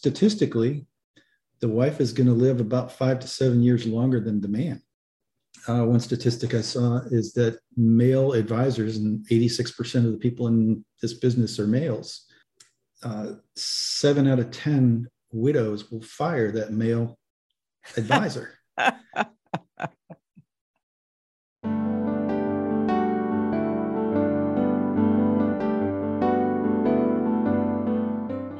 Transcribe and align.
statistically, 0.00 0.86
the 1.60 1.68
wife 1.68 2.00
is 2.00 2.14
going 2.14 2.26
to 2.26 2.32
live 2.32 2.58
about 2.58 2.90
five 2.90 3.20
to 3.20 3.28
seven 3.28 3.62
years 3.62 3.84
longer 3.86 4.18
than 4.18 4.40
the 4.40 4.48
man. 4.48 4.80
Uh, 5.68 5.84
one 5.84 6.00
statistic 6.00 6.54
I 6.54 6.62
saw 6.62 7.00
is 7.10 7.34
that 7.34 7.58
male 7.76 8.32
advisors, 8.32 8.96
and 8.96 9.26
86% 9.28 10.06
of 10.06 10.12
the 10.12 10.16
people 10.16 10.46
in 10.46 10.82
this 11.02 11.12
business 11.12 11.58
are 11.58 11.66
males, 11.66 12.24
uh, 13.02 13.32
seven 13.56 14.26
out 14.26 14.38
of 14.38 14.50
10 14.50 15.06
widows 15.32 15.90
will 15.90 16.00
fire 16.00 16.50
that 16.52 16.72
male 16.72 17.18
advisor. 17.98 18.54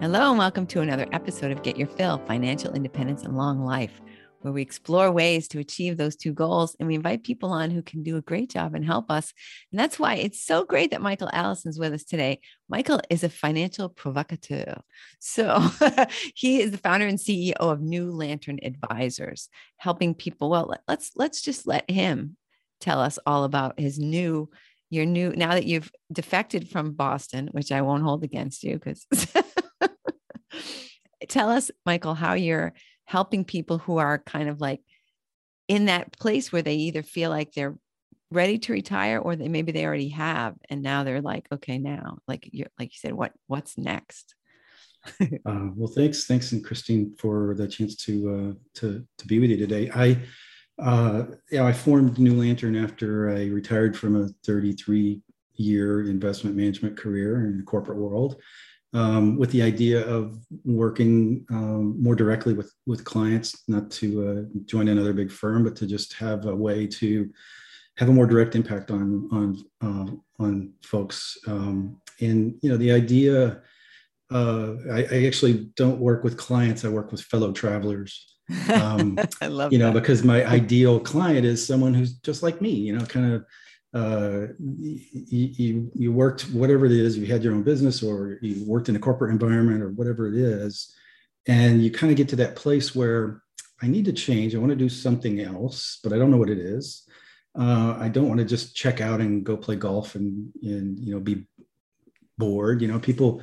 Hello, 0.01 0.30
and 0.30 0.39
welcome 0.39 0.67
to 0.69 0.80
another 0.80 1.07
episode 1.12 1.51
of 1.51 1.62
Get 1.62 1.77
Your 1.77 1.87
Fill 1.87 2.16
Financial 2.27 2.73
Independence 2.73 3.23
and 3.23 3.37
Long 3.37 3.62
Life, 3.62 4.01
where 4.41 4.51
we 4.51 4.62
explore 4.62 5.12
ways 5.12 5.47
to 5.48 5.59
achieve 5.59 5.98
those 5.98 6.16
two 6.16 6.33
goals. 6.33 6.75
And 6.80 6.88
we 6.88 6.95
invite 6.95 7.23
people 7.23 7.51
on 7.51 7.70
who 7.70 7.83
can 7.83 8.02
do 8.02 8.16
a 8.16 8.23
great 8.23 8.48
job 8.48 8.75
and 8.75 8.83
help 8.83 9.11
us. 9.11 9.34
And 9.70 9.78
that's 9.78 9.98
why 9.98 10.15
it's 10.15 10.42
so 10.42 10.65
great 10.65 10.92
that 10.92 11.02
Michael 11.02 11.28
Allison's 11.34 11.78
with 11.78 11.92
us 11.92 12.05
today. 12.05 12.41
Michael 12.66 13.02
is 13.11 13.25
a 13.25 13.28
financial 13.28 13.91
provocateur. 13.91 14.80
So 15.19 15.62
he 16.34 16.62
is 16.62 16.70
the 16.70 16.78
founder 16.78 17.06
and 17.06 17.19
CEO 17.19 17.53
of 17.59 17.83
New 17.83 18.11
Lantern 18.11 18.59
Advisors, 18.62 19.51
helping 19.77 20.14
people. 20.14 20.48
Well, 20.48 20.75
let's 20.89 21.11
let's 21.14 21.42
just 21.42 21.67
let 21.67 21.91
him 21.91 22.39
tell 22.80 23.01
us 23.01 23.19
all 23.27 23.45
about 23.45 23.78
his 23.78 23.98
new 23.98 24.48
your 24.89 25.05
new 25.05 25.30
now 25.37 25.51
that 25.51 25.67
you've 25.67 25.92
defected 26.11 26.70
from 26.70 26.92
Boston, 26.92 27.51
which 27.53 27.70
I 27.70 27.83
won't 27.83 28.03
hold 28.03 28.25
against 28.25 28.64
you 28.64 28.78
because 28.78 29.06
tell 31.29 31.51
us, 31.51 31.70
Michael, 31.84 32.15
how 32.15 32.34
you're 32.34 32.73
helping 33.05 33.45
people 33.45 33.78
who 33.78 33.98
are 33.98 34.19
kind 34.19 34.48
of 34.48 34.61
like 34.61 34.80
in 35.69 35.86
that 35.86 36.17
place 36.19 36.53
where 36.53 36.62
they 36.62 36.75
either 36.75 37.03
feel 37.03 37.31
like 37.31 37.53
they're 37.53 37.77
ready 38.31 38.58
to 38.58 38.72
retire 38.72 39.19
or 39.19 39.34
they 39.34 39.48
maybe 39.48 39.72
they 39.72 39.84
already 39.84 40.08
have 40.11 40.55
and 40.69 40.83
now 40.83 41.03
they're 41.03 41.20
like 41.20 41.47
okay 41.50 41.78
now 41.78 42.19
like 42.28 42.48
you 42.53 42.64
like 42.78 42.89
you 42.89 42.98
said 42.98 43.12
what 43.12 43.33
what's 43.47 43.77
next? 43.77 44.34
Uh, 45.47 45.70
well 45.75 45.89
thanks 45.89 46.27
thanks 46.27 46.53
and 46.53 46.62
christine 46.62 47.14
for 47.19 47.55
the 47.56 47.67
chance 47.67 47.97
to 47.97 48.12
uh, 48.30 48.52
to 48.75 49.05
to 49.17 49.27
be 49.27 49.39
with 49.39 49.48
you 49.50 49.56
today. 49.56 49.91
I 49.95 50.19
uh, 50.80 51.25
yeah 51.50 51.64
i 51.64 51.73
formed 51.73 52.19
new 52.19 52.34
lantern 52.34 52.77
after 52.77 53.30
i 53.30 53.47
retired 53.47 53.97
from 53.97 54.14
a 54.17 54.28
33 54.45 55.20
year 55.55 56.02
investment 56.02 56.55
management 56.55 56.98
career 56.98 57.47
in 57.47 57.56
the 57.56 57.62
corporate 57.62 57.98
world 57.98 58.36
um, 58.92 59.36
with 59.36 59.50
the 59.52 59.62
idea 59.62 60.06
of 60.06 60.38
working 60.64 61.46
um, 61.50 62.02
more 62.02 62.16
directly 62.16 62.55
with 62.55 62.72
with 62.86 63.05
clients, 63.05 63.62
not 63.69 63.91
to 63.92 64.28
uh, 64.28 64.60
join 64.64 64.88
another 64.88 65.12
big 65.12 65.30
firm, 65.30 65.64
but 65.64 65.77
to 65.77 65.86
just 65.86 66.14
have 66.14 66.46
a 66.46 66.55
way 66.55 66.86
to 66.86 67.30
have 67.98 68.08
a 68.08 68.12
more 68.12 68.27
direct 68.27 68.56
impact 68.56 68.91
on 68.91 69.28
on 69.33 69.64
uh, 69.80 70.42
on 70.42 70.72
folks. 70.83 71.38
Um, 71.46 72.00
and 72.20 72.55
you 72.62 72.70
know, 72.70 72.77
the 72.77 72.92
idea. 72.92 73.62
Uh, 74.33 74.77
I, 74.92 74.98
I, 75.11 75.27
actually 75.27 75.72
don't 75.74 75.98
work 75.98 76.22
with 76.22 76.36
clients. 76.36 76.84
I 76.84 76.88
work 76.88 77.11
with 77.11 77.20
fellow 77.20 77.50
travelers. 77.52 78.27
Um, 78.72 79.18
I 79.41 79.46
love 79.48 79.72
you 79.72 79.78
know 79.78 79.92
that. 79.92 80.00
because 80.00 80.22
my 80.22 80.44
ideal 80.44 81.00
client 81.00 81.44
is 81.44 81.66
someone 81.66 81.94
who's 81.94 82.14
just 82.14 82.41
like 82.41 82.61
me. 82.61 82.70
You 82.70 82.96
know, 82.96 83.05
kind 83.06 83.33
of 83.33 83.44
uh, 83.92 84.46
you, 84.58 85.91
you 85.94 86.12
worked 86.12 86.42
whatever 86.52 86.86
it 86.86 86.92
is 86.92 87.19
you 87.19 87.27
had 87.27 87.42
your 87.42 87.55
own 87.55 87.62
business 87.62 88.02
or 88.02 88.38
you 88.41 88.64
worked 88.66 88.88
in 88.88 88.96
a 88.96 89.00
corporate 89.00 89.33
environment 89.33 89.83
or 89.83 89.91
whatever 89.91 90.28
it 90.28 90.34
is 90.34 90.94
and 91.48 91.83
you 91.83 91.91
kind 91.91 92.11
of 92.11 92.16
get 92.16 92.28
to 92.28 92.36
that 92.36 92.55
place 92.55 92.94
where 92.94 93.42
i 93.83 93.88
need 93.88 94.05
to 94.05 94.12
change 94.12 94.55
i 94.55 94.58
want 94.58 94.70
to 94.70 94.77
do 94.77 94.88
something 94.88 95.41
else 95.41 95.98
but 96.05 96.12
i 96.12 96.16
don't 96.16 96.30
know 96.30 96.36
what 96.36 96.50
it 96.50 96.58
is. 96.58 97.08
Uh, 97.58 97.96
i 97.98 98.08
don't 98.08 98.28
want 98.28 98.38
to 98.38 98.46
just 98.46 98.77
check 98.77 99.00
out 99.00 99.20
and 99.20 99.45
go 99.45 99.56
play 99.56 99.74
golf 99.74 100.14
and, 100.14 100.52
and 100.62 100.98
you 101.00 101.12
know 101.12 101.20
be 101.20 101.46
bored. 102.40 102.83
You 102.83 102.89
know 102.89 102.98
people 102.98 103.42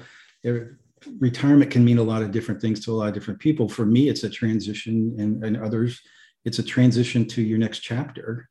retirement 1.20 1.72
can 1.72 1.86
mean 1.86 2.00
a 2.00 2.10
lot 2.12 2.22
of 2.24 2.32
different 2.32 2.60
things 2.60 2.84
to 2.84 2.92
a 2.92 2.98
lot 3.00 3.08
of 3.08 3.14
different 3.14 3.40
people. 3.40 3.70
For 3.70 3.86
me 3.86 4.10
it's 4.10 4.24
a 4.24 4.30
transition 4.30 5.16
and, 5.18 5.42
and 5.46 5.56
others 5.56 6.02
it's 6.44 6.60
a 6.60 6.64
transition 6.64 7.26
to 7.28 7.42
your 7.42 7.60
next 7.60 7.80
chapter 7.80 8.50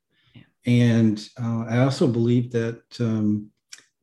and 0.65 1.27
uh, 1.41 1.65
I 1.69 1.79
also 1.79 2.07
believe 2.07 2.51
that 2.51 2.81
um, 2.99 3.51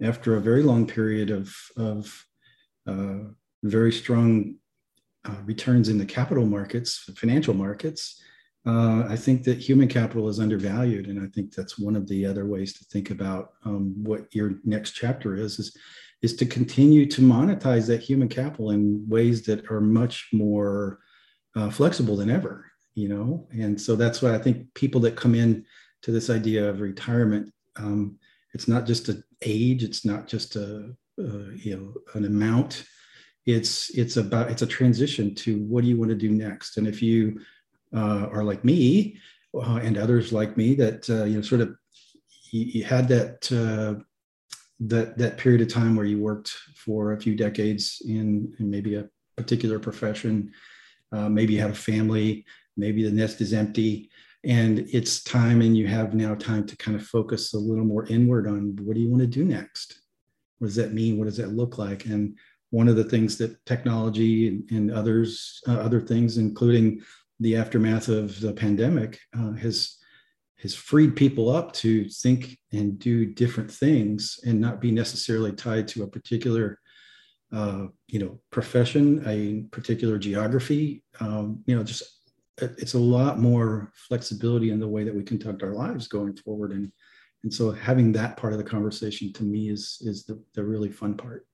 after 0.02 0.36
a 0.36 0.40
very 0.40 0.62
long 0.62 0.86
period 0.86 1.30
of, 1.30 1.54
of 1.76 2.26
uh, 2.86 3.18
very 3.62 3.92
strong 3.92 4.56
uh, 5.24 5.36
returns 5.44 5.88
in 5.88 5.98
the 5.98 6.06
capital 6.06 6.46
markets, 6.46 7.10
financial 7.16 7.54
markets, 7.54 8.22
uh, 8.66 9.04
I 9.08 9.16
think 9.16 9.44
that 9.44 9.58
human 9.58 9.88
capital 9.88 10.28
is 10.28 10.40
undervalued. 10.40 11.06
And 11.06 11.22
I 11.22 11.28
think 11.34 11.54
that's 11.54 11.78
one 11.78 11.96
of 11.96 12.08
the 12.08 12.24
other 12.24 12.46
ways 12.46 12.72
to 12.74 12.84
think 12.84 13.10
about 13.10 13.52
um, 13.64 13.94
what 14.02 14.34
your 14.34 14.54
next 14.64 14.92
chapter 14.92 15.36
is, 15.36 15.58
is, 15.58 15.76
is 16.22 16.34
to 16.36 16.46
continue 16.46 17.04
to 17.06 17.20
monetize 17.20 17.86
that 17.88 18.02
human 18.02 18.28
capital 18.28 18.70
in 18.70 19.04
ways 19.06 19.44
that 19.44 19.70
are 19.70 19.80
much 19.80 20.28
more 20.32 21.00
uh, 21.56 21.68
flexible 21.68 22.16
than 22.16 22.30
ever, 22.30 22.64
you 22.94 23.08
know? 23.08 23.46
And 23.52 23.78
so 23.78 23.96
that's 23.96 24.22
why 24.22 24.34
I 24.34 24.38
think 24.38 24.72
people 24.72 25.00
that 25.02 25.16
come 25.16 25.34
in 25.34 25.66
to 26.04 26.12
this 26.12 26.28
idea 26.28 26.68
of 26.68 26.82
retirement. 26.82 27.50
Um, 27.76 28.18
it's 28.52 28.68
not 28.68 28.86
just 28.86 29.08
an 29.08 29.24
age. 29.40 29.82
It's 29.82 30.04
not 30.04 30.28
just 30.28 30.54
a, 30.54 30.94
you 31.16 31.76
know 31.76 31.94
an 32.14 32.24
amount. 32.24 32.84
It's 33.46 33.90
it's 33.90 34.16
about 34.16 34.50
it's 34.50 34.62
a 34.62 34.66
transition 34.66 35.34
to 35.36 35.58
what 35.64 35.82
do 35.82 35.88
you 35.88 35.96
want 35.96 36.10
to 36.10 36.16
do 36.16 36.30
next. 36.30 36.76
And 36.76 36.86
if 36.86 37.02
you 37.02 37.40
uh, 37.94 38.28
are 38.30 38.44
like 38.44 38.64
me 38.64 39.18
uh, 39.54 39.80
and 39.82 39.96
others 39.96 40.32
like 40.32 40.56
me 40.56 40.74
that 40.74 41.08
uh, 41.08 41.24
you 41.24 41.36
know 41.36 41.42
sort 41.42 41.62
of 41.62 41.74
you, 42.50 42.64
you 42.64 42.84
had 42.84 43.08
that 43.08 43.50
uh, 43.52 44.02
that 44.80 45.16
that 45.16 45.38
period 45.38 45.62
of 45.62 45.68
time 45.68 45.96
where 45.96 46.06
you 46.06 46.18
worked 46.18 46.50
for 46.76 47.12
a 47.12 47.20
few 47.20 47.34
decades 47.34 48.02
in, 48.06 48.52
in 48.58 48.70
maybe 48.70 48.96
a 48.96 49.08
particular 49.36 49.78
profession, 49.78 50.52
uh, 51.12 51.28
maybe 51.28 51.54
you 51.54 51.60
had 51.60 51.70
a 51.70 51.74
family, 51.74 52.44
maybe 52.76 53.02
the 53.02 53.10
nest 53.10 53.40
is 53.40 53.52
empty 53.52 54.10
and 54.44 54.80
it's 54.90 55.22
time 55.22 55.60
and 55.62 55.76
you 55.76 55.86
have 55.86 56.14
now 56.14 56.34
time 56.34 56.66
to 56.66 56.76
kind 56.76 56.96
of 56.96 57.06
focus 57.06 57.54
a 57.54 57.58
little 57.58 57.84
more 57.84 58.06
inward 58.06 58.46
on 58.46 58.76
what 58.82 58.94
do 58.94 59.00
you 59.00 59.08
want 59.08 59.20
to 59.20 59.26
do 59.26 59.44
next? 59.44 60.00
What 60.58 60.68
does 60.68 60.76
that 60.76 60.92
mean? 60.92 61.18
What 61.18 61.24
does 61.24 61.36
that 61.38 61.52
look 61.52 61.78
like? 61.78 62.06
And 62.06 62.36
one 62.70 62.88
of 62.88 62.96
the 62.96 63.04
things 63.04 63.38
that 63.38 63.64
technology 63.66 64.62
and, 64.70 64.90
others 64.90 65.62
uh, 65.68 65.74
other 65.74 66.00
things 66.00 66.38
including 66.38 67.00
the 67.38 67.56
aftermath 67.56 68.08
of 68.08 68.40
the 68.40 68.52
pandemic 68.52 69.20
uh, 69.38 69.52
has 69.52 69.96
has 70.60 70.74
freed 70.74 71.14
people 71.14 71.50
up 71.50 71.72
to 71.72 72.08
think 72.08 72.58
and 72.72 72.98
do 72.98 73.26
different 73.26 73.70
things 73.70 74.40
and 74.46 74.60
not 74.60 74.80
be 74.80 74.90
necessarily 74.90 75.52
tied 75.52 75.86
to 75.86 76.02
a 76.02 76.08
particular 76.08 76.80
uh, 77.52 77.86
you 78.08 78.18
know 78.18 78.40
profession 78.50 79.22
a 79.26 79.62
particular 79.70 80.18
geography 80.18 81.04
um, 81.20 81.62
you 81.66 81.76
know 81.76 81.84
just 81.84 82.02
it's 82.58 82.94
a 82.94 82.98
lot 82.98 83.38
more 83.38 83.92
flexibility 83.94 84.70
in 84.70 84.78
the 84.78 84.88
way 84.88 85.04
that 85.04 85.14
we 85.14 85.22
conduct 85.22 85.62
our 85.62 85.74
lives 85.74 86.08
going 86.08 86.36
forward. 86.36 86.72
And 86.72 86.92
and 87.42 87.52
so 87.52 87.70
having 87.70 88.12
that 88.12 88.38
part 88.38 88.54
of 88.54 88.58
the 88.58 88.64
conversation 88.64 89.32
to 89.34 89.42
me 89.42 89.68
is 89.68 89.98
is 90.00 90.24
the, 90.24 90.42
the 90.54 90.64
really 90.64 90.90
fun 90.90 91.16
part. 91.16 91.46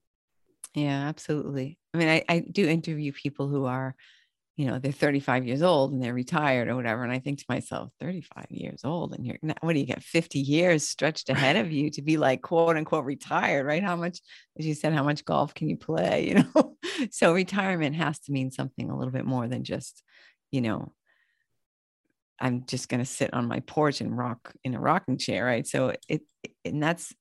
Yeah 0.74 1.08
absolutely. 1.08 1.78
I 1.94 1.98
mean 1.98 2.08
I, 2.08 2.24
I 2.28 2.38
do 2.40 2.68
interview 2.68 3.12
people 3.12 3.48
who 3.48 3.64
are 3.64 3.94
you 4.56 4.66
know 4.66 4.78
they're 4.78 4.92
35 4.92 5.46
years 5.46 5.62
old 5.62 5.92
and 5.92 6.02
they're 6.02 6.14
retired 6.14 6.68
or 6.68 6.76
whatever. 6.76 7.02
And 7.02 7.12
i 7.12 7.18
think 7.18 7.38
to 7.38 7.46
myself 7.48 7.90
35 7.98 8.46
years 8.50 8.82
old 8.84 9.14
and 9.14 9.24
you're 9.24 9.38
what 9.62 9.72
do 9.72 9.80
you 9.80 9.86
get 9.86 10.02
50 10.02 10.38
years 10.38 10.86
stretched 10.86 11.30
ahead 11.30 11.56
of 11.56 11.72
you 11.72 11.90
to 11.92 12.02
be 12.02 12.18
like 12.18 12.42
quote 12.42 12.76
unquote 12.76 13.06
retired 13.06 13.66
right? 13.66 13.82
How 13.82 13.96
much 13.96 14.20
as 14.58 14.66
you 14.66 14.74
said 14.74 14.92
how 14.92 15.02
much 15.02 15.24
golf 15.24 15.54
can 15.54 15.68
you 15.68 15.76
play 15.76 16.28
you 16.28 16.34
know? 16.54 16.76
So 17.10 17.32
retirement 17.32 17.96
has 17.96 18.18
to 18.20 18.32
mean 18.32 18.50
something 18.50 18.90
a 18.90 18.96
little 18.96 19.12
bit 19.12 19.24
more 19.24 19.48
than 19.48 19.64
just 19.64 20.02
you 20.50 20.60
know, 20.60 20.92
I'm 22.40 22.64
just 22.66 22.88
going 22.88 23.00
to 23.00 23.06
sit 23.06 23.34
on 23.34 23.48
my 23.48 23.60
porch 23.60 24.00
and 24.00 24.16
rock 24.16 24.52
in 24.64 24.74
a 24.74 24.80
rocking 24.80 25.18
chair, 25.18 25.44
right? 25.44 25.66
So 25.66 25.94
it, 26.08 26.22
and 26.64 26.82
that's, 26.82 27.14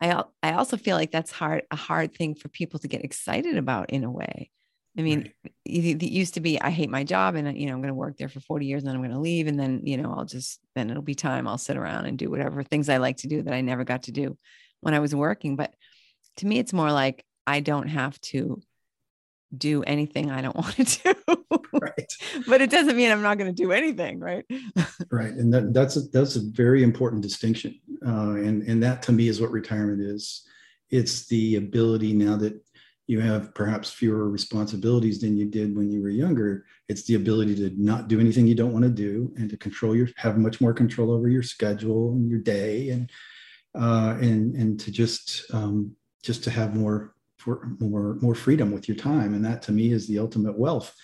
I, 0.00 0.22
I 0.42 0.52
also 0.52 0.76
feel 0.76 0.96
like 0.96 1.10
that's 1.10 1.32
hard, 1.32 1.62
a 1.70 1.76
hard 1.76 2.14
thing 2.14 2.34
for 2.34 2.48
people 2.48 2.78
to 2.80 2.88
get 2.88 3.04
excited 3.04 3.56
about 3.56 3.90
in 3.90 4.04
a 4.04 4.10
way. 4.10 4.50
I 4.98 5.02
mean, 5.02 5.32
right. 5.44 5.52
it, 5.64 6.02
it 6.02 6.10
used 6.10 6.34
to 6.34 6.40
be, 6.40 6.60
I 6.60 6.70
hate 6.70 6.88
my 6.88 7.04
job 7.04 7.34
and, 7.34 7.58
you 7.58 7.66
know, 7.66 7.74
I'm 7.74 7.80
going 7.80 7.88
to 7.88 7.94
work 7.94 8.16
there 8.16 8.28
for 8.28 8.40
40 8.40 8.64
years 8.64 8.82
and 8.82 8.88
then 8.88 8.94
I'm 8.94 9.02
going 9.02 9.12
to 9.12 9.18
leave. 9.18 9.46
And 9.46 9.58
then, 9.58 9.82
you 9.84 9.98
know, 9.98 10.14
I'll 10.16 10.24
just, 10.24 10.60
then 10.74 10.88
it'll 10.88 11.02
be 11.02 11.14
time. 11.14 11.46
I'll 11.46 11.58
sit 11.58 11.76
around 11.76 12.06
and 12.06 12.16
do 12.16 12.30
whatever 12.30 12.62
things 12.62 12.88
I 12.88 12.96
like 12.96 13.18
to 13.18 13.28
do 13.28 13.42
that 13.42 13.52
I 13.52 13.60
never 13.60 13.84
got 13.84 14.04
to 14.04 14.12
do 14.12 14.38
when 14.80 14.94
I 14.94 15.00
was 15.00 15.14
working. 15.14 15.56
But 15.56 15.74
to 16.38 16.46
me, 16.46 16.58
it's 16.58 16.72
more 16.72 16.92
like 16.92 17.24
I 17.46 17.60
don't 17.60 17.88
have 17.88 18.18
to 18.22 18.62
do 19.56 19.82
anything 19.82 20.30
I 20.30 20.40
don't 20.40 20.56
want 20.56 20.76
to 20.76 21.14
do. 21.26 21.35
right. 21.72 22.12
But 22.46 22.60
it 22.60 22.70
doesn't 22.70 22.96
mean 22.96 23.10
I'm 23.10 23.22
not 23.22 23.38
going 23.38 23.54
to 23.54 23.62
do 23.62 23.72
anything, 23.72 24.20
right? 24.20 24.44
right. 25.10 25.32
And 25.32 25.52
that, 25.52 25.72
that's 25.72 25.96
a, 25.96 26.00
that's 26.12 26.36
a 26.36 26.40
very 26.50 26.82
important 26.82 27.22
distinction. 27.22 27.80
Uh, 28.06 28.36
and, 28.36 28.62
and 28.62 28.82
that 28.82 29.02
to 29.02 29.12
me 29.12 29.28
is 29.28 29.40
what 29.40 29.50
retirement 29.50 30.00
is. 30.00 30.42
It's 30.90 31.26
the 31.26 31.56
ability 31.56 32.12
now 32.12 32.36
that 32.36 32.60
you 33.06 33.20
have 33.20 33.54
perhaps 33.54 33.90
fewer 33.90 34.28
responsibilities 34.28 35.20
than 35.20 35.36
you 35.36 35.46
did 35.46 35.76
when 35.76 35.90
you 35.90 36.02
were 36.02 36.10
younger 36.10 36.64
it's 36.88 37.04
the 37.04 37.14
ability 37.14 37.54
to 37.54 37.70
not 37.82 38.08
do 38.08 38.20
anything 38.20 38.46
you 38.46 38.54
don't 38.54 38.72
want 38.72 38.84
to 38.84 38.90
do 38.90 39.32
and 39.36 39.50
to 39.50 39.56
control 39.56 39.94
your 39.94 40.08
have 40.16 40.38
much 40.38 40.60
more 40.60 40.72
control 40.72 41.10
over 41.10 41.28
your 41.28 41.42
schedule 41.42 42.12
and 42.12 42.28
your 42.28 42.40
day 42.40 42.90
and 42.90 43.10
uh, 43.74 44.16
and 44.20 44.54
and 44.56 44.80
to 44.80 44.90
just 44.90 45.44
um, 45.52 45.94
just 46.22 46.42
to 46.44 46.50
have 46.50 46.74
more 46.74 47.14
for 47.38 47.68
more 47.78 48.16
more 48.20 48.34
freedom 48.34 48.72
with 48.72 48.88
your 48.88 48.96
time 48.96 49.34
and 49.34 49.44
that 49.44 49.62
to 49.62 49.72
me 49.72 49.92
is 49.92 50.06
the 50.06 50.18
ultimate 50.18 50.58
wealth 50.58 50.94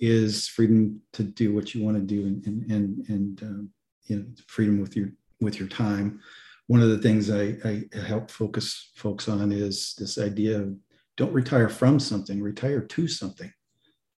is 0.00 0.46
freedom 0.48 1.00
to 1.12 1.22
do 1.22 1.54
what 1.54 1.74
you 1.74 1.84
want 1.84 1.96
to 1.96 2.02
do 2.02 2.26
and 2.26 2.46
and 2.46 2.70
and, 2.70 3.08
and 3.08 3.42
um, 3.42 3.70
you 4.06 4.16
know 4.16 4.24
freedom 4.46 4.80
with 4.80 4.96
your 4.96 5.10
with 5.40 5.58
your 5.58 5.68
time 5.68 6.20
one 6.68 6.82
of 6.82 6.90
the 6.90 6.98
things 6.98 7.30
I, 7.30 7.56
I 7.64 7.98
help 7.98 8.30
focus 8.30 8.92
folks 8.94 9.26
on 9.26 9.52
is 9.52 9.94
this 9.98 10.18
idea 10.18 10.60
of 10.60 10.76
don't 11.16 11.32
retire 11.32 11.68
from 11.68 11.98
something, 11.98 12.42
retire 12.42 12.82
to 12.82 13.08
something. 13.08 13.52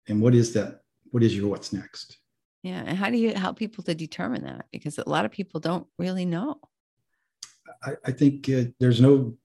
And 0.08 0.20
what 0.20 0.34
is 0.34 0.52
that? 0.54 0.82
What 1.12 1.24
is 1.24 1.38
your 1.38 1.48
what's 1.48 1.72
next? 1.72 2.18
Yeah. 2.64 2.84
And 2.86 2.98
how 2.98 3.10
do 3.12 3.18
you 3.18 3.36
help 3.36 3.58
people 3.58 3.84
to 3.84 3.94
determine 3.94 4.44
that? 4.44 4.66
Because 4.72 4.98
a 4.98 5.08
lot 5.08 5.26
of 5.26 5.32
people 5.32 5.60
don't 5.60 5.88
really 5.98 6.26
know. 6.26 6.60
I, 7.84 7.92
I 8.04 8.12
think 8.12 8.50
uh, 8.50 8.64
there's 8.80 9.00
no 9.00 9.38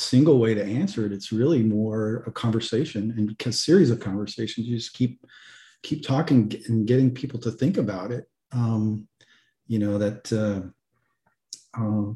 single 0.00 0.38
way 0.38 0.54
to 0.54 0.64
answer 0.64 1.06
it. 1.06 1.12
It's 1.12 1.32
really 1.32 1.62
more 1.62 2.24
a 2.26 2.32
conversation 2.32 3.14
and 3.16 3.36
a 3.46 3.52
series 3.52 3.90
of 3.90 4.00
conversations. 4.00 4.66
You 4.66 4.76
just 4.76 4.94
keep 4.94 5.24
keep 5.82 6.04
talking 6.04 6.52
and 6.68 6.86
getting 6.86 7.10
people 7.10 7.40
to 7.40 7.50
think 7.50 7.76
about 7.76 8.10
it. 8.10 8.28
Um, 8.52 9.08
you 9.66 9.78
know 9.78 9.98
that 9.98 10.32
uh, 10.32 10.62
uh, 11.80 12.12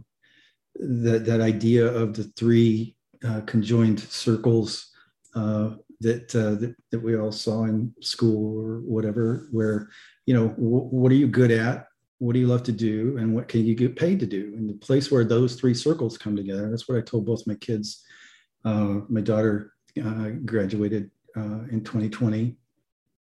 that 0.76 1.24
that 1.26 1.40
idea 1.40 1.86
of 1.86 2.14
the 2.14 2.24
three 2.36 2.96
uh, 3.24 3.40
conjoined 3.42 4.00
circles 4.00 4.90
uh, 5.34 5.70
that, 6.00 6.34
uh, 6.34 6.54
that, 6.60 6.74
that 6.90 7.02
we 7.02 7.16
all 7.16 7.32
saw 7.32 7.64
in 7.64 7.92
school 8.00 8.60
or 8.60 8.80
whatever, 8.80 9.48
where 9.50 9.88
you 10.26 10.34
know 10.34 10.48
w- 10.48 10.88
what 10.90 11.12
are 11.12 11.16
you 11.16 11.26
good 11.26 11.50
at, 11.50 11.86
what 12.18 12.32
do 12.32 12.38
you 12.38 12.46
love 12.46 12.62
to 12.64 12.72
do, 12.72 13.16
and 13.18 13.34
what 13.34 13.48
can 13.48 13.64
you 13.64 13.74
get 13.74 13.96
paid 13.96 14.20
to 14.20 14.26
do, 14.26 14.54
and 14.56 14.68
the 14.68 14.74
place 14.74 15.10
where 15.10 15.24
those 15.24 15.56
three 15.56 15.74
circles 15.74 16.18
come 16.18 16.36
together. 16.36 16.70
That's 16.70 16.88
what 16.88 16.98
I 16.98 17.00
told 17.00 17.26
both 17.26 17.46
my 17.46 17.54
kids. 17.56 18.04
Uh, 18.64 19.00
my 19.08 19.20
daughter 19.20 19.74
uh, 20.02 20.30
graduated 20.44 21.10
uh, 21.36 21.64
in 21.70 21.82
2020, 21.84 22.56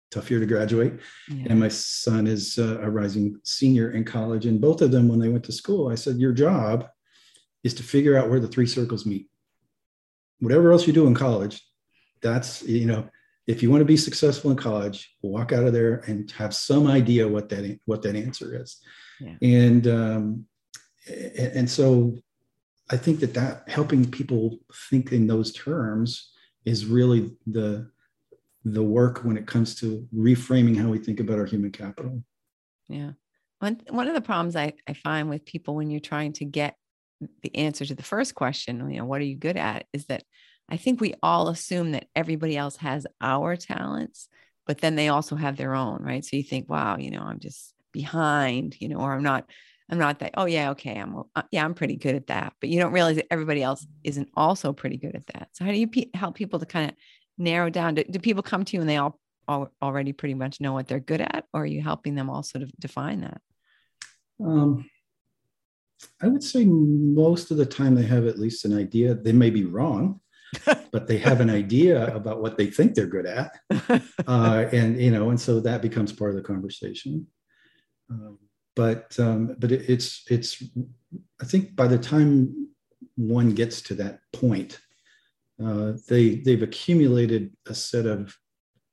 tough 0.09 0.31
year 0.31 0.39
to 0.39 0.45
graduate, 0.45 0.99
yeah. 1.29 1.47
and 1.49 1.59
my 1.59 1.67
son 1.67 2.27
is 2.27 2.57
a 2.57 2.89
rising 2.89 3.39
senior 3.43 3.91
in 3.91 4.03
college. 4.03 4.45
And 4.45 4.61
both 4.61 4.81
of 4.81 4.91
them, 4.91 5.07
when 5.07 5.19
they 5.19 5.29
went 5.29 5.43
to 5.45 5.51
school, 5.51 5.89
I 5.89 5.95
said, 5.95 6.17
"Your 6.17 6.33
job 6.33 6.87
is 7.63 7.73
to 7.75 7.83
figure 7.83 8.17
out 8.17 8.29
where 8.29 8.39
the 8.39 8.47
three 8.47 8.67
circles 8.67 9.05
meet." 9.05 9.27
whatever 10.39 10.71
else 10.71 10.87
you 10.87 10.93
do 10.93 11.07
in 11.07 11.15
college, 11.15 11.63
that's, 12.21 12.63
you 12.63 12.85
know, 12.85 13.07
if 13.47 13.63
you 13.63 13.71
want 13.71 13.81
to 13.81 13.85
be 13.85 13.97
successful 13.97 14.51
in 14.51 14.57
college, 14.57 15.15
walk 15.21 15.53
out 15.53 15.63
of 15.63 15.73
there 15.73 16.03
and 16.07 16.29
have 16.31 16.53
some 16.53 16.85
idea 16.85 17.27
what 17.27 17.47
that, 17.49 17.79
what 17.85 18.01
that 18.01 18.15
answer 18.15 18.61
is. 18.61 18.77
Yeah. 19.19 19.35
And, 19.41 19.87
um, 19.87 20.45
and 21.55 21.69
so 21.69 22.17
I 22.89 22.97
think 22.97 23.21
that 23.21 23.33
that 23.33 23.63
helping 23.67 24.09
people 24.11 24.59
think 24.89 25.13
in 25.13 25.27
those 25.27 25.53
terms 25.53 26.31
is 26.65 26.85
really 26.85 27.31
the, 27.47 27.89
the 28.65 28.83
work 28.83 29.23
when 29.23 29.37
it 29.37 29.47
comes 29.47 29.75
to 29.75 30.05
reframing 30.13 30.75
how 30.77 30.89
we 30.89 30.99
think 30.99 31.21
about 31.21 31.39
our 31.39 31.45
human 31.45 31.71
capital. 31.71 32.21
Yeah. 32.89 33.11
One, 33.59 33.81
one 33.89 34.09
of 34.09 34.13
the 34.13 34.21
problems 34.21 34.57
I, 34.57 34.73
I 34.87 34.93
find 34.93 35.29
with 35.29 35.45
people 35.45 35.75
when 35.75 35.89
you're 35.89 35.99
trying 35.99 36.33
to 36.33 36.45
get 36.45 36.75
the 37.41 37.55
answer 37.55 37.85
to 37.85 37.95
the 37.95 38.03
first 38.03 38.35
question, 38.35 38.89
you 38.91 38.99
know, 38.99 39.05
what 39.05 39.21
are 39.21 39.25
you 39.25 39.37
good 39.37 39.57
at? 39.57 39.85
Is 39.93 40.05
that 40.05 40.23
I 40.69 40.77
think 40.77 40.99
we 40.99 41.13
all 41.23 41.47
assume 41.47 41.91
that 41.91 42.07
everybody 42.15 42.57
else 42.57 42.77
has 42.77 43.07
our 43.21 43.55
talents, 43.55 44.27
but 44.65 44.79
then 44.79 44.95
they 44.95 45.07
also 45.07 45.35
have 45.35 45.55
their 45.55 45.75
own, 45.75 46.03
right? 46.03 46.25
So 46.25 46.35
you 46.35 46.43
think, 46.43 46.69
wow, 46.69 46.97
you 46.97 47.11
know, 47.11 47.21
I'm 47.21 47.39
just 47.39 47.73
behind, 47.93 48.75
you 48.79 48.89
know, 48.89 48.97
or 48.97 49.13
I'm 49.13 49.23
not, 49.23 49.49
I'm 49.89 49.97
not 49.97 50.19
that. 50.19 50.33
Oh 50.35 50.45
yeah, 50.45 50.71
okay, 50.71 50.99
I'm 50.99 51.23
uh, 51.35 51.43
yeah, 51.51 51.63
I'm 51.63 51.73
pretty 51.73 51.95
good 51.95 52.15
at 52.15 52.27
that. 52.27 52.53
But 52.59 52.69
you 52.69 52.81
don't 52.81 52.91
realize 52.91 53.15
that 53.15 53.31
everybody 53.31 53.63
else 53.63 53.87
isn't 54.03 54.29
also 54.35 54.73
pretty 54.73 54.97
good 54.97 55.15
at 55.15 55.27
that. 55.27 55.49
So 55.53 55.63
how 55.63 55.71
do 55.71 55.77
you 55.77 55.89
help 56.13 56.35
people 56.35 56.59
to 56.59 56.65
kind 56.65 56.89
of 56.91 56.97
narrow 57.37 57.69
down? 57.69 57.95
Do, 57.95 58.03
do 58.03 58.19
people 58.19 58.43
come 58.43 58.65
to 58.65 58.75
you 58.75 58.81
and 58.81 58.89
they 58.89 58.97
all, 58.97 59.17
all 59.47 59.69
already 59.81 60.11
pretty 60.11 60.33
much 60.33 60.59
know 60.59 60.73
what 60.73 60.87
they're 60.87 60.99
good 60.99 61.21
at, 61.21 61.45
or 61.53 61.61
are 61.61 61.65
you 61.65 61.81
helping 61.81 62.15
them 62.15 62.29
all 62.29 62.43
sort 62.43 62.63
of 62.63 62.71
define 62.77 63.21
that? 63.21 63.41
Um, 64.43 64.89
I 66.21 66.27
would 66.27 66.43
say 66.43 66.65
most 66.65 67.51
of 67.51 67.57
the 67.57 67.65
time 67.65 67.95
they 67.95 68.05
have 68.05 68.27
at 68.27 68.37
least 68.37 68.65
an 68.65 68.77
idea. 68.77 69.15
They 69.15 69.31
may 69.31 69.49
be 69.49 69.63
wrong, 69.63 70.19
but 70.91 71.07
they 71.07 71.17
have 71.17 71.41
an 71.41 71.49
idea 71.49 72.13
about 72.15 72.41
what 72.41 72.57
they 72.57 72.67
think 72.67 72.93
they're 72.93 73.07
good 73.07 73.25
at, 73.25 73.51
uh, 74.27 74.65
and 74.71 74.99
you 74.99 75.11
know, 75.11 75.29
and 75.29 75.39
so 75.39 75.59
that 75.59 75.81
becomes 75.81 76.11
part 76.11 76.31
of 76.31 76.35
the 76.35 76.41
conversation. 76.41 77.27
Um, 78.09 78.39
but 78.75 79.17
um, 79.19 79.55
but 79.59 79.71
it, 79.71 79.89
it's 79.89 80.23
it's 80.29 80.63
I 81.41 81.45
think 81.45 81.75
by 81.75 81.87
the 81.87 81.97
time 81.97 82.69
one 83.15 83.51
gets 83.51 83.81
to 83.83 83.95
that 83.95 84.19
point, 84.33 84.79
uh, 85.63 85.93
they 86.07 86.35
they've 86.35 86.63
accumulated 86.63 87.51
a 87.67 87.73
set 87.73 88.05
of 88.05 88.35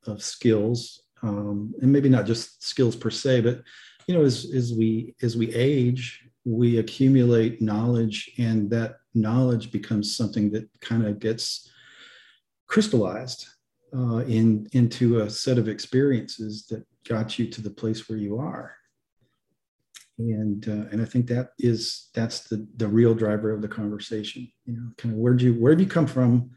of 0.07 0.23
skills, 0.23 1.03
um, 1.23 1.75
and 1.81 1.93
maybe 1.93 2.09
not 2.09 2.27
just 2.27 2.63
skills 2.63 2.97
per 2.97 3.11
se, 3.11 3.43
but 3.43 3.63
you 4.07 4.15
know, 4.15 4.25
as 4.25 4.51
as 4.55 4.73
we 4.73 5.15
as 5.23 5.37
we 5.37 5.55
age 5.55 6.25
we 6.45 6.79
accumulate 6.79 7.63
knowledge 7.63 8.31
and 8.39 8.71
that 8.71 8.97
knowledge 9.15 9.71
becomes 9.71 10.17
something 10.17 10.51
that 10.53 10.69
kind 10.81 11.07
of 11.07 11.19
gets 11.19 11.71
crystallized 12.67 13.47
uh, 13.97 14.19
in 14.25 14.67
into 14.73 15.21
a 15.21 15.31
set 15.31 15.59
of 15.59 15.69
experiences 15.69 16.67
that 16.67 16.85
got 17.09 17.39
you 17.39 17.49
to 17.49 17.63
the 17.63 17.71
place 17.71 18.09
where 18.09 18.19
you 18.19 18.39
are. 18.39 18.75
And 20.19 20.69
uh, 20.69 20.87
and 20.93 21.03
i 21.03 21.05
think 21.05 21.27
that 21.27 21.51
is 21.59 22.11
that's 22.15 22.41
the 22.49 22.67
the 22.77 22.87
real 22.87 23.15
driver 23.15 23.51
of 23.51 23.61
the 23.61 23.67
conversation 23.67 24.49
you 24.65 24.75
know 24.75 24.91
kind 24.97 25.13
of 25.13 25.19
where'd 25.19 25.43
you 25.43 25.55
where 25.55 25.73
have 25.73 25.81
you 25.81 25.89
come 25.89 26.07
from? 26.07 26.51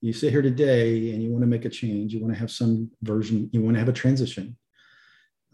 You 0.00 0.14
sit 0.14 0.32
here 0.32 0.42
today 0.42 1.12
and 1.12 1.22
you 1.22 1.30
want 1.30 1.42
to 1.42 1.46
make 1.46 1.66
a 1.66 1.68
change 1.68 2.14
you 2.14 2.20
want 2.20 2.32
to 2.32 2.40
have 2.40 2.50
some 2.50 2.90
version 3.02 3.50
you 3.52 3.62
want 3.62 3.74
to 3.74 3.80
have 3.80 3.90
a 3.90 3.92
transition. 3.92 4.56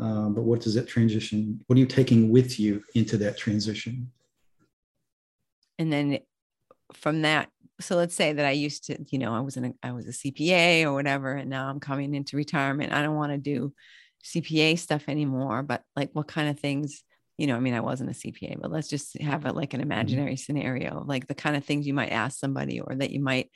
Um, 0.00 0.34
but 0.34 0.43
what 0.43 0.60
does 0.60 0.75
that 0.75 0.87
transition, 0.87 1.60
what 1.66 1.76
are 1.76 1.81
you 1.81 1.87
taking 1.87 2.31
with 2.31 2.60
you 2.60 2.82
into 2.94 3.16
that 3.19 3.37
transition? 3.37 4.12
And 5.78 5.93
then 5.93 6.19
from 6.93 7.23
that, 7.23 7.49
so 7.81 7.96
let's 7.96 8.14
say 8.14 8.32
that 8.32 8.44
I 8.44 8.50
used 8.50 8.85
to, 8.87 8.99
you 9.11 9.19
know, 9.19 9.35
I 9.35 9.40
was 9.40 9.56
in 9.56 9.64
a, 9.67 9.73
I 9.82 9.93
was 9.93 10.06
a 10.06 10.11
CPA 10.11 10.85
or 10.85 10.93
whatever, 10.93 11.32
and 11.32 11.50
now 11.50 11.69
I'm 11.69 11.81
coming 11.81 12.14
into 12.14 12.37
retirement. 12.37 12.93
I 12.93 13.02
don't 13.02 13.17
want 13.17 13.32
to 13.32 13.38
do 13.38 13.73
CPA 14.25 14.79
stuff 14.79 15.05
anymore, 15.08 15.63
but 15.63 15.82
like 15.94 16.10
what 16.13 16.27
kind 16.27 16.48
of 16.48 16.58
things, 16.58 17.05
you 17.36 17.46
know, 17.46 17.56
I 17.56 17.60
mean, 17.60 17.74
I 17.74 17.81
wasn't 17.81 18.10
a 18.10 18.15
CPA, 18.15 18.60
but 18.60 18.72
let's 18.72 18.89
just 18.89 19.20
have 19.20 19.46
it 19.46 19.55
like 19.55 19.74
an 19.74 19.81
mm-hmm. 19.81 19.93
imaginary 19.93 20.32
mm-hmm. 20.32 20.36
scenario, 20.36 21.05
like 21.06 21.27
the 21.27 21.34
kind 21.34 21.56
of 21.56 21.65
things 21.65 21.86
you 21.86 21.94
might 21.94 22.10
ask 22.10 22.39
somebody 22.39 22.81
or 22.81 22.94
that 22.96 23.10
you 23.10 23.20
might 23.20 23.51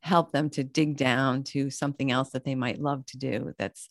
help 0.00 0.32
them 0.32 0.48
to 0.50 0.64
dig 0.64 0.96
down 0.96 1.42
to 1.42 1.68
something 1.70 2.10
else 2.10 2.30
that 2.30 2.44
they 2.44 2.54
might 2.54 2.80
love 2.80 3.04
to 3.06 3.18
do 3.18 3.52
that's 3.58 3.88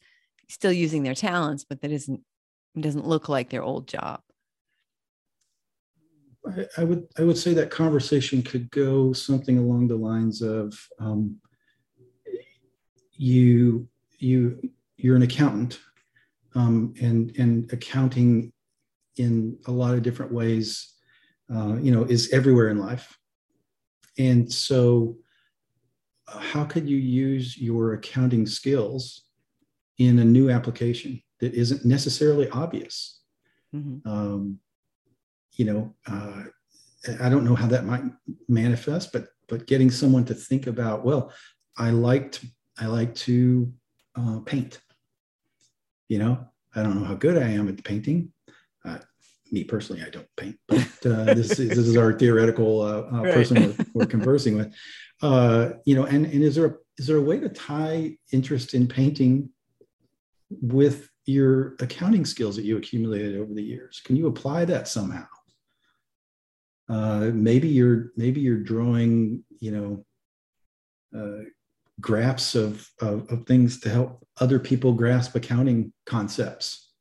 still 0.50 0.72
using 0.72 1.04
their 1.04 1.16
talents, 1.16 1.66
but 1.68 1.82
that 1.82 1.92
isn't 1.92 2.22
doesn't 2.78 3.08
look 3.08 3.30
like 3.30 3.50
their 3.50 3.64
old 3.64 3.88
job. 3.88 4.20
I, 6.48 6.82
I 6.82 6.84
would 6.84 7.08
I 7.18 7.24
would 7.24 7.38
say 7.38 7.54
that 7.54 7.72
conversation 7.72 8.42
could 8.42 8.70
go 8.72 9.14
something 9.14 9.58
along 9.58 9.88
the 9.88 9.96
lines 9.96 10.42
of 10.42 10.78
um, 11.00 11.38
you 13.14 13.88
you 14.18 14.60
you're 14.98 15.16
an 15.16 15.24
accountant 15.24 15.80
um, 16.56 16.94
and 17.02 17.36
and 17.38 17.72
accounting 17.74 18.52
in 19.18 19.58
a 19.68 19.72
lot 19.72 19.94
of 19.94 20.04
different 20.04 20.32
ways 20.32 20.94
uh, 21.54 21.76
you 21.76 21.92
know 21.92 22.04
is 22.04 22.32
everywhere 22.32 22.70
in 22.70 22.78
life 22.78 23.18
and 24.18 24.52
so 24.52 25.16
how 26.28 26.64
could 26.64 26.90
you 26.90 26.98
use 26.98 27.58
your 27.58 27.94
accounting 27.94 28.46
skills 28.46 29.26
in 29.98 30.20
a 30.20 30.26
new 30.26 30.50
application 30.50 31.22
that 31.40 31.54
isn't 31.54 31.86
necessarily 31.86 32.50
obvious. 32.50 33.22
Mm-hmm. 33.74 34.08
Um, 34.10 34.60
you 35.56 35.66
know, 35.66 35.96
uh, 36.08 36.44
I 37.22 37.30
don't 37.30 37.46
know 37.46 37.56
how 37.56 37.68
that 37.68 37.86
might 37.86 38.04
manifest, 38.48 39.12
but 39.12 39.28
but 39.48 39.68
getting 39.68 39.92
someone 39.92 40.26
to 40.26 40.34
think 40.34 40.66
about, 40.68 41.06
well, 41.06 41.32
I 41.78 41.92
liked 41.92 42.44
I 42.78 42.88
like 42.88 43.16
to 43.16 43.72
uh, 44.16 44.40
paint. 44.40 44.80
You 46.08 46.20
know, 46.20 46.48
I 46.76 46.84
don't 46.84 47.00
know 47.00 47.06
how 47.06 47.16
good 47.16 47.42
I 47.42 47.48
am 47.48 47.68
at 47.68 47.84
painting. 47.84 48.32
Uh, 48.84 49.00
me 49.52 49.64
personally, 49.64 50.04
I 50.06 50.10
don't 50.10 50.28
paint, 50.38 50.58
but 50.68 50.82
uh, 51.06 51.34
this, 51.34 51.60
is, 51.60 51.70
this 51.70 51.78
is 51.78 51.98
our 51.98 52.14
theoretical 52.14 52.82
uh, 52.82 53.02
uh, 53.12 53.22
right. 53.22 53.34
person 53.34 53.76
we're, 53.78 53.86
we're, 53.94 54.06
conversing 54.06 54.58
with. 54.58 54.74
Uh, 55.22 55.72
you 55.86 55.96
know, 55.96 56.06
and, 56.06 56.26
and 56.26 56.44
is 56.44 56.56
there 56.56 56.66
a, 56.66 56.74
is 56.98 57.08
there 57.08 57.18
a 57.18 57.22
way 57.22 57.40
to 57.40 57.50
tie 57.50 58.18
interest 58.32 58.74
in 58.74 58.88
painting 58.88 59.50
with 60.50 61.10
your 61.26 61.76
accounting 61.80 62.26
skills 62.26 62.56
that 62.56 62.66
you 62.66 62.78
accumulated 62.78 63.38
over 63.38 63.54
the 63.54 63.64
years? 63.64 64.02
Can 64.04 64.16
you 64.16 64.28
apply 64.28 64.66
that 64.66 64.88
somehow? 64.88 65.26
Uh, 66.88 67.32
maybe 67.34 67.68
you're 67.68 68.12
maybe 68.16 68.42
you're 68.42 68.58
drawing, 68.58 69.44
you 69.60 69.72
know, 69.72 70.06
uh, 71.18 71.44
graphs 72.02 72.56
of, 72.56 72.88
of, 73.00 73.30
of 73.32 73.46
things 73.46 73.80
to 73.80 73.90
help 73.90 74.26
other 74.40 74.60
people 74.60 74.94
grasp 74.94 75.36
accounting 75.36 75.92
concepts. 76.06 76.92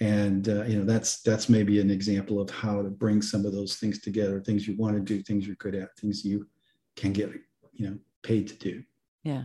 And 0.00 0.48
uh, 0.48 0.64
you 0.64 0.78
know 0.78 0.84
that's 0.86 1.20
that's 1.20 1.50
maybe 1.50 1.78
an 1.78 1.90
example 1.90 2.40
of 2.40 2.48
how 2.48 2.80
to 2.80 2.88
bring 2.88 3.20
some 3.20 3.44
of 3.44 3.52
those 3.52 3.76
things 3.76 4.00
together 4.00 4.40
things 4.40 4.66
you 4.66 4.74
want 4.78 4.96
to 4.96 5.00
do 5.02 5.22
things 5.22 5.46
you're 5.46 5.56
good 5.56 5.74
at 5.74 5.94
things 5.98 6.24
you 6.24 6.48
can 6.96 7.12
get 7.12 7.30
you 7.74 7.90
know 7.90 7.98
paid 8.22 8.48
to 8.48 8.54
do. 8.54 8.82
Yeah. 9.24 9.44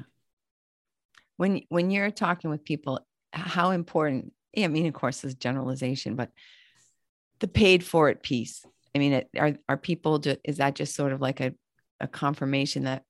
When 1.35 1.63
when 1.67 1.91
you're 1.91 2.09
talking 2.09 2.49
with 2.49 2.63
people 2.63 3.05
how 3.35 3.71
important 3.71 4.31
i 4.57 4.67
mean 4.67 4.87
of 4.87 4.93
course 4.93 5.21
this 5.21 5.35
generalization 5.35 6.15
but 6.15 6.31
the 7.39 7.47
paid 7.47 7.83
for 7.83 8.09
it 8.09 8.23
piece 8.23 8.65
i 8.95 8.97
mean 8.97 9.13
it, 9.13 9.29
are 9.37 9.53
are 9.69 9.77
people 9.77 10.19
just, 10.19 10.39
is 10.43 10.57
that 10.57 10.75
just 10.75 10.95
sort 10.95 11.11
of 11.11 11.21
like 11.21 11.41
a, 11.41 11.53
a 11.99 12.07
confirmation 12.07 12.85
that 12.85 13.03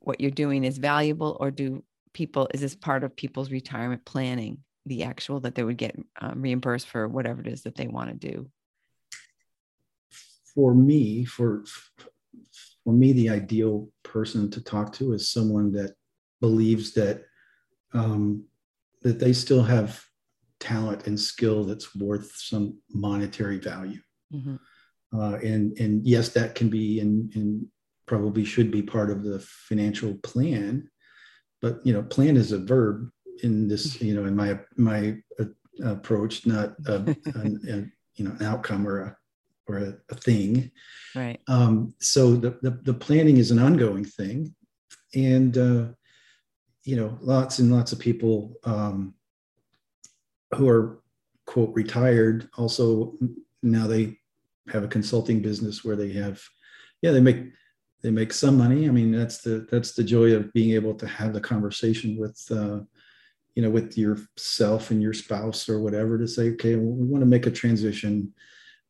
what 0.00 0.20
you're 0.20 0.30
doing 0.30 0.64
is 0.64 0.76
valuable 0.76 1.36
or 1.40 1.50
do 1.50 1.82
people 2.12 2.48
is 2.52 2.60
this 2.60 2.74
part 2.74 3.04
of 3.04 3.16
people's 3.16 3.50
retirement 3.50 4.04
planning 4.04 4.58
the 4.86 5.04
actual 5.04 5.40
that 5.40 5.54
they 5.54 5.62
would 5.62 5.76
get 5.76 5.96
um, 6.20 6.42
reimbursed 6.42 6.88
for 6.88 7.06
whatever 7.06 7.40
it 7.40 7.46
is 7.46 7.62
that 7.62 7.76
they 7.76 7.86
want 7.86 8.10
to 8.10 8.28
do 8.28 8.50
for 10.54 10.74
me 10.74 11.24
for 11.24 11.64
for 12.84 12.92
me 12.92 13.12
the 13.12 13.30
ideal 13.30 13.88
person 14.02 14.50
to 14.50 14.60
talk 14.62 14.92
to 14.92 15.12
is 15.12 15.30
someone 15.30 15.70
that 15.72 15.94
believes 16.40 16.92
that 16.92 17.22
um, 17.92 18.44
that 19.02 19.18
they 19.18 19.32
still 19.32 19.62
have 19.62 20.02
talent 20.58 21.06
and 21.06 21.18
skill 21.18 21.64
that's 21.64 21.94
worth 21.94 22.32
some 22.36 22.78
monetary 22.90 23.58
value 23.58 24.00
mm-hmm. 24.32 24.56
Uh, 25.14 25.38
and 25.42 25.78
and 25.78 26.06
yes 26.06 26.30
that 26.30 26.54
can 26.54 26.68
be 26.68 27.00
and, 27.00 27.34
and 27.34 27.66
probably 28.06 28.44
should 28.44 28.70
be 28.70 28.82
part 28.82 29.10
of 29.10 29.22
the 29.22 29.38
financial 29.40 30.14
plan. 30.22 30.88
But 31.60 31.84
you 31.84 31.92
know 31.92 32.02
plan 32.02 32.36
is 32.36 32.52
a 32.52 32.58
verb 32.58 33.10
in 33.42 33.68
this 33.68 34.00
you 34.00 34.14
know 34.14 34.24
in 34.24 34.36
my 34.36 34.58
my 34.76 35.16
uh, 35.38 35.44
approach 35.84 36.46
not 36.46 36.74
a, 36.86 37.16
a, 37.34 37.40
a, 37.68 37.86
you 38.14 38.24
know 38.24 38.36
an 38.38 38.42
outcome 38.42 38.86
or 38.86 39.00
a 39.00 39.16
or 39.68 39.78
a, 39.78 39.94
a 40.10 40.14
thing. 40.14 40.70
Right. 41.14 41.38
Um, 41.46 41.94
so 42.00 42.34
the, 42.34 42.58
the, 42.62 42.80
the 42.82 42.94
planning 42.94 43.36
is 43.36 43.52
an 43.52 43.60
ongoing 43.60 44.04
thing. 44.04 44.52
And 45.14 45.56
uh, 45.56 45.86
you 46.84 46.96
know 46.96 47.18
lots 47.20 47.58
and 47.58 47.72
lots 47.72 47.92
of 47.92 47.98
people 47.98 48.54
um, 48.64 49.14
who 50.54 50.68
are 50.68 51.02
quote 51.46 51.74
retired 51.74 52.48
also 52.56 53.14
now 53.62 53.86
they 53.86 54.16
have 54.70 54.84
a 54.84 54.88
consulting 54.88 55.40
business 55.40 55.84
where 55.84 55.96
they 55.96 56.12
have 56.12 56.42
yeah 57.02 57.10
they 57.10 57.20
make 57.20 57.44
they 58.02 58.10
make 58.10 58.32
some 58.32 58.56
money. 58.56 58.88
I 58.88 58.92
mean 58.92 59.12
that's 59.12 59.38
the 59.38 59.66
that's 59.70 59.92
the 59.92 60.04
joy 60.04 60.32
of 60.32 60.52
being 60.52 60.72
able 60.72 60.94
to 60.94 61.06
have 61.06 61.32
the 61.32 61.40
conversation 61.40 62.16
with 62.18 62.40
uh, 62.50 62.80
you 63.54 63.62
know 63.62 63.70
with 63.70 63.96
yourself 63.98 64.90
and 64.90 65.02
your 65.02 65.12
spouse 65.12 65.68
or 65.68 65.80
whatever 65.80 66.18
to 66.18 66.26
say 66.26 66.50
okay 66.50 66.76
we 66.76 67.06
want 67.06 67.22
to 67.22 67.26
make 67.26 67.46
a 67.46 67.50
transition. 67.50 68.32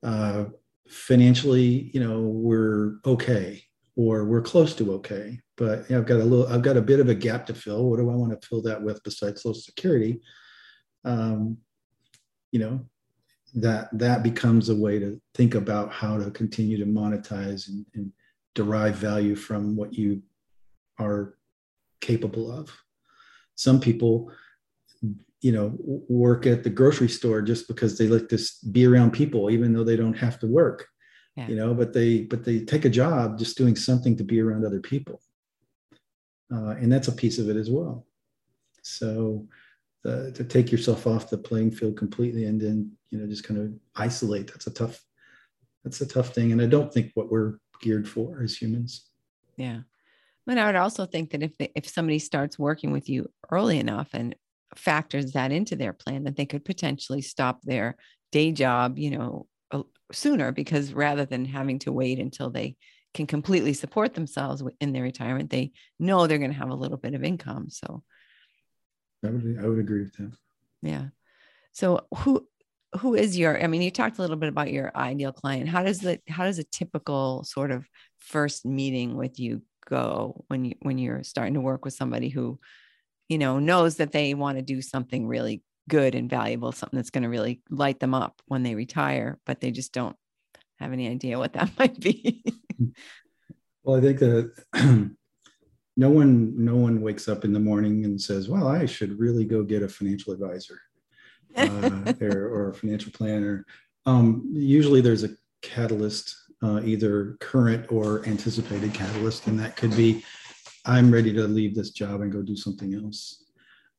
Uh, 0.03 0.47
financially 0.89 1.91
you 1.95 2.01
know 2.01 2.21
we're 2.23 2.97
okay 3.07 3.63
or 3.95 4.25
we're 4.25 4.43
close 4.43 4.75
to 4.75 4.93
okay 4.95 5.39
but 5.57 5.89
you 5.89 5.95
know, 5.95 6.01
i've 6.01 6.07
got 6.07 6.21
a 6.21 6.25
little 6.25 6.49
i've 6.49 6.63
got 6.63 6.77
a 6.77 6.83
bit 6.83 6.99
of 6.99 7.09
a 7.09 7.15
gap 7.15 7.47
to 7.47 7.55
fill. 7.55 7.89
What 7.89 7.99
do 7.99 8.11
i 8.11 8.15
want 8.15 8.33
to 8.33 8.49
fill 8.49 8.61
that 8.63 8.83
with 8.83 9.01
besides 9.05 9.43
social 9.43 9.55
security? 9.55 10.21
Um, 11.05 11.59
you 12.51 12.59
know 12.59 12.87
that 13.54 13.88
that 13.92 14.23
becomes 14.23 14.69
a 14.69 14.75
way 14.75 14.99
to 14.99 15.21
think 15.35 15.54
about 15.54 15.92
how 15.92 16.19
to 16.19 16.30
continue 16.30 16.78
to 16.78 16.87
monetize 16.87 17.69
and, 17.69 17.85
and 17.95 18.12
derive 18.54 18.97
value 18.97 19.35
from 19.35 19.76
what 19.76 19.95
you 19.95 20.23
are 20.99 21.35
capable 22.00 22.50
of. 22.50 22.73
Some 23.54 23.80
people 23.80 24.30
you 25.40 25.52
know 25.52 25.73
work 26.09 26.47
at 26.47 26.62
the 26.64 26.71
grocery 26.71 27.09
store 27.09 27.40
just 27.40 27.66
because 27.66 27.97
they 27.97 28.07
like 28.09 28.28
to 28.28 28.38
be 28.73 28.87
around 28.87 29.11
people 29.11 29.50
even 29.50 29.73
though 29.73 29.85
they 29.85 29.97
don't 29.97 30.19
have 30.19 30.38
to 30.38 30.47
work 30.47 30.87
yeah. 31.37 31.49
you 31.49 31.57
know 31.57 31.73
but 31.73 31.92
they 31.92 32.23
but 32.23 32.45
they 32.45 32.61
take 32.61 32.85
a 32.85 32.90
job 32.90 33.38
just 33.38 33.57
doing 33.57 33.76
something 33.76 34.16
to 34.16 34.25
be 34.25 34.40
around 34.40 34.64
other 34.64 34.80
people. 34.80 35.21
Uh, 36.52 36.71
and 36.71 36.90
that's 36.92 37.09
a 37.09 37.12
piece 37.12 37.38
of 37.38 37.49
it 37.49 37.57
as 37.57 37.71
well. 37.71 38.07
So 38.83 39.47
the, 40.02 40.33
to 40.33 40.45
take 40.45 40.73
yourself 40.73 41.07
off 41.07 41.30
the 41.30 41.38
playing 41.38 41.71
field 41.71 41.97
completely 41.97 42.47
and 42.47 42.61
then 42.61 42.90
you 43.11 43.19
know 43.19 43.26
just 43.26 43.45
kind 43.45 43.61
of 43.61 43.73
isolate. 43.97 44.49
That's 44.49 44.66
a 44.66 44.73
tough 44.73 45.00
that's 45.85 46.00
a 46.00 46.07
tough 46.07 46.35
thing. 46.35 46.52
And 46.52 46.61
i 46.61 46.66
don't 46.66 46.92
think 46.92 47.11
what 47.14 47.30
we're 47.30 47.54
geared 47.80 48.09
for 48.09 48.42
as 48.42 48.57
humans. 48.57 49.07
Yeah. 49.57 49.80
But 50.47 50.59
I 50.59 50.66
would 50.66 50.76
also 50.76 51.07
think 51.07 51.30
that 51.30 51.42
if 51.42 51.57
they, 51.59 51.71
if 51.75 51.88
somebody 51.88 52.19
starts 52.19 52.59
working 52.59 52.92
with 52.92 53.09
you 53.09 53.30
early 53.50 53.78
enough 53.78 54.09
and 54.12 54.35
factors 54.76 55.33
that 55.33 55.52
into 55.52 55.76
their 55.76 55.92
plan 55.92 56.25
that 56.25 56.37
they 56.37 56.47
could 56.47 56.64
potentially 56.64 57.23
stop 57.23 57.61
their 57.62 57.97
day 58.33 58.52
job, 58.52 58.99
you 58.99 59.11
know, 59.11 59.47
sooner 60.12 60.52
because 60.52 60.92
rather 60.92 61.25
than 61.25 61.45
having 61.45 61.78
to 61.80 61.92
wait 61.92 62.19
until 62.19 62.50
they 62.50 62.76
can 63.14 63.26
completely 63.26 63.73
support 63.73 64.14
themselves 64.14 64.62
in 64.80 64.92
their 64.92 65.02
retirement, 65.02 65.50
they 65.50 65.73
know 65.99 66.26
they're 66.26 66.38
going 66.38 66.52
to 66.52 66.59
have 66.59 66.71
a 66.71 66.75
little 66.75 66.99
bit 66.99 67.14
of 67.14 67.25
income. 67.25 67.69
So 67.69 68.02
I 69.25 69.31
would, 69.31 69.59
I 69.62 69.67
would 69.67 69.79
agree 69.79 70.03
with 70.03 70.17
that. 70.17 70.33
Yeah. 70.83 71.07
So 71.73 72.07
who, 72.19 72.47
who 72.99 73.15
is 73.15 73.39
your, 73.39 73.62
I 73.62 73.67
mean, 73.67 73.83
you 73.83 73.91
talked 73.91 74.19
a 74.19 74.23
little 74.23 74.37
bit 74.37 74.49
about 74.49 74.73
your 74.73 74.91
ideal 74.97 75.33
client. 75.33 75.69
How 75.69 75.83
does 75.83 76.00
the, 76.00 76.21
how 76.29 76.45
does 76.45 76.59
a 76.59 76.65
typical 76.65 77.45
sort 77.45 77.71
of 77.71 77.87
first 78.19 78.67
meeting 78.67 79.17
with 79.17 79.39
you 79.39 79.62
go 79.87 80.45
when 80.49 80.65
you, 80.65 80.75
when 80.81 80.99
you're 80.99 81.23
starting 81.23 81.55
to 81.55 81.61
work 81.61 81.85
with 81.85 81.95
somebody 81.95 82.29
who 82.29 82.59
you 83.31 83.39
know, 83.39 83.61
knows 83.61 83.97
that 83.97 84.11
they 84.11 84.35
want 84.35 84.59
to 84.59 84.62
do 84.62 84.83
something 84.83 85.25
really 85.25 85.62
good 85.89 86.17
and 86.17 86.29
valuable, 86.29 86.73
something 86.73 86.97
that's 86.97 87.11
going 87.11 87.23
to 87.23 87.29
really 87.29 87.62
light 87.71 88.00
them 88.00 88.12
up 88.12 88.43
when 88.47 88.65
they 88.65 88.75
retire, 88.75 89.39
but 89.47 89.61
they 89.61 89.71
just 89.71 89.93
don't 89.93 90.17
have 90.81 90.93
any 90.93 91.09
idea 91.09 91.39
what 91.39 91.53
that 91.53 91.71
might 91.79 91.99
be. 92.00 92.43
well, 93.85 93.97
I 93.97 94.00
think 94.00 94.19
that 94.19 94.53
no 96.00 96.09
one 96.09 96.54
no 96.57 96.76
one 96.76 97.02
wakes 97.02 97.28
up 97.28 97.45
in 97.45 97.52
the 97.52 97.61
morning 97.61 98.07
and 98.07 98.19
says, 98.19 98.49
"Well, 98.49 98.66
I 98.66 98.87
should 98.87 99.19
really 99.19 99.45
go 99.45 99.62
get 99.62 99.83
a 99.83 99.88
financial 99.88 100.33
advisor 100.33 100.80
uh, 101.57 102.14
or, 102.23 102.49
or, 102.49 102.71
a 102.71 102.75
financial 102.75 103.12
planner." 103.12 103.66
Um, 104.07 104.49
usually, 104.50 105.02
there's 105.02 105.25
a 105.25 105.37
catalyst, 105.61 106.35
uh, 106.62 106.80
either 106.83 107.37
current 107.40 107.92
or 107.92 108.26
anticipated 108.26 108.95
catalyst, 108.95 109.47
and 109.47 109.61
that 109.61 109.76
could 109.76 109.95
be 109.95 110.25
I'm 110.87 111.12
ready 111.12 111.35
to 111.35 111.47
leave 111.47 111.75
this 111.75 111.90
job 111.90 112.23
and 112.23 112.33
go 112.33 112.40
do 112.40 112.57
something 112.57 112.95
else. 112.95 113.45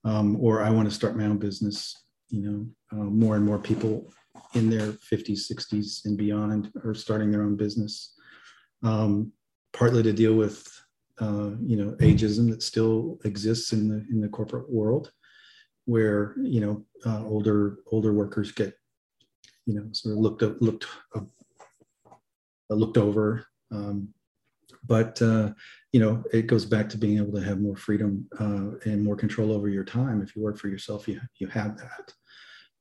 Um, 0.03 0.35
or 0.41 0.63
I 0.63 0.71
want 0.71 0.89
to 0.89 0.95
start 0.95 1.15
my 1.15 1.25
own 1.25 1.37
business. 1.37 2.03
You 2.29 2.41
know, 2.41 2.65
uh, 2.93 3.09
more 3.23 3.35
and 3.35 3.45
more 3.45 3.59
people 3.59 4.11
in 4.55 4.71
their 4.71 4.93
50s, 4.93 5.51
60s, 5.51 6.05
and 6.05 6.17
beyond 6.17 6.71
are 6.83 6.95
starting 6.95 7.29
their 7.29 7.43
own 7.43 7.55
business. 7.55 8.15
Um, 8.81 9.33
partly 9.71 10.01
to 10.01 10.13
deal 10.13 10.33
with, 10.33 10.80
uh, 11.21 11.51
you 11.63 11.77
know, 11.77 11.91
ageism 11.99 12.49
that 12.49 12.63
still 12.63 13.19
exists 13.25 13.73
in 13.73 13.87
the 13.87 14.03
in 14.09 14.19
the 14.19 14.27
corporate 14.27 14.69
world, 14.69 15.11
where 15.85 16.35
you 16.41 16.59
know 16.59 16.83
uh, 17.05 17.23
older 17.25 17.77
older 17.91 18.11
workers 18.11 18.51
get, 18.51 18.73
you 19.67 19.75
know, 19.75 19.87
sort 19.91 20.13
of 20.13 20.19
looked 20.19 20.41
looked 20.61 20.87
uh, 21.15 21.21
looked 22.69 22.97
over. 22.97 23.45
Um, 23.71 24.09
but 24.87 25.21
uh, 25.21 25.51
you 25.93 25.99
know 25.99 26.23
it 26.33 26.47
goes 26.47 26.65
back 26.65 26.89
to 26.89 26.97
being 26.97 27.17
able 27.17 27.39
to 27.39 27.45
have 27.45 27.61
more 27.61 27.75
freedom 27.75 28.27
uh, 28.39 28.77
and 28.89 29.03
more 29.03 29.15
control 29.15 29.51
over 29.51 29.69
your 29.69 29.85
time. 29.85 30.23
If 30.23 30.35
you 30.35 30.41
work 30.41 30.57
for 30.57 30.69
yourself 30.69 31.07
you, 31.07 31.21
you 31.37 31.47
have 31.47 31.77
that. 31.77 32.13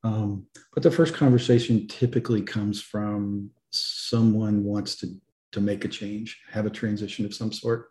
Um, 0.03 0.47
but 0.73 0.83
the 0.83 0.91
first 0.91 1.13
conversation 1.13 1.87
typically 1.89 2.41
comes 2.41 2.81
from 2.81 3.51
someone 3.71 4.65
wants 4.65 4.97
to 4.97 5.09
to 5.53 5.61
make 5.61 5.85
a 5.85 5.89
change 5.89 6.41
have 6.51 6.65
a 6.65 6.71
transition 6.71 7.27
of 7.27 7.35
some 7.35 7.53
sort 7.53 7.90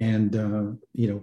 and 0.00 0.36
uh, 0.36 0.72
you 0.92 1.08
know 1.08 1.22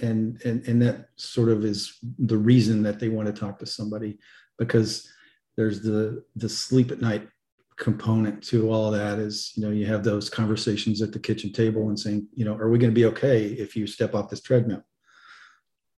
and 0.00 0.40
and 0.42 0.66
and 0.66 0.82
that 0.82 1.08
sort 1.16 1.48
of 1.48 1.64
is 1.64 1.98
the 2.18 2.36
reason 2.36 2.82
that 2.82 2.98
they 2.98 3.08
want 3.08 3.26
to 3.26 3.32
talk 3.32 3.58
to 3.58 3.66
somebody 3.66 4.18
because 4.58 5.10
there's 5.56 5.82
the 5.82 6.22
the 6.36 6.48
sleep 6.48 6.90
at 6.90 7.00
night 7.00 7.28
component 7.76 8.42
to 8.42 8.70
all 8.70 8.90
that 8.90 9.18
is 9.18 9.52
you 9.54 9.62
know 9.62 9.70
you 9.70 9.86
have 9.86 10.02
those 10.02 10.30
conversations 10.30 11.02
at 11.02 11.12
the 11.12 11.18
kitchen 11.18 11.52
table 11.52 11.88
and 11.88 11.98
saying 11.98 12.26
you 12.34 12.44
know 12.44 12.54
are 12.54 12.70
we 12.70 12.78
going 12.78 12.90
to 12.90 12.94
be 12.94 13.04
okay 13.04 13.46
if 13.46 13.76
you 13.76 13.86
step 13.86 14.14
off 14.14 14.30
this 14.30 14.40
treadmill? 14.40 14.82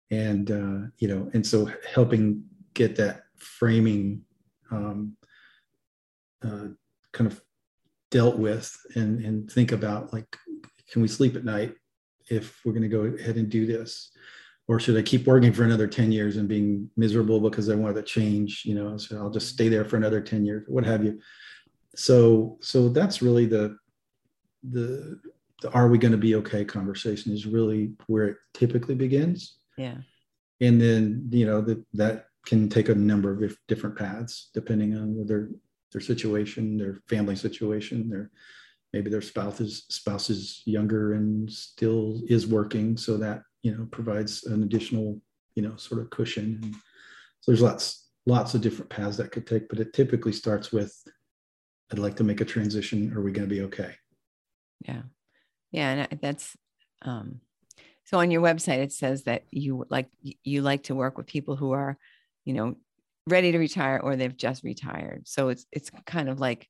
And 0.09 0.49
uh, 0.51 0.87
you 0.97 1.07
know 1.07 1.29
and 1.33 1.45
so 1.45 1.69
helping 1.93 2.43
get 2.73 2.95
that 2.95 3.23
framing 3.35 4.23
um, 4.71 5.15
uh, 6.43 6.69
kind 7.11 7.31
of 7.31 7.41
dealt 8.09 8.37
with 8.37 8.75
and 8.95 9.23
and 9.23 9.51
think 9.51 9.71
about 9.71 10.13
like 10.13 10.37
can 10.91 11.01
we 11.01 11.07
sleep 11.07 11.35
at 11.35 11.43
night 11.43 11.75
if 12.29 12.61
we're 12.63 12.73
going 12.73 12.81
to 12.81 12.87
go 12.89 13.01
ahead 13.19 13.37
and 13.37 13.49
do 13.49 13.65
this 13.65 14.11
or 14.67 14.79
should 14.79 14.97
i 14.97 15.01
keep 15.01 15.25
working 15.25 15.53
for 15.53 15.63
another 15.63 15.87
10 15.87 16.11
years 16.11 16.37
and 16.37 16.47
being 16.47 16.89
miserable 16.97 17.39
because 17.39 17.69
i 17.69 17.75
wanted 17.75 17.95
to 17.95 18.03
change 18.03 18.63
you 18.65 18.75
know 18.75 18.97
so 18.97 19.17
i'll 19.17 19.29
just 19.29 19.49
stay 19.49 19.69
there 19.69 19.85
for 19.85 19.97
another 19.97 20.21
10 20.21 20.45
years 20.45 20.63
what 20.67 20.85
have 20.85 21.03
you 21.03 21.19
so 21.95 22.57
so 22.61 22.89
that's 22.89 23.21
really 23.21 23.45
the 23.45 23.77
the 24.69 25.19
the 25.61 25.71
are 25.71 25.87
we 25.87 25.97
going 25.97 26.11
to 26.11 26.17
be 26.17 26.35
okay 26.35 26.63
conversation 26.63 27.33
is 27.33 27.45
really 27.45 27.91
where 28.07 28.25
it 28.25 28.37
typically 28.53 28.95
begins. 28.95 29.57
Yeah. 29.77 29.97
And 30.61 30.81
then, 30.81 31.27
you 31.31 31.45
know, 31.45 31.61
that 31.61 31.83
that 31.93 32.25
can 32.45 32.69
take 32.69 32.89
a 32.89 32.95
number 32.95 33.43
of 33.43 33.57
different 33.67 33.97
paths 33.97 34.49
depending 34.53 34.95
on 34.95 35.25
their 35.25 35.49
their 35.91 36.01
situation, 36.01 36.77
their 36.77 36.99
family 37.07 37.35
situation, 37.35 38.09
their 38.09 38.29
maybe 38.97 39.11
their 39.11 39.21
spouse 39.21 39.61
is 39.61 39.85
spouse 39.89 40.29
is 40.29 40.63
younger 40.65 41.13
and 41.13 41.51
still 41.51 42.21
is 42.27 42.47
working, 42.47 42.97
so 42.97 43.17
that 43.17 43.43
you 43.61 43.71
know 43.71 43.87
provides 43.91 44.45
an 44.45 44.63
additional 44.63 45.21
you 45.55 45.63
know 45.63 45.75
sort 45.75 46.01
of 46.01 46.09
cushion. 46.09 46.59
And 46.63 46.73
so 47.41 47.51
there's 47.51 47.61
lots 47.61 48.09
lots 48.25 48.55
of 48.55 48.61
different 48.61 48.89
paths 48.89 49.17
that 49.17 49.31
could 49.31 49.47
take, 49.47 49.69
but 49.69 49.79
it 49.79 49.93
typically 49.93 50.33
starts 50.33 50.71
with 50.71 50.93
I'd 51.91 51.99
like 51.99 52.17
to 52.17 52.23
make 52.23 52.41
a 52.41 52.45
transition. 52.45 53.13
Are 53.13 53.21
we 53.21 53.31
going 53.31 53.47
to 53.47 53.55
be 53.55 53.61
okay? 53.63 53.93
Yeah. 54.85 55.03
Yeah. 55.71 56.07
And 56.09 56.19
that's, 56.21 56.55
um, 57.03 57.39
so 58.03 58.19
on 58.19 58.31
your 58.31 58.41
website, 58.41 58.79
it 58.79 58.91
says 58.91 59.23
that 59.23 59.43
you 59.51 59.85
like, 59.89 60.09
you 60.21 60.61
like 60.61 60.83
to 60.83 60.95
work 60.95 61.17
with 61.17 61.27
people 61.27 61.55
who 61.55 61.71
are, 61.71 61.97
you 62.45 62.53
know, 62.53 62.75
ready 63.27 63.51
to 63.51 63.57
retire 63.57 63.99
or 64.01 64.15
they've 64.15 64.35
just 64.35 64.63
retired. 64.63 65.27
So 65.27 65.49
it's, 65.49 65.65
it's 65.71 65.89
kind 66.05 66.29
of 66.29 66.39
like, 66.39 66.67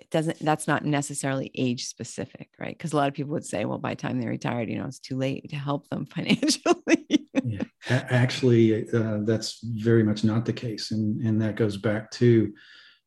it 0.00 0.10
doesn't, 0.10 0.38
that's 0.40 0.68
not 0.68 0.84
necessarily 0.84 1.50
age 1.54 1.86
specific, 1.86 2.50
right? 2.58 2.76
Because 2.76 2.92
a 2.92 2.96
lot 2.96 3.08
of 3.08 3.14
people 3.14 3.32
would 3.32 3.44
say, 3.44 3.64
well, 3.64 3.78
by 3.78 3.90
the 3.90 3.96
time 3.96 4.20
they're 4.20 4.30
retired, 4.30 4.68
you 4.68 4.78
know, 4.78 4.86
it's 4.86 4.98
too 4.98 5.16
late 5.16 5.48
to 5.50 5.56
help 5.56 5.88
them 5.88 6.06
financially. 6.14 7.28
yeah. 7.44 7.62
Actually, 7.88 8.88
uh, 8.90 9.18
that's 9.22 9.60
very 9.62 10.02
much 10.02 10.24
not 10.24 10.44
the 10.44 10.52
case. 10.52 10.90
And, 10.90 11.20
and 11.26 11.40
that 11.42 11.56
goes 11.56 11.76
back 11.76 12.10
to, 12.12 12.52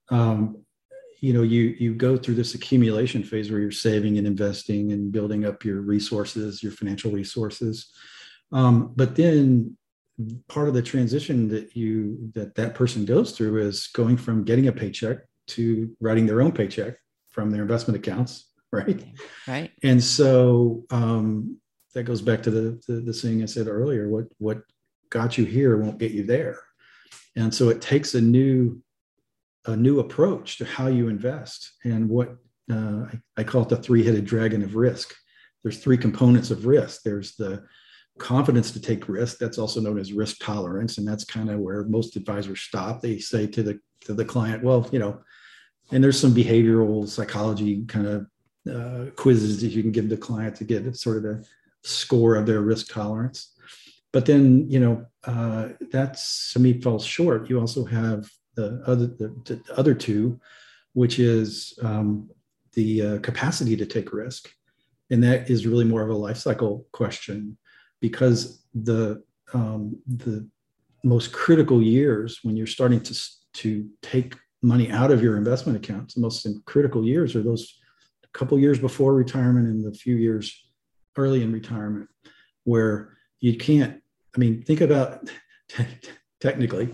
um, 0.10 0.64
you 1.22 1.34
know 1.34 1.44
you 1.44 1.76
you 1.80 1.94
go 1.94 2.18
through 2.18 2.34
this 2.34 2.56
accumulation 2.56 3.24
phase 3.24 3.52
where 3.52 3.60
you're 3.60 3.72
saving 3.72 4.18
and 4.18 4.28
investing 4.28 4.92
and 4.92 5.12
building 5.12 5.46
up 5.46 5.64
your 5.64 5.82
resources 5.82 6.62
your 6.62 6.72
financial 6.72 7.12
resources 7.12 7.92
um, 8.52 8.92
but 8.96 9.16
then 9.16 9.78
part 10.48 10.68
of 10.68 10.74
the 10.74 10.82
transition 10.82 11.48
that 11.48 11.76
you 11.76 12.32
that 12.34 12.56
that 12.56 12.76
person 12.76 13.06
goes 13.06 13.32
through 13.32 13.62
is 13.66 13.88
going 13.94 14.18
from 14.18 14.44
getting 14.44 14.68
a 14.68 14.72
paycheck 14.72 15.20
to 15.52 15.96
writing 16.00 16.26
their 16.26 16.42
own 16.42 16.52
paycheck 16.52 16.98
from 17.30 17.50
their 17.52 17.62
investment 17.62 17.98
accounts 17.98 18.48
right 18.72 19.04
right 19.48 19.72
and 19.84 20.02
so 20.02 20.86
um, 20.92 21.58
that 21.94 22.04
goes 22.04 22.22
back 22.22 22.42
to 22.44 22.52
the, 22.52 22.82
the 22.88 23.02
the 23.02 23.14
saying 23.14 23.44
i 23.44 23.46
said 23.46 23.68
earlier 23.68 24.10
what 24.10 24.26
what 24.38 24.62
got 25.10 25.38
you 25.38 25.44
here 25.44 25.78
won't 25.78 25.98
get 25.98 26.12
you 26.12 26.24
there 26.24 26.60
and 27.36 27.54
so 27.54 27.70
it 27.70 27.82
takes 27.82 28.16
a 28.16 28.22
new 28.22 28.82
a 29.66 29.76
new 29.76 30.00
approach 30.00 30.58
to 30.58 30.66
how 30.66 30.88
you 30.88 31.08
invest 31.08 31.74
and 31.84 32.10
what 32.10 32.36
uh, 32.72 33.06
I, 33.06 33.20
I, 33.38 33.44
call 33.44 33.64
it 33.64 33.70
the 33.70 33.78
three-headed 33.78 34.26
dragon 34.26 34.64
of 34.64 34.76
risk. 34.76 35.14
There's 35.64 35.80
three 35.80 35.98
components 35.98 36.52
of 36.52 36.66
risk. 36.66 37.02
There's 37.04 37.36
the 37.36 37.64
confidence 38.18 38.72
to 38.72 38.82
take 38.82 39.10
risk. 39.10 39.38
That's 39.38 39.58
also 39.58 39.82
known 39.82 40.00
as 40.00 40.14
risk 40.14 40.38
tolerance, 40.40 40.98
and 40.98 41.08
that's 41.08 41.24
kind 41.24 41.50
of 41.50 41.60
where 41.60 41.84
most 41.84 42.16
advisors 42.16 42.62
stop. 42.62 43.02
They 43.02 43.20
say 43.20 43.48
to 43.48 43.64
the 43.64 43.80
to 44.02 44.14
the 44.14 44.26
client, 44.26 44.64
"Well, 44.64 44.88
you 44.92 45.00
know," 45.00 45.22
and 45.92 46.04
there's 46.04 46.20
some 46.20 46.34
behavioral 46.34 47.08
psychology 47.08 47.86
kind 47.86 48.08
of 48.08 48.28
uh, 48.72 49.12
quizzes 49.16 49.62
that 49.62 49.70
you 49.70 49.82
can 49.82 49.92
give 49.92 50.10
the 50.10 50.18
client 50.18 50.56
to 50.56 50.64
get 50.64 50.96
sort 50.96 51.18
of 51.18 51.24
the 51.24 51.46
score 51.84 52.36
of 52.36 52.46
their 52.46 52.62
risk 52.62 52.92
tolerance. 52.92 53.54
But 54.12 54.26
then, 54.26 54.70
you 54.70 54.80
know, 54.80 55.06
uh, 55.24 55.70
that's 55.92 56.52
to 56.54 56.60
me 56.60 56.82
falls 56.82 57.06
short. 57.06 57.50
You 57.50 57.60
also 57.60 57.86
have 57.86 58.30
the 58.56 58.84
other 58.86 59.08
the, 59.08 59.30
the 59.46 59.62
other 59.78 59.94
two, 59.94 60.40
which 60.94 61.20
is 61.20 61.78
um, 61.82 62.30
the 62.74 63.02
uh, 63.02 63.20
capacity 63.20 63.78
to 63.78 63.86
take 63.86 64.14
risk, 64.14 64.54
and 65.10 65.24
that 65.24 65.50
is 65.50 65.66
really 65.66 65.86
more 65.86 66.02
of 66.02 66.10
a 66.10 66.14
life 66.14 66.38
cycle 66.38 66.86
question, 66.92 67.58
because 68.02 68.64
the 68.74 69.24
um, 69.54 69.98
the 70.08 70.48
most 71.04 71.32
critical 71.32 71.82
years 71.82 72.40
when 72.44 72.58
you're 72.58 72.68
starting 72.68 73.00
to 73.02 73.16
to 73.54 73.90
take 74.02 74.36
money 74.62 74.92
out 74.92 75.12
of 75.12 75.24
your 75.24 75.38
investment 75.38 75.78
accounts, 75.78 76.14
the 76.14 76.22
most 76.22 76.48
critical 76.66 77.04
years 77.04 77.36
are 77.36 77.42
those 77.42 77.82
couple 78.34 78.58
years 78.58 78.80
before 78.80 79.14
retirement 79.14 79.68
and 79.68 79.84
the 79.84 79.98
few 79.98 80.16
years 80.16 80.70
early 81.18 81.44
in 81.44 81.52
retirement, 81.52 82.10
where 82.64 83.18
you 83.40 83.58
can't. 83.58 84.02
I 84.36 84.40
mean, 84.40 84.64
think 84.64 84.82
about 84.82 85.30
technically. 86.42 86.94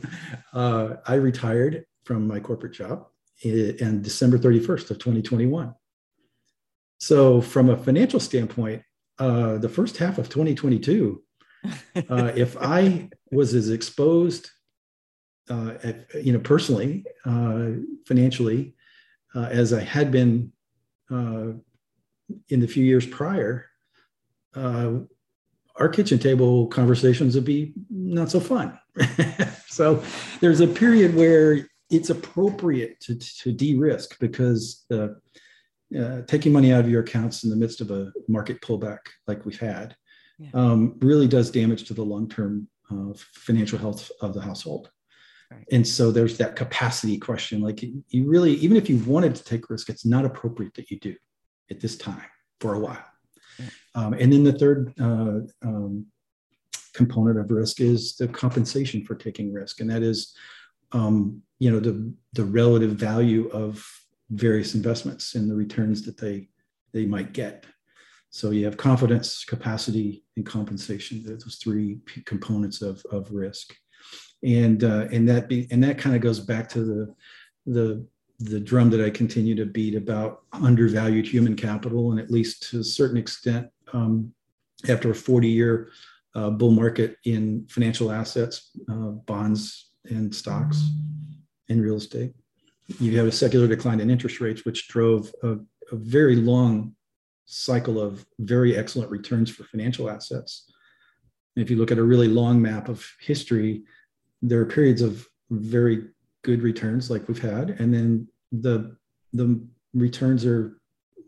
Uh, 0.54 0.96
I 1.06 1.16
retired 1.16 1.86
from 2.06 2.28
my 2.28 2.40
corporate 2.40 2.74
job 2.74 3.08
in 3.44 4.02
December 4.02 4.38
31st 4.38 4.92
of 4.92 4.98
2021. 4.98 5.74
So 7.00 7.42
from 7.42 7.70
a 7.70 7.78
financial 7.78 8.20
standpoint, 8.20 8.82
uh, 9.20 9.58
the 9.58 9.70
first 9.70 9.98
half 9.98 10.18
of 10.18 10.30
2022, 10.30 11.24
uh, 12.10 12.32
if 12.36 12.58
I 12.60 13.10
was 13.32 13.54
as 13.54 13.70
exposed, 13.70 14.50
uh, 15.50 15.74
at, 15.84 16.14
you 16.24 16.34
know, 16.34 16.40
personally, 16.40 17.06
uh, 17.26 17.70
financially, 18.06 18.76
uh, 19.36 19.48
as 19.52 19.74
I 19.74 19.82
had 19.82 20.12
been 20.12 20.52
in 21.10 22.60
the 22.60 22.68
few 22.68 22.84
years 22.84 23.06
prior, 23.06 23.66
our 24.56 25.90
kitchen 25.90 26.18
table 26.20 26.68
conversations 26.68 27.36
would 27.36 27.46
be 27.46 27.74
not 27.90 28.32
so 28.32 28.40
fun. 28.40 28.78
so 29.68 30.04
there's 30.42 30.60
a 30.60 30.68
period 30.68 31.16
where 31.16 31.68
it's 31.90 32.10
appropriate 32.10 33.00
to, 33.02 33.16
to 33.16 33.52
de-risk 33.52 34.20
because 34.20 34.86
uh, 34.92 35.10
uh, 35.98 36.22
taking 36.28 36.52
money 36.52 36.74
out 36.74 36.84
of 36.84 36.90
your 36.90 37.02
accounts 37.02 37.44
in 37.44 37.50
the 37.50 37.56
midst 37.56 37.80
of 37.80 37.92
a 37.92 38.12
market 38.28 38.60
pullback 38.62 39.00
like 39.28 39.46
we've 39.46 39.60
had 39.60 39.96
yeah. 40.38 40.50
um, 40.54 40.96
really 41.00 41.28
does 41.28 41.50
damage 41.50 41.86
to 41.86 41.94
the 41.94 42.04
long-term 42.04 42.68
uh, 42.92 43.14
financial 43.16 43.80
health 43.80 44.12
of 44.22 44.34
the 44.34 44.42
household. 44.42 44.92
Right. 45.52 45.66
And 45.72 45.88
so 45.88 46.12
there's 46.12 46.38
that 46.38 46.56
capacity 46.56 47.18
question. 47.18 47.62
Like 47.62 47.82
you 47.82 48.30
really, 48.30 48.54
even 48.56 48.76
if 48.76 48.90
you 48.90 48.98
wanted 49.00 49.36
to 49.36 49.44
take 49.44 49.70
risk, 49.70 49.90
it's 49.90 50.06
not 50.06 50.26
appropriate 50.26 50.74
that 50.74 50.92
you 50.92 51.00
do 51.00 51.16
at 51.72 51.80
this 51.80 51.96
time 51.98 52.22
for 52.60 52.74
a 52.74 52.80
while. 52.80 53.04
Um, 53.96 54.14
and 54.14 54.32
then 54.32 54.44
the 54.44 54.54
third 54.54 54.94
uh, 55.00 55.40
um, 55.64 56.06
component 56.94 57.40
of 57.40 57.50
risk 57.50 57.80
is 57.80 58.16
the 58.16 58.28
compensation 58.28 59.04
for 59.04 59.16
taking 59.16 59.52
risk, 59.54 59.80
and 59.80 59.90
that 59.90 60.04
is, 60.04 60.36
um, 60.92 61.42
you 61.60 61.72
know, 61.72 61.80
the 61.80 62.14
the 62.34 62.44
relative 62.44 62.92
value 62.92 63.48
of 63.50 63.84
various 64.30 64.76
investments 64.76 65.36
and 65.36 65.50
the 65.50 65.56
returns 65.56 66.04
that 66.04 66.18
they 66.18 66.50
they 66.94 67.06
might 67.06 67.34
get. 67.34 67.66
So 68.30 68.52
you 68.52 68.66
have 68.66 68.78
confidence, 68.78 69.44
capacity, 69.46 70.24
and 70.36 70.46
compensation. 70.46 71.24
Those 71.24 71.60
three 71.62 72.00
components 72.26 72.82
of, 72.82 73.02
of 73.12 73.32
risk, 73.32 73.74
and 74.44 74.84
uh, 74.84 75.08
and 75.12 75.28
that 75.30 75.50
be 75.50 75.68
and 75.72 75.84
that 75.84 75.98
kind 75.98 76.16
of 76.16 76.22
goes 76.22 76.40
back 76.40 76.70
to 76.70 76.84
the 76.84 77.16
the 77.66 78.06
the 78.40 78.60
drum 78.60 78.90
that 78.92 79.04
I 79.04 79.10
continue 79.10 79.56
to 79.56 79.66
beat 79.66 79.96
about 79.96 80.44
undervalued 80.54 81.26
human 81.26 81.56
capital, 81.56 82.12
and 82.12 82.20
at 82.20 82.30
least 82.30 82.70
to 82.70 82.82
a 82.82 82.84
certain 82.84 83.18
extent, 83.18 83.68
um, 83.94 84.32
after 84.88 85.10
a 85.10 85.16
40 85.16 85.48
year 85.48 85.90
uh, 86.36 86.52
bull 86.52 86.72
market 86.72 87.18
in 87.24 87.66
financial 87.68 88.12
assets, 88.12 88.70
uh, 88.90 89.12
bonds, 89.26 89.90
and 90.06 90.34
stocks, 90.34 90.84
and 91.70 91.82
real 91.82 91.96
estate. 91.96 92.34
You 93.00 93.18
have 93.18 93.28
a 93.28 93.32
secular 93.32 93.68
decline 93.68 94.00
in 94.00 94.10
interest 94.10 94.40
rates, 94.40 94.64
which 94.64 94.88
drove 94.88 95.34
a, 95.44 95.54
a 95.92 95.96
very 95.96 96.36
long 96.36 96.96
cycle 97.46 98.00
of 98.00 98.26
very 98.40 98.78
excellent 98.78 99.10
returns 99.10 99.50
for 99.50 99.64
financial 99.64 100.10
assets. 100.10 100.72
And 101.56 101.64
if 101.64 101.72
you 101.72 101.78
look 101.78 101.92
at 101.92 101.98
a 101.98 102.04
really 102.04 102.28
long 102.28 102.62
map 102.62 102.88
of 102.88 103.06
history, 103.20 103.84
there 104.42 104.62
are 104.62 104.66
periods 104.66 105.02
of 105.02 105.26
very 105.50 106.08
good 106.44 106.62
returns 106.62 107.10
like 107.10 107.28
we've 107.28 107.42
had, 107.42 107.72
and 107.72 107.94
then 107.94 108.28
the 108.52 108.96
the 109.34 109.66
returns 109.94 110.46
are 110.46 110.80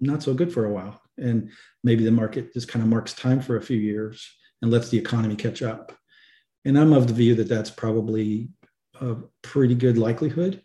not 0.01 0.23
so 0.23 0.33
good 0.33 0.53
for 0.53 0.65
a 0.65 0.71
while, 0.71 1.01
and 1.17 1.49
maybe 1.83 2.03
the 2.03 2.11
market 2.11 2.53
just 2.53 2.67
kind 2.67 2.83
of 2.83 2.89
marks 2.89 3.13
time 3.13 3.41
for 3.41 3.57
a 3.57 3.61
few 3.61 3.77
years 3.77 4.27
and 4.61 4.71
lets 4.71 4.89
the 4.89 4.97
economy 4.97 5.35
catch 5.35 5.61
up. 5.61 5.95
And 6.65 6.77
I'm 6.77 6.93
of 6.93 7.07
the 7.07 7.13
view 7.13 7.35
that 7.35 7.47
that's 7.47 7.69
probably 7.69 8.49
a 8.99 9.15
pretty 9.41 9.75
good 9.75 9.97
likelihood. 9.97 10.61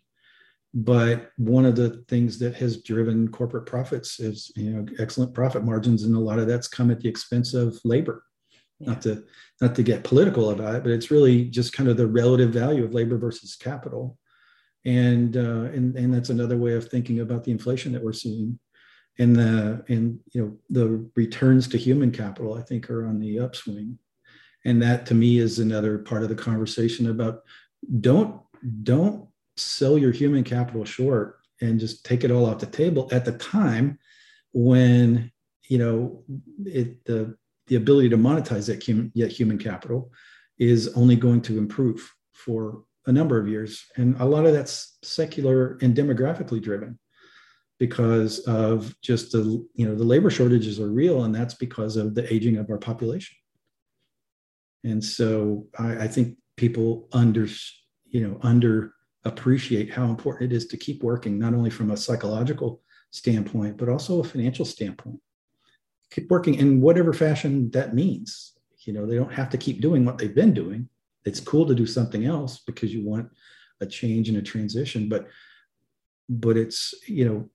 But 0.73 1.31
one 1.37 1.65
of 1.65 1.77
the 1.77 2.03
things 2.09 2.37
that 2.39 2.55
has 2.55 2.81
driven 2.81 3.29
corporate 3.29 3.65
profits 3.65 4.19
is 4.19 4.51
you 4.57 4.71
know 4.71 4.85
excellent 4.99 5.33
profit 5.33 5.63
margins, 5.63 6.03
and 6.03 6.15
a 6.15 6.19
lot 6.19 6.39
of 6.39 6.47
that's 6.47 6.67
come 6.67 6.91
at 6.91 6.99
the 6.99 7.09
expense 7.09 7.53
of 7.53 7.79
labor. 7.85 8.24
Yeah. 8.79 8.89
Not 8.89 9.01
to 9.03 9.23
not 9.61 9.75
to 9.75 9.83
get 9.83 10.03
political 10.03 10.49
about 10.49 10.75
it, 10.75 10.83
but 10.83 10.91
it's 10.91 11.11
really 11.11 11.45
just 11.45 11.73
kind 11.73 11.87
of 11.87 11.97
the 11.97 12.07
relative 12.07 12.51
value 12.51 12.83
of 12.83 12.93
labor 12.93 13.17
versus 13.17 13.55
capital. 13.55 14.17
And 14.85 15.37
uh, 15.37 15.71
and 15.73 15.95
and 15.95 16.13
that's 16.13 16.29
another 16.29 16.57
way 16.57 16.73
of 16.73 16.87
thinking 16.87 17.21
about 17.21 17.43
the 17.43 17.51
inflation 17.51 17.93
that 17.93 18.03
we're 18.03 18.13
seeing. 18.13 18.59
And 19.17 19.35
the 19.35 19.83
and 19.87 20.19
you 20.33 20.41
know 20.41 20.57
the 20.69 21.09
returns 21.15 21.69
to 21.69 21.77
human 21.77 22.11
capital 22.11 22.55
i 22.55 22.61
think 22.61 22.89
are 22.89 23.05
on 23.05 23.19
the 23.19 23.39
upswing. 23.39 23.97
And 24.65 24.81
that 24.81 25.05
to 25.07 25.13
me 25.13 25.37
is 25.37 25.59
another 25.59 25.99
part 25.99 26.23
of 26.23 26.29
the 26.29 26.35
conversation 26.35 27.09
about 27.09 27.43
don't 28.01 28.41
don't 28.83 29.27
sell 29.55 29.97
your 29.97 30.11
human 30.11 30.43
capital 30.43 30.83
short 30.83 31.39
and 31.61 31.79
just 31.79 32.03
take 32.03 32.25
it 32.25 32.31
all 32.31 32.45
off 32.45 32.59
the 32.59 32.65
table 32.65 33.07
at 33.13 33.23
the 33.23 33.37
time 33.37 33.99
when 34.51 35.31
you 35.69 35.77
know, 35.77 36.23
it, 36.65 37.03
the 37.05 37.37
the 37.67 37.75
ability 37.75 38.09
to 38.09 38.17
monetize 38.17 38.67
that 38.67 38.83
human, 38.83 39.11
yet 39.13 39.31
human 39.31 39.57
capital 39.57 40.11
is 40.57 40.93
only 40.95 41.15
going 41.15 41.41
to 41.41 41.57
improve 41.57 42.13
for 42.33 42.83
a 43.07 43.11
number 43.11 43.39
of 43.39 43.47
years, 43.47 43.85
and 43.97 44.15
a 44.19 44.25
lot 44.25 44.45
of 44.45 44.53
that's 44.53 44.97
secular 45.03 45.77
and 45.81 45.95
demographically 45.95 46.61
driven 46.61 46.97
because 47.77 48.39
of 48.39 48.95
just 49.01 49.31
the 49.31 49.43
you 49.73 49.87
know 49.87 49.95
the 49.95 50.03
labor 50.03 50.29
shortages 50.29 50.79
are 50.79 50.91
real, 50.91 51.23
and 51.23 51.35
that's 51.35 51.53
because 51.53 51.97
of 51.97 52.15
the 52.15 52.31
aging 52.33 52.57
of 52.57 52.69
our 52.69 52.77
population. 52.77 53.35
And 54.83 55.03
so 55.03 55.67
I, 55.77 56.03
I 56.03 56.07
think 56.07 56.37
people 56.57 57.07
under 57.11 57.47
you 58.05 58.27
know 58.27 58.39
under 58.41 58.93
appreciate 59.25 59.91
how 59.91 60.05
important 60.05 60.51
it 60.51 60.55
is 60.55 60.67
to 60.67 60.77
keep 60.77 61.03
working, 61.03 61.37
not 61.37 61.53
only 61.53 61.69
from 61.69 61.91
a 61.91 61.97
psychological 61.97 62.81
standpoint, 63.11 63.77
but 63.77 63.89
also 63.89 64.19
a 64.19 64.23
financial 64.23 64.65
standpoint. 64.65 65.19
Keep 66.11 66.29
working 66.29 66.55
in 66.55 66.81
whatever 66.81 67.13
fashion 67.13 67.69
that 67.71 67.93
means. 67.93 68.53
You 68.85 68.93
know, 68.93 69.05
they 69.05 69.15
don't 69.15 69.33
have 69.33 69.49
to 69.49 69.57
keep 69.57 69.81
doing 69.81 70.05
what 70.05 70.17
they've 70.17 70.35
been 70.35 70.53
doing. 70.53 70.89
It's 71.25 71.39
cool 71.39 71.65
to 71.65 71.75
do 71.75 71.87
something 71.87 72.25
else 72.25 72.59
because 72.59 72.93
you 72.93 73.03
want 73.03 73.29
a 73.81 73.85
change 73.85 74.29
and 74.29 74.37
a 74.37 74.41
transition, 74.41 75.09
but 75.09 75.27
but 76.29 76.57
it's 76.57 76.93
you 77.07 77.25
know 77.25 77.49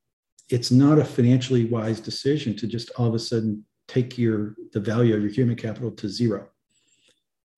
it's 0.48 0.70
not 0.70 0.98
a 0.98 1.04
financially 1.04 1.64
wise 1.64 2.00
decision 2.00 2.56
to 2.56 2.66
just 2.66 2.90
all 2.96 3.06
of 3.06 3.14
a 3.14 3.18
sudden 3.18 3.64
take 3.88 4.18
your 4.18 4.54
the 4.72 4.80
value 4.80 5.14
of 5.14 5.22
your 5.22 5.30
human 5.30 5.56
capital 5.56 5.90
to 5.90 6.08
zero 6.08 6.48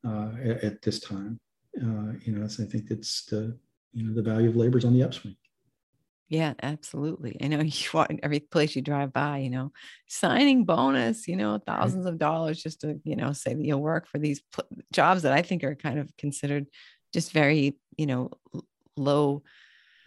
uh, 0.06 0.30
at, 0.42 0.64
at, 0.64 0.82
this 0.82 1.00
time. 1.00 1.38
Uh, 1.76 2.12
you 2.24 2.32
know, 2.32 2.46
so 2.46 2.62
I 2.62 2.66
think 2.66 2.90
it's 2.90 3.24
the 3.26 3.58
you 3.92 4.04
know 4.04 4.14
the 4.14 4.22
value 4.22 4.48
of 4.48 4.56
labor 4.56 4.78
is 4.78 4.84
on 4.84 4.94
the 4.94 5.02
upswing. 5.02 5.36
Yeah, 6.32 6.54
absolutely. 6.62 7.36
I 7.42 7.48
know 7.48 7.60
you 7.60 7.88
want 7.92 8.20
every 8.22 8.40
place 8.40 8.74
you 8.74 8.80
drive 8.80 9.12
by, 9.12 9.38
you 9.38 9.50
know, 9.50 9.70
signing 10.08 10.64
bonus, 10.64 11.28
you 11.28 11.36
know, 11.36 11.60
thousands 11.66 12.06
of 12.06 12.16
dollars 12.16 12.62
just 12.62 12.80
to, 12.80 12.98
you 13.04 13.16
know, 13.16 13.34
say 13.34 13.52
that 13.52 13.62
you'll 13.62 13.82
work 13.82 14.06
for 14.08 14.18
these 14.18 14.40
pl- 14.50 14.64
jobs 14.94 15.22
that 15.22 15.32
I 15.34 15.42
think 15.42 15.62
are 15.62 15.74
kind 15.74 15.98
of 15.98 16.10
considered 16.16 16.68
just 17.12 17.32
very, 17.32 17.76
you 17.98 18.06
know, 18.06 18.30
low, 18.96 19.42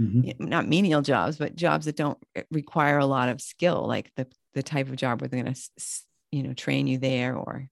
mm-hmm. 0.02 0.44
not 0.44 0.68
menial 0.68 1.04
jobs, 1.04 1.38
but 1.38 1.56
jobs 1.56 1.86
that 1.86 1.96
don't 1.96 2.18
require 2.50 2.98
a 2.98 3.06
lot 3.06 3.30
of 3.30 3.40
skill, 3.40 3.86
like 3.88 4.12
the 4.16 4.26
the 4.56 4.64
type 4.64 4.90
of 4.90 4.96
job 4.96 5.22
where 5.22 5.28
they're 5.28 5.44
going 5.44 5.54
to, 5.54 5.62
you 6.32 6.42
know, 6.42 6.54
train 6.54 6.88
you 6.88 6.98
there 6.98 7.36
or 7.36 7.68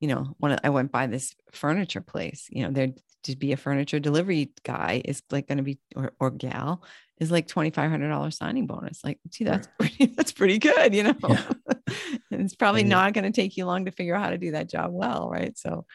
you 0.00 0.08
know, 0.08 0.34
when 0.38 0.58
I 0.62 0.68
went 0.68 0.92
by 0.92 1.06
this 1.06 1.34
furniture 1.52 2.02
place, 2.02 2.48
you 2.50 2.62
know, 2.62 2.70
there 2.70 2.88
to 3.24 3.36
be 3.36 3.52
a 3.52 3.56
furniture 3.56 3.98
delivery 3.98 4.52
guy 4.62 5.02
is 5.04 5.22
like 5.30 5.48
going 5.48 5.58
to 5.58 5.64
be 5.64 5.78
or, 5.96 6.12
or 6.20 6.30
gal 6.30 6.82
is 7.18 7.30
like 7.30 7.46
twenty 7.46 7.70
five 7.70 7.90
hundred 7.90 8.08
dollars 8.08 8.36
signing 8.36 8.66
bonus. 8.66 9.02
Like, 9.04 9.18
gee, 9.28 9.44
that's 9.44 9.68
pretty 9.78 10.06
that's 10.06 10.32
pretty 10.32 10.58
good, 10.58 10.94
you 10.94 11.04
know. 11.04 11.14
Yeah. 11.28 11.52
it's 12.30 12.54
probably 12.54 12.82
yeah. 12.82 12.88
not 12.88 13.12
going 13.14 13.30
to 13.30 13.32
take 13.32 13.56
you 13.56 13.66
long 13.66 13.86
to 13.86 13.90
figure 13.90 14.14
out 14.14 14.22
how 14.22 14.30
to 14.30 14.38
do 14.38 14.52
that 14.52 14.68
job 14.68 14.90
well, 14.92 15.28
right? 15.30 15.56
So, 15.56 15.86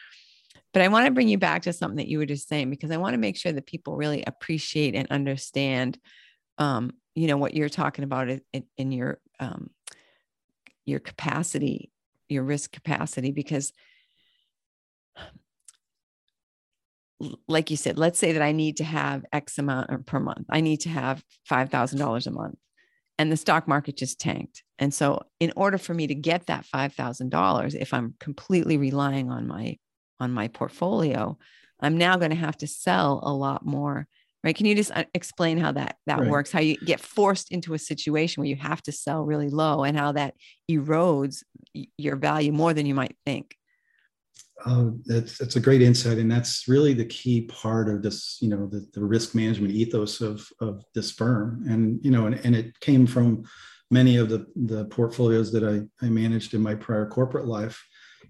but 0.72 0.82
I 0.82 0.88
want 0.88 1.06
to 1.06 1.12
bring 1.12 1.28
you 1.28 1.38
back 1.38 1.62
to 1.62 1.72
something 1.72 1.98
that 1.98 2.08
you 2.08 2.18
were 2.18 2.26
just 2.26 2.48
saying 2.48 2.70
because 2.70 2.90
I 2.90 2.96
want 2.96 3.14
to 3.14 3.18
make 3.18 3.36
sure 3.36 3.52
that 3.52 3.66
people 3.66 3.96
really 3.96 4.24
appreciate 4.26 4.94
and 4.94 5.10
understand, 5.10 5.98
um, 6.58 6.92
you 7.14 7.28
know, 7.28 7.36
what 7.36 7.54
you're 7.54 7.68
talking 7.68 8.04
about 8.04 8.28
in, 8.28 8.64
in 8.76 8.92
your 8.92 9.20
um, 9.38 9.70
your 10.84 11.00
capacity, 11.00 11.90
your 12.28 12.42
risk 12.42 12.72
capacity, 12.72 13.30
because 13.30 13.72
like 17.48 17.70
you 17.70 17.76
said, 17.76 17.98
let's 17.98 18.18
say 18.18 18.32
that 18.32 18.42
I 18.42 18.52
need 18.52 18.76
to 18.78 18.84
have 18.84 19.24
X 19.32 19.58
amount 19.58 20.06
per 20.06 20.20
month. 20.20 20.46
I 20.50 20.60
need 20.60 20.80
to 20.80 20.88
have 20.88 21.22
$5,000 21.50 22.26
a 22.26 22.30
month 22.30 22.58
and 23.18 23.30
the 23.30 23.36
stock 23.36 23.68
market 23.68 23.96
just 23.96 24.18
tanked. 24.18 24.64
And 24.78 24.92
so 24.92 25.22
in 25.38 25.52
order 25.54 25.78
for 25.78 25.94
me 25.94 26.06
to 26.06 26.14
get 26.14 26.46
that 26.46 26.66
$5,000, 26.74 27.74
if 27.74 27.94
I'm 27.94 28.14
completely 28.18 28.76
relying 28.76 29.30
on 29.30 29.46
my, 29.46 29.76
on 30.18 30.32
my 30.32 30.48
portfolio, 30.48 31.38
I'm 31.80 31.98
now 31.98 32.16
going 32.16 32.30
to 32.30 32.36
have 32.36 32.56
to 32.58 32.66
sell 32.66 33.20
a 33.22 33.32
lot 33.32 33.64
more. 33.64 34.06
Right. 34.42 34.56
Can 34.56 34.66
you 34.66 34.74
just 34.74 34.90
uh, 34.90 35.04
explain 35.14 35.58
how 35.58 35.70
that, 35.70 35.98
that 36.06 36.18
right. 36.18 36.28
works, 36.28 36.50
how 36.50 36.58
you 36.58 36.76
get 36.78 37.00
forced 37.00 37.52
into 37.52 37.74
a 37.74 37.78
situation 37.78 38.40
where 38.40 38.48
you 38.48 38.56
have 38.56 38.82
to 38.82 38.92
sell 38.92 39.24
really 39.24 39.48
low 39.48 39.84
and 39.84 39.96
how 39.96 40.10
that 40.12 40.34
erodes 40.68 41.44
your 41.96 42.16
value 42.16 42.50
more 42.50 42.74
than 42.74 42.86
you 42.86 42.94
might 42.94 43.16
think? 43.24 43.54
Oh, 44.64 44.96
that's 45.04 45.38
that's 45.38 45.56
a 45.56 45.60
great 45.60 45.82
insight, 45.82 46.18
and 46.18 46.30
that's 46.30 46.68
really 46.68 46.94
the 46.94 47.04
key 47.06 47.42
part 47.42 47.88
of 47.88 48.02
this. 48.02 48.38
You 48.40 48.48
know, 48.48 48.66
the, 48.66 48.86
the 48.92 49.04
risk 49.04 49.34
management 49.34 49.72
ethos 49.72 50.20
of 50.20 50.46
of 50.60 50.84
this 50.94 51.10
firm, 51.10 51.64
and 51.68 51.98
you 52.04 52.10
know, 52.10 52.26
and, 52.26 52.36
and 52.44 52.54
it 52.54 52.78
came 52.80 53.06
from 53.06 53.44
many 53.90 54.16
of 54.16 54.28
the 54.28 54.46
the 54.54 54.84
portfolios 54.86 55.50
that 55.52 55.64
I, 55.64 56.04
I 56.04 56.10
managed 56.10 56.54
in 56.54 56.62
my 56.62 56.74
prior 56.74 57.06
corporate 57.08 57.46
life. 57.46 57.82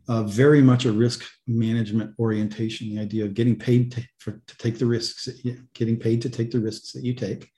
Uh, 0.08 0.24
very 0.24 0.60
much 0.60 0.84
a 0.84 0.92
risk 0.92 1.24
management 1.46 2.12
orientation. 2.18 2.88
The 2.88 3.02
idea 3.02 3.24
of 3.24 3.34
getting 3.34 3.56
paid 3.56 3.92
to, 3.92 4.02
for, 4.18 4.42
to 4.46 4.56
take 4.56 4.78
the 4.78 4.86
risks, 4.86 5.28
getting 5.74 5.96
paid 5.96 6.22
to 6.22 6.30
take 6.30 6.50
the 6.50 6.58
risks 6.58 6.92
that 6.92 7.04
you 7.04 7.14
take, 7.14 7.48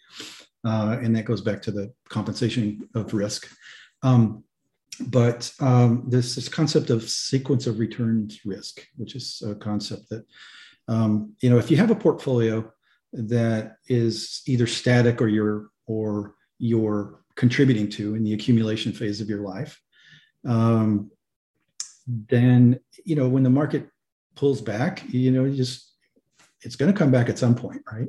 uh, 0.66 0.98
and 1.02 1.16
that 1.16 1.24
goes 1.24 1.40
back 1.40 1.62
to 1.62 1.70
the 1.70 1.92
compensation 2.08 2.86
of 2.94 3.14
risk. 3.14 3.48
Um, 4.02 4.44
but 5.00 5.52
um, 5.60 6.04
this, 6.08 6.34
this 6.34 6.48
concept 6.48 6.90
of 6.90 7.08
sequence 7.08 7.66
of 7.66 7.78
returns 7.78 8.40
risk, 8.44 8.86
which 8.96 9.14
is 9.14 9.42
a 9.46 9.54
concept 9.54 10.08
that, 10.10 10.24
um, 10.88 11.34
you 11.40 11.50
know, 11.50 11.58
if 11.58 11.70
you 11.70 11.76
have 11.76 11.90
a 11.90 11.96
portfolio 11.96 12.70
that 13.12 13.76
is 13.88 14.42
either 14.46 14.66
static 14.66 15.20
or 15.20 15.28
you're, 15.28 15.68
or 15.86 16.34
you're 16.58 17.20
contributing 17.36 17.88
to 17.90 18.14
in 18.14 18.24
the 18.24 18.34
accumulation 18.34 18.92
phase 18.92 19.20
of 19.20 19.28
your 19.28 19.40
life, 19.40 19.80
um, 20.46 21.10
then, 22.06 22.78
you 23.04 23.16
know, 23.16 23.28
when 23.28 23.42
the 23.42 23.50
market 23.50 23.88
pulls 24.34 24.60
back, 24.60 25.02
you 25.08 25.30
know, 25.30 25.44
you 25.44 25.56
just, 25.56 25.92
it's 26.60 26.76
going 26.76 26.92
to 26.92 26.98
come 26.98 27.10
back 27.10 27.28
at 27.28 27.38
some 27.38 27.54
point, 27.54 27.82
right? 27.90 28.08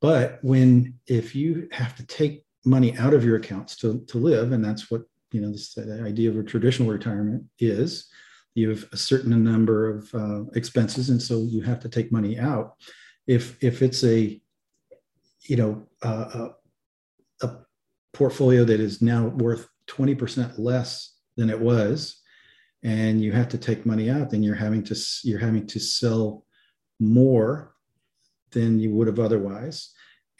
But 0.00 0.38
when, 0.42 0.94
if 1.06 1.34
you 1.34 1.68
have 1.72 1.96
to 1.96 2.06
take 2.06 2.44
money 2.64 2.96
out 2.96 3.14
of 3.14 3.24
your 3.24 3.36
accounts 3.36 3.76
to, 3.78 4.04
to 4.08 4.18
live, 4.18 4.52
and 4.52 4.64
that's 4.64 4.90
what 4.90 5.02
you 5.32 5.40
know 5.40 5.52
this 5.52 5.74
the 5.74 6.02
idea 6.06 6.30
of 6.30 6.36
a 6.36 6.42
traditional 6.42 6.88
retirement 6.88 7.44
is 7.58 8.08
you 8.54 8.70
have 8.70 8.86
a 8.92 8.96
certain 8.96 9.42
number 9.42 9.88
of 9.88 10.14
uh, 10.14 10.44
expenses 10.54 11.10
and 11.10 11.22
so 11.22 11.42
you 11.42 11.62
have 11.62 11.80
to 11.80 11.88
take 11.88 12.12
money 12.12 12.38
out. 12.38 12.74
If 13.26 13.62
if 13.62 13.82
it's 13.82 14.02
a 14.04 14.40
you 15.42 15.56
know 15.56 15.86
uh, 16.02 16.48
a, 17.42 17.46
a 17.46 17.56
portfolio 18.12 18.64
that 18.64 18.80
is 18.80 19.00
now 19.00 19.28
worth 19.28 19.68
20% 19.88 20.58
less 20.58 21.16
than 21.36 21.50
it 21.50 21.58
was 21.58 22.20
and 22.82 23.20
you 23.20 23.32
have 23.32 23.48
to 23.48 23.58
take 23.58 23.86
money 23.86 24.10
out 24.10 24.30
then 24.30 24.42
you're 24.42 24.54
having 24.54 24.82
to 24.84 24.96
you're 25.24 25.38
having 25.38 25.66
to 25.66 25.78
sell 25.78 26.44
more 26.98 27.74
than 28.52 28.78
you 28.78 28.90
would 28.90 29.06
have 29.06 29.20
otherwise. 29.20 29.90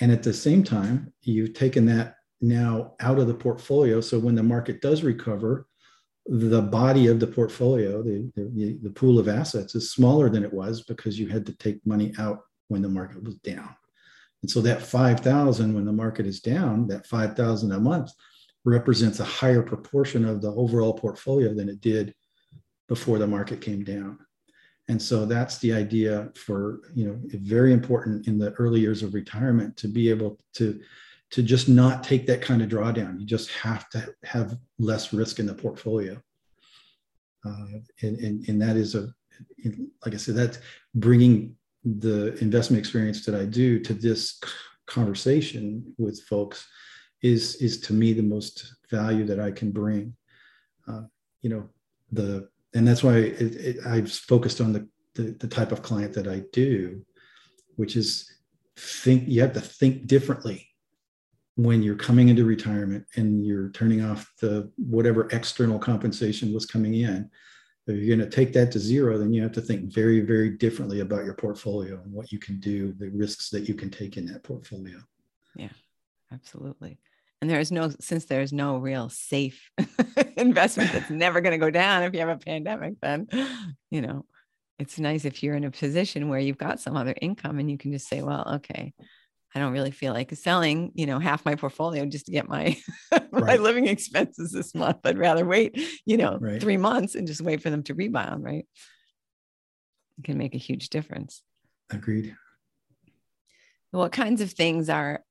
And 0.00 0.10
at 0.10 0.22
the 0.22 0.32
same 0.32 0.64
time 0.64 1.12
you've 1.22 1.54
taken 1.54 1.86
that 1.86 2.16
now 2.40 2.94
out 3.00 3.18
of 3.18 3.26
the 3.26 3.34
portfolio. 3.34 4.00
So 4.00 4.18
when 4.18 4.34
the 4.34 4.42
market 4.42 4.80
does 4.80 5.02
recover, 5.02 5.66
the 6.26 6.62
body 6.62 7.06
of 7.08 7.18
the 7.18 7.26
portfolio, 7.26 8.02
the, 8.02 8.30
the, 8.36 8.78
the, 8.82 8.90
pool 8.90 9.18
of 9.18 9.28
assets 9.28 9.74
is 9.74 9.90
smaller 9.90 10.28
than 10.28 10.44
it 10.44 10.52
was 10.52 10.82
because 10.82 11.18
you 11.18 11.28
had 11.28 11.44
to 11.46 11.52
take 11.54 11.84
money 11.86 12.12
out 12.18 12.40
when 12.68 12.82
the 12.82 12.88
market 12.88 13.22
was 13.24 13.34
down. 13.36 13.74
And 14.42 14.50
so 14.50 14.60
that 14.60 14.82
5,000 14.82 15.74
when 15.74 15.84
the 15.84 15.92
market 15.92 16.26
is 16.26 16.40
down, 16.40 16.86
that 16.88 17.06
5,000 17.06 17.72
a 17.72 17.80
month 17.80 18.12
represents 18.64 19.20
a 19.20 19.24
higher 19.24 19.62
proportion 19.62 20.24
of 20.24 20.40
the 20.40 20.52
overall 20.52 20.92
portfolio 20.92 21.54
than 21.54 21.68
it 21.68 21.80
did 21.80 22.14
before 22.88 23.18
the 23.18 23.26
market 23.26 23.60
came 23.60 23.82
down. 23.82 24.18
And 24.88 25.00
so 25.00 25.24
that's 25.24 25.58
the 25.58 25.72
idea 25.72 26.30
for, 26.34 26.80
you 26.94 27.06
know, 27.06 27.20
very 27.24 27.72
important 27.72 28.26
in 28.26 28.38
the 28.38 28.52
early 28.52 28.80
years 28.80 29.02
of 29.02 29.14
retirement 29.14 29.76
to 29.78 29.88
be 29.88 30.10
able 30.10 30.38
to 30.54 30.80
to 31.30 31.42
just 31.42 31.68
not 31.68 32.02
take 32.02 32.26
that 32.26 32.42
kind 32.42 32.60
of 32.60 32.68
drawdown. 32.68 33.20
You 33.20 33.26
just 33.26 33.50
have 33.52 33.88
to 33.90 34.12
have 34.24 34.56
less 34.78 35.12
risk 35.12 35.38
in 35.38 35.46
the 35.46 35.54
portfolio. 35.54 36.20
Uh, 37.46 37.78
and, 38.02 38.18
and, 38.18 38.48
and 38.48 38.60
that 38.60 38.76
is 38.76 38.94
a, 38.94 39.08
like 40.04 40.14
I 40.14 40.16
said, 40.16 40.34
that's 40.34 40.58
bringing 40.94 41.56
the 41.84 42.36
investment 42.42 42.78
experience 42.78 43.24
that 43.24 43.34
I 43.34 43.44
do 43.44 43.80
to 43.80 43.94
this 43.94 44.40
conversation 44.86 45.94
with 45.98 46.20
folks 46.22 46.66
is, 47.22 47.56
is 47.56 47.80
to 47.82 47.92
me 47.92 48.12
the 48.12 48.22
most 48.22 48.74
value 48.90 49.24
that 49.26 49.40
I 49.40 49.50
can 49.52 49.70
bring. 49.70 50.14
Uh, 50.88 51.02
you 51.42 51.50
know, 51.50 51.68
the, 52.12 52.48
and 52.74 52.86
that's 52.86 53.02
why 53.04 53.16
it, 53.18 53.40
it, 53.40 53.86
I've 53.86 54.10
focused 54.10 54.60
on 54.60 54.72
the, 54.72 54.88
the, 55.14 55.36
the 55.38 55.48
type 55.48 55.72
of 55.72 55.82
client 55.82 56.12
that 56.14 56.26
I 56.26 56.42
do, 56.52 57.04
which 57.76 57.96
is 57.96 58.30
think, 58.76 59.28
you 59.28 59.40
have 59.42 59.52
to 59.54 59.60
think 59.60 60.06
differently 60.06 60.69
when 61.56 61.82
you're 61.82 61.96
coming 61.96 62.28
into 62.28 62.44
retirement 62.44 63.04
and 63.16 63.44
you're 63.44 63.70
turning 63.70 64.02
off 64.02 64.32
the 64.40 64.70
whatever 64.76 65.28
external 65.32 65.78
compensation 65.78 66.52
was 66.52 66.64
coming 66.66 66.94
in 66.94 67.28
if 67.86 67.96
you're 67.96 68.16
going 68.16 68.30
to 68.30 68.34
take 68.34 68.52
that 68.52 68.70
to 68.70 68.78
zero 68.78 69.18
then 69.18 69.32
you 69.32 69.42
have 69.42 69.52
to 69.52 69.60
think 69.60 69.92
very 69.92 70.20
very 70.20 70.50
differently 70.50 71.00
about 71.00 71.24
your 71.24 71.34
portfolio 71.34 72.00
and 72.02 72.12
what 72.12 72.30
you 72.30 72.38
can 72.38 72.60
do 72.60 72.92
the 72.98 73.08
risks 73.10 73.50
that 73.50 73.68
you 73.68 73.74
can 73.74 73.90
take 73.90 74.16
in 74.16 74.26
that 74.26 74.42
portfolio. 74.42 74.96
Yeah 75.56 75.70
absolutely. 76.32 76.98
And 77.40 77.48
there 77.48 77.60
is 77.60 77.72
no 77.72 77.90
since 78.00 78.26
there's 78.26 78.52
no 78.52 78.76
real 78.76 79.08
safe 79.08 79.70
investment 80.36 80.92
that's 80.92 81.10
never 81.10 81.40
going 81.40 81.58
to 81.58 81.64
go 81.64 81.70
down 81.70 82.02
if 82.02 82.12
you 82.12 82.20
have 82.20 82.28
a 82.28 82.36
pandemic 82.36 82.94
then 83.00 83.28
you 83.90 84.02
know 84.02 84.26
it's 84.78 84.98
nice 84.98 85.24
if 85.24 85.42
you're 85.42 85.56
in 85.56 85.64
a 85.64 85.70
position 85.70 86.28
where 86.28 86.38
you've 86.38 86.58
got 86.58 86.80
some 86.80 86.96
other 86.96 87.14
income 87.20 87.58
and 87.58 87.70
you 87.70 87.78
can 87.78 87.92
just 87.92 88.08
say 88.08 88.20
well 88.22 88.56
okay 88.56 88.92
i 89.54 89.58
don't 89.58 89.72
really 89.72 89.90
feel 89.90 90.12
like 90.12 90.32
selling 90.34 90.92
you 90.94 91.06
know 91.06 91.18
half 91.18 91.44
my 91.44 91.54
portfolio 91.54 92.04
just 92.06 92.26
to 92.26 92.32
get 92.32 92.48
my 92.48 92.76
my 93.12 93.18
Right. 93.32 93.60
living 93.60 93.86
expenses 93.86 94.52
this 94.52 94.74
month 94.74 94.98
i'd 95.04 95.18
rather 95.18 95.44
wait 95.46 95.78
you 96.06 96.16
know 96.16 96.38
Right. 96.40 96.60
three 96.60 96.76
months 96.76 97.14
and 97.14 97.26
just 97.26 97.40
wait 97.40 97.62
for 97.62 97.70
them 97.70 97.82
to 97.84 97.94
rebound 97.94 98.44
right 98.44 98.66
it 100.18 100.24
can 100.24 100.38
make 100.38 100.54
a 100.54 100.58
huge 100.58 100.88
difference 100.90 101.42
Agreed. 101.90 102.36
what 103.90 104.12
kinds 104.12 104.40
of 104.40 104.50
things 104.52 104.88
are 104.88 105.24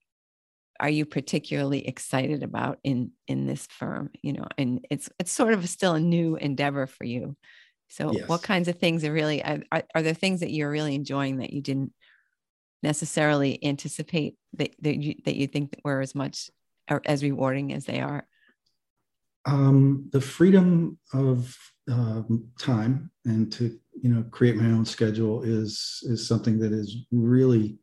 are 0.81 0.89
you 0.89 1.05
particularly 1.05 1.85
excited 1.87 2.41
about 2.43 2.79
in 2.83 3.11
in 3.27 3.47
this 3.47 3.67
firm 3.67 4.09
you 4.21 4.33
know 4.33 4.45
and 4.57 4.85
it's 4.89 5.09
it's 5.19 5.31
sort 5.31 5.53
of 5.53 5.67
still 5.69 5.93
a 5.93 5.99
new 5.99 6.35
endeavor 6.35 6.87
for 6.87 7.03
you 7.03 7.35
so 7.89 8.11
what 8.27 8.43
kinds 8.43 8.67
of 8.67 8.77
things 8.77 9.03
are 9.03 9.11
really 9.11 9.43
are 9.43 9.61
are 9.95 10.01
there 10.01 10.13
things 10.13 10.39
that 10.41 10.51
you're 10.51 10.69
really 10.71 10.95
enjoying 10.95 11.37
that 11.37 11.51
you 11.51 11.61
didn't 11.61 11.91
necessarily 12.83 13.63
anticipate 13.63 14.35
that 14.53 14.75
that 14.81 14.97
you 14.97 15.15
that 15.25 15.35
you 15.35 15.47
think 15.47 15.71
that 15.71 15.81
were 15.83 16.01
as 16.01 16.15
much 16.15 16.49
as 17.05 17.23
rewarding 17.23 17.73
as 17.73 17.85
they 17.85 17.99
are? 17.99 18.25
Um, 19.45 20.09
the 20.11 20.21
freedom 20.21 20.97
of 21.13 21.55
um, 21.89 22.49
time 22.59 23.11
and 23.25 23.51
to 23.53 23.77
you 24.01 24.09
know 24.09 24.23
create 24.31 24.55
my 24.55 24.65
own 24.65 24.85
schedule 24.85 25.43
is 25.43 25.99
is 26.03 26.27
something 26.27 26.59
that 26.59 26.71
is 26.71 27.05
really 27.11 27.77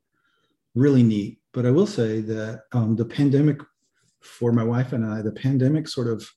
really 0.75 1.03
neat. 1.03 1.39
But 1.53 1.67
i 1.67 1.71
will 1.71 1.87
say 1.87 2.21
that 2.21 2.65
um, 2.73 2.97
the 2.97 3.05
pandemic 3.05 3.61
for 4.21 4.53
my 4.53 4.65
wife 4.65 4.93
and 4.93 5.07
i 5.07 5.23
the 5.23 5.33
pandemic 5.33 5.89
sort 5.89 6.09
of 6.09 6.29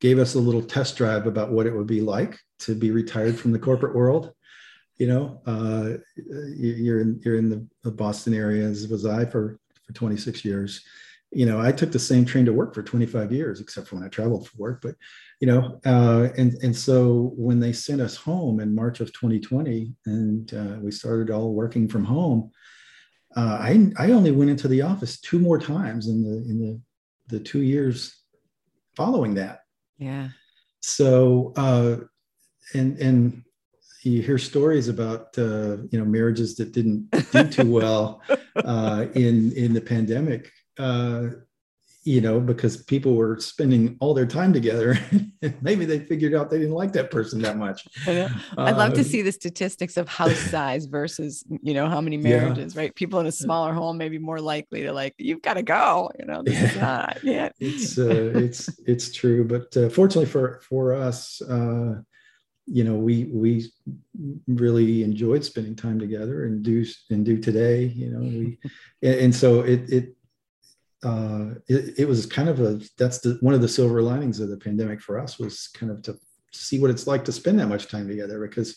gave 0.00 0.18
us 0.18 0.34
a 0.34 0.38
little 0.38 0.62
test 0.62 0.96
drive 0.96 1.26
about 1.26 1.52
what 1.52 1.66
it 1.66 1.74
would 1.74 1.86
be 1.86 2.00
like 2.00 2.38
to 2.58 2.74
be 2.74 2.90
retired 2.90 3.38
from 3.38 3.52
the 3.52 3.58
corporate 3.58 3.94
world 3.94 4.32
you 5.00 5.06
know 5.08 5.40
uh, 5.46 5.86
you- 6.62 6.78
you're 6.84 7.00
in 7.00 7.10
you're 7.24 7.38
in 7.42 7.48
the, 7.48 7.66
the 7.82 7.90
boston 7.90 8.34
area 8.34 8.64
as 8.72 8.86
was 8.88 9.04
i 9.06 9.24
for 9.24 9.58
for 9.86 9.92
26 9.94 10.44
years 10.44 10.84
you 11.32 11.46
know, 11.46 11.60
I 11.60 11.70
took 11.70 11.92
the 11.92 11.98
same 12.12 12.24
train 12.24 12.44
to 12.46 12.52
work 12.52 12.74
for 12.74 12.82
25 12.82 13.30
years, 13.30 13.60
except 13.60 13.86
for 13.86 13.94
when 13.94 14.04
I 14.04 14.08
traveled 14.08 14.48
for 14.48 14.56
work. 14.56 14.80
But, 14.82 14.96
you 15.40 15.46
know, 15.46 15.80
uh, 15.86 16.22
and 16.36 16.54
and 16.64 16.74
so 16.74 17.30
when 17.36 17.60
they 17.60 17.72
sent 17.72 18.00
us 18.00 18.16
home 18.16 18.58
in 18.58 18.74
March 18.74 18.98
of 18.98 19.12
2020, 19.12 19.94
and 20.06 20.52
uh, 20.52 20.76
we 20.80 20.90
started 20.90 21.30
all 21.30 21.54
working 21.54 21.86
from 21.86 22.04
home, 22.04 22.50
uh, 23.36 23.58
I 23.70 23.92
I 23.96 24.10
only 24.10 24.32
went 24.32 24.50
into 24.50 24.66
the 24.66 24.82
office 24.82 25.20
two 25.20 25.38
more 25.38 25.60
times 25.60 26.08
in 26.08 26.18
the 26.24 26.36
in 26.50 26.56
the 26.64 26.80
the 27.28 27.40
two 27.50 27.62
years 27.62 27.96
following 28.96 29.34
that. 29.34 29.60
yeah 29.98 30.30
So, 30.80 31.52
uh, 31.56 31.92
and 32.74 32.98
and 32.98 33.44
you 34.02 34.22
hear 34.22 34.38
stories 34.38 34.88
about 34.88 35.36
uh, 35.38 35.76
you 35.90 35.98
know 35.98 36.04
marriages 36.04 36.56
that 36.56 36.72
didn't 36.72 37.08
do 37.30 37.46
too 37.48 37.70
well 37.70 38.22
uh, 38.64 39.06
in 39.14 39.52
in 39.52 39.72
the 39.72 39.80
pandemic. 39.80 40.50
Uh, 40.78 41.28
you 42.02 42.22
know, 42.22 42.40
because 42.40 42.78
people 42.84 43.14
were 43.14 43.38
spending 43.40 43.94
all 44.00 44.14
their 44.14 44.24
time 44.24 44.54
together, 44.54 44.98
maybe 45.60 45.84
they 45.84 45.98
figured 45.98 46.34
out 46.34 46.48
they 46.48 46.58
didn't 46.58 46.72
like 46.74 46.92
that 46.94 47.10
person 47.10 47.42
that 47.42 47.58
much. 47.58 47.86
I'd 48.06 48.76
love 48.76 48.94
to 48.94 49.00
Uh, 49.00 49.04
see 49.04 49.20
the 49.20 49.32
statistics 49.32 49.98
of 49.98 50.08
house 50.08 50.40
size 50.50 50.86
versus, 50.86 51.44
you 51.62 51.74
know, 51.74 51.90
how 51.90 52.00
many 52.00 52.16
Yeah. 52.16 52.38
marriages, 52.38 52.74
right? 52.74 52.94
People 52.94 53.20
in 53.20 53.26
a 53.26 53.32
smaller 53.32 53.74
home 53.74 53.98
may 53.98 54.08
be 54.08 54.18
more 54.18 54.40
likely 54.40 54.80
to 54.84 54.92
like, 54.94 55.14
you've 55.18 55.42
got 55.42 55.54
to 55.54 55.62
go, 55.62 56.10
you 56.18 56.24
know, 56.24 56.42
this 56.42 56.54
is 56.56 56.74
Yeah. 56.74 56.80
not 56.80 57.18
yet. 57.22 57.54
it's 57.60 57.98
uh, 57.98 58.30
it's 58.34 58.78
it's 58.86 59.12
true 59.12 59.44
but 59.44 59.76
uh, 59.76 59.90
fortunately 59.90 60.24
for 60.24 60.60
for 60.66 60.94
us 60.94 61.42
uh, 61.42 61.96
you 62.72 62.84
know 62.84 62.94
we 62.94 63.24
we 63.24 63.70
really 64.46 65.02
enjoyed 65.02 65.44
spending 65.44 65.74
time 65.74 65.98
together 65.98 66.44
and 66.44 66.62
do 66.62 66.84
and 67.10 67.24
do 67.24 67.36
today 67.36 67.84
you 67.84 68.10
know 68.10 68.20
we 68.20 68.58
and, 69.02 69.34
so 69.34 69.60
it 69.60 69.90
it 69.90 70.16
uh 71.02 71.46
it, 71.68 71.98
it 71.98 72.08
was 72.08 72.26
kind 72.26 72.48
of 72.48 72.60
a 72.60 72.80
that's 72.96 73.18
the 73.18 73.36
one 73.40 73.54
of 73.54 73.60
the 73.60 73.68
silver 73.68 74.00
linings 74.02 74.38
of 74.38 74.48
the 74.48 74.56
pandemic 74.56 75.00
for 75.00 75.18
us 75.18 75.38
was 75.38 75.68
kind 75.68 75.90
of 75.90 76.02
to 76.02 76.16
see 76.52 76.78
what 76.78 76.90
it's 76.90 77.06
like 77.06 77.24
to 77.24 77.32
spend 77.32 77.58
that 77.58 77.68
much 77.68 77.88
time 77.88 78.06
together 78.06 78.40
because 78.40 78.76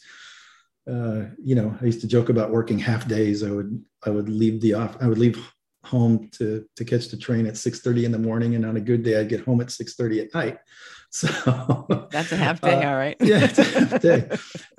uh 0.89 1.25
you 1.41 1.53
know 1.53 1.77
i 1.81 1.85
used 1.85 2.01
to 2.01 2.07
joke 2.07 2.29
about 2.29 2.51
working 2.51 2.79
half 2.79 3.07
days. 3.07 3.43
I 3.43 3.51
would 3.51 3.83
i 4.05 4.09
would 4.09 4.27
leave 4.27 4.59
the 4.61 4.73
off 4.73 4.97
i 5.01 5.07
would 5.07 5.19
leave 5.19 5.37
home 5.85 6.29
to 6.31 6.65
to 6.75 6.85
catch 6.85 7.09
the 7.09 7.17
train 7.17 7.45
at 7.45 7.57
6 7.57 7.81
30 7.81 8.05
in 8.05 8.11
the 8.11 8.17
morning 8.19 8.55
and 8.55 8.65
on 8.65 8.77
a 8.77 8.81
good 8.81 9.03
day 9.03 9.19
i'd 9.19 9.27
get 9.29 9.41
home 9.43 9.59
at 9.61 9.69
6 9.71 9.95
30 9.95 10.21
at 10.21 10.33
night 10.33 10.57
so 11.13 12.07
That's 12.11 12.31
a 12.31 12.37
half 12.37 12.59
day, 12.59 12.81
uh, 12.83 12.89
all 12.89 12.95
right. 12.95 13.15
yeah, 13.21 13.43
it's 13.43 13.59
a 13.59 13.63
half 13.79 14.01
day. 14.01 14.29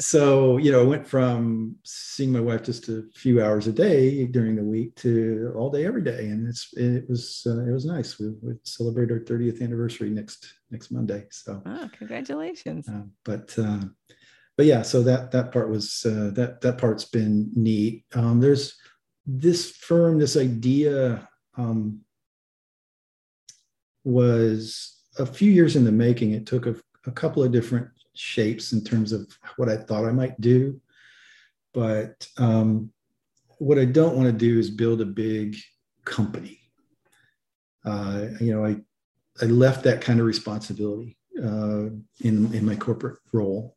so 0.01 0.57
you 0.57 0.73
know 0.73 0.81
i 0.81 0.85
went 0.85 1.07
from 1.07 1.77
seeing 1.85 2.33
my 2.33 2.41
wife 2.41 2.63
just 2.65 2.89
a 2.89 3.05
few 3.15 3.41
hours 3.45 3.67
a 3.69 3.73
day 3.73 4.27
during 4.27 4.57
the 4.57 4.65
week 4.65 4.97
to 4.97 5.53
all 5.57 5.71
day 5.71 5.87
every 5.87 6.03
day 6.03 6.27
and 6.27 6.49
it's 6.49 6.71
it 6.77 7.09
was 7.09 7.43
uh, 7.47 7.61
it 7.65 7.71
was 7.73 7.85
nice 7.85 8.19
we 8.19 8.31
would 8.43 8.59
celebrate 8.67 9.13
our 9.13 9.21
30th 9.21 9.63
anniversary 9.63 10.11
next 10.11 10.55
next 10.71 10.91
monday 10.91 11.25
so 11.31 11.63
Oh, 11.67 11.89
congratulations. 11.97 12.89
uh, 12.89 13.03
but 13.25 13.55
uh, 13.59 13.81
but 14.57 14.67
yeah 14.67 14.83
so 14.83 15.03
that 15.03 15.31
that 15.33 15.53
part 15.53 15.69
was 15.71 16.05
uh, 16.07 16.31
that 16.35 16.61
that 16.63 16.79
part's 16.79 17.05
been 17.05 17.51
neat 17.55 18.05
um, 18.15 18.41
there's 18.41 18.75
this 19.27 19.71
firm 19.71 20.19
this 20.19 20.37
idea 20.37 21.29
um, 21.57 22.01
was 24.05 25.01
a 25.19 25.27
few 25.27 25.51
years 25.51 25.77
in 25.77 25.85
the 25.85 25.93
making. 25.93 26.33
It 26.33 26.47
took 26.47 26.67
a, 26.67 26.77
a 27.07 27.11
couple 27.11 27.43
of 27.43 27.53
different 27.53 27.89
shapes 28.15 28.73
in 28.73 28.85
terms 28.85 29.13
of 29.13 29.27
what 29.57 29.69
i 29.69 29.77
thought 29.77 30.05
i 30.05 30.13
might 30.13 30.41
do. 30.41 30.81
But 31.73 32.27
um, 32.37 32.91
what 33.59 33.79
i 33.79 33.85
don't 33.85 34.17
want 34.17 34.27
to 34.27 34.33
do 34.33 34.59
is 34.59 34.71
build 34.71 35.01
a 35.01 35.07
big 35.07 35.57
company. 36.05 36.61
Uh, 37.85 38.29
you 38.41 38.55
know 38.55 38.65
i 38.65 38.77
i 39.43 39.47
left 39.47 39.85
that 39.85 40.01
kind 40.01 40.21
of 40.21 40.27
responsibility 40.27 41.19
uh, 41.43 41.91
in 42.21 42.53
in 42.55 42.65
my 42.65 42.77
corporate 42.77 43.19
role. 43.33 43.77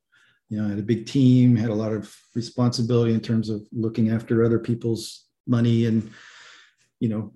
You 0.50 0.60
know, 0.60 0.68
I 0.68 0.70
had 0.70 0.80
a 0.80 0.84
big 0.84 1.08
team, 1.08 1.56
had 1.56 1.72
a 1.72 1.76
lot 1.76 1.92
of 1.92 2.16
responsibility 2.34 3.14
in 3.14 3.20
terms 3.20 3.50
of 3.50 3.68
looking 3.74 4.12
after 4.12 4.46
other 4.46 4.60
people's 4.60 5.27
money 5.48 5.86
and 5.86 6.12
you 7.00 7.10
know 7.10 7.34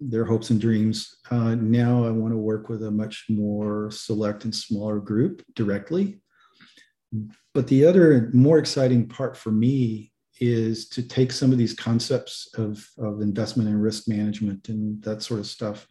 their 0.00 0.24
hopes 0.24 0.50
and 0.50 0.60
dreams. 0.60 1.16
Uh, 1.30 1.54
now 1.56 2.04
I 2.04 2.10
want 2.10 2.32
to 2.32 2.38
work 2.38 2.68
with 2.68 2.84
a 2.84 2.90
much 2.90 3.26
more 3.28 3.90
select 3.90 4.44
and 4.44 4.54
smaller 4.54 5.00
group 5.00 5.42
directly. 5.54 6.20
But 7.54 7.66
the 7.66 7.86
other 7.86 8.30
more 8.32 8.58
exciting 8.58 9.08
part 9.08 9.36
for 9.36 9.50
me 9.50 10.12
is 10.40 10.88
to 10.90 11.02
take 11.02 11.32
some 11.32 11.50
of 11.50 11.58
these 11.58 11.74
concepts 11.74 12.48
of, 12.56 12.86
of 12.98 13.20
investment 13.22 13.68
and 13.68 13.82
risk 13.82 14.06
management 14.06 14.68
and 14.68 15.02
that 15.02 15.22
sort 15.22 15.40
of 15.40 15.46
stuff 15.46 15.86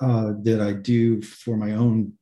uh, 0.00 0.32
that 0.42 0.60
I 0.60 0.72
do 0.72 1.22
for 1.22 1.56
my 1.56 1.72
own 1.72 2.14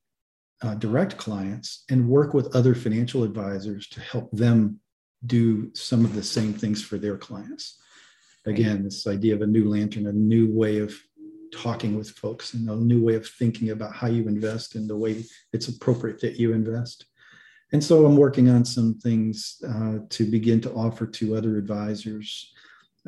uh, 0.63 0.75
direct 0.75 1.17
clients 1.17 1.85
and 1.91 2.09
work 2.09 2.35
with 2.35 2.55
other 2.55 2.75
financial 2.75 3.23
advisors 3.23 3.89
to 3.89 4.01
help 4.01 4.31
them 4.33 4.79
do 5.27 5.71
some 5.75 6.05
of 6.05 6.15
the 6.15 6.23
same 6.23 6.53
things 6.53 6.83
for 6.83 6.99
their 6.99 7.17
clients. 7.17 7.79
Again, 8.47 8.85
this 8.85 9.07
idea 9.07 9.35
of 9.35 9.43
a 9.43 9.47
new 9.47 9.69
lantern, 9.69 10.07
a 10.07 10.13
new 10.13 10.51
way 10.51 10.79
of 10.79 10.95
talking 11.53 11.97
with 11.97 12.11
folks, 12.11 12.55
and 12.55 12.69
a 12.69 12.77
new 12.77 13.03
way 13.03 13.15
of 13.15 13.27
thinking 13.27 13.71
about 13.71 13.95
how 13.95 14.07
you 14.07 14.29
invest 14.29 14.77
and 14.77 14.89
the 14.89 14.97
way 14.97 15.25
it's 15.53 15.69
appropriate 15.69 16.21
that 16.21 16.37
you 16.37 16.53
invest. 16.53 17.07
And 17.73 17.83
so 17.83 18.05
I'm 18.07 18.17
working 18.17 18.49
on 18.49 18.65
some 18.65 18.95
things 18.95 19.63
uh, 19.69 19.99
to 20.09 20.25
begin 20.25 20.61
to 20.63 20.73
offer 20.73 21.07
to 21.07 21.37
other 21.37 21.57
advisors 21.57 22.53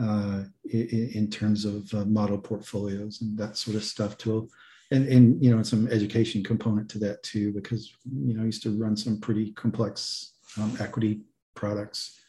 uh, 0.01 0.45
in, 0.71 1.11
in 1.15 1.31
terms 1.31 1.65
of 1.65 1.93
uh, 1.95 2.05
model 2.05 2.39
portfolios 2.39 3.21
and 3.23 3.37
that 3.39 3.57
sort 3.57 3.77
of 3.77 3.85
stuff 3.85 4.17
to 4.19 4.49
and 4.91 5.07
and 5.09 5.43
you 5.43 5.55
know 5.55 5.63
some 5.63 5.89
education 5.89 6.43
component 6.45 6.89
to 6.89 6.99
that 6.99 7.23
too 7.23 7.53
because 7.53 7.93
you 8.25 8.35
know 8.35 8.43
I 8.43 8.47
used 8.47 8.63
to 8.63 8.79
run 8.79 8.97
some 8.97 9.21
pretty 9.21 9.53
complex 9.53 10.35
um, 10.59 10.77
equity 10.81 11.23
products 11.55 12.21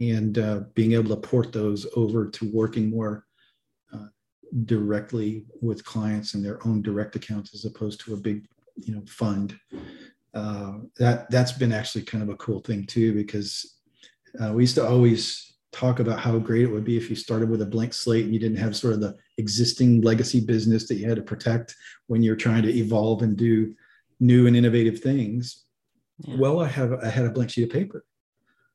and 0.00 0.38
uh, 0.38 0.60
being 0.74 0.92
able 0.92 1.14
to 1.14 1.20
port 1.20 1.52
those 1.52 1.86
over 1.96 2.28
to 2.28 2.50
working 2.52 2.88
more 2.88 3.26
uh, 3.92 4.06
directly 4.64 5.44
with 5.60 5.84
clients 5.84 6.34
in 6.34 6.42
their 6.42 6.64
own 6.66 6.82
direct 6.82 7.16
accounts 7.16 7.54
as 7.54 7.64
opposed 7.64 8.00
to 8.00 8.14
a 8.14 8.16
big 8.16 8.46
you 8.76 8.94
know 8.94 9.02
fund 9.06 9.58
uh, 10.34 10.74
that 10.98 11.30
that's 11.30 11.52
been 11.52 11.72
actually 11.72 12.02
kind 12.02 12.22
of 12.22 12.28
a 12.28 12.36
cool 12.36 12.60
thing 12.60 12.86
too 12.86 13.12
because 13.12 13.80
uh, 14.40 14.52
we 14.52 14.62
used 14.62 14.74
to 14.74 14.86
always 14.86 15.48
talk 15.72 16.00
about 16.00 16.18
how 16.18 16.38
great 16.38 16.62
it 16.62 16.70
would 16.70 16.84
be 16.84 16.96
if 16.96 17.10
you 17.10 17.16
started 17.16 17.50
with 17.50 17.62
a 17.62 17.66
blank 17.66 17.92
slate 17.92 18.24
and 18.24 18.32
you 18.32 18.40
didn't 18.40 18.56
have 18.56 18.76
sort 18.76 18.94
of 18.94 19.00
the 19.00 19.14
existing 19.36 20.00
legacy 20.00 20.40
business 20.40 20.88
that 20.88 20.96
you 20.96 21.08
had 21.08 21.16
to 21.16 21.22
protect 21.22 21.74
when 22.06 22.22
you're 22.22 22.36
trying 22.36 22.62
to 22.62 22.74
evolve 22.74 23.22
and 23.22 23.36
do 23.36 23.74
new 24.20 24.46
and 24.46 24.56
innovative 24.56 25.00
things. 25.00 25.64
Yeah. 26.20 26.36
Well, 26.36 26.60
I 26.60 26.68
have 26.68 26.92
I 26.92 27.08
had 27.08 27.26
a 27.26 27.30
blank 27.30 27.50
sheet 27.50 27.64
of 27.64 27.70
paper, 27.70 28.04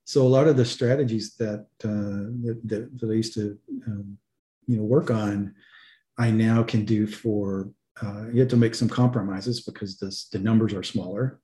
so 0.06 0.22
a 0.22 0.28
lot 0.28 0.48
of 0.48 0.58
the 0.58 0.66
strategies 0.66 1.36
that 1.36 1.68
uh, 1.84 2.32
that, 2.66 2.90
that, 3.00 3.10
I 3.10 3.14
used 3.14 3.34
to 3.36 3.58
um, 3.88 4.18
you 4.68 4.78
know 4.78 4.84
work 4.84 5.12
on 5.12 5.54
I 6.18 6.32
now 6.32 6.64
can 6.64 6.86
do 6.86 7.08
for 7.08 7.70
uh, 8.02 8.26
you 8.32 8.40
have 8.40 8.50
to 8.50 8.58
make 8.58 8.76
some 8.76 8.90
compromises 8.90 9.62
because 9.62 10.00
this, 10.00 10.26
the 10.26 10.40
numbers 10.40 10.74
are 10.74 10.84
smaller 10.84 11.40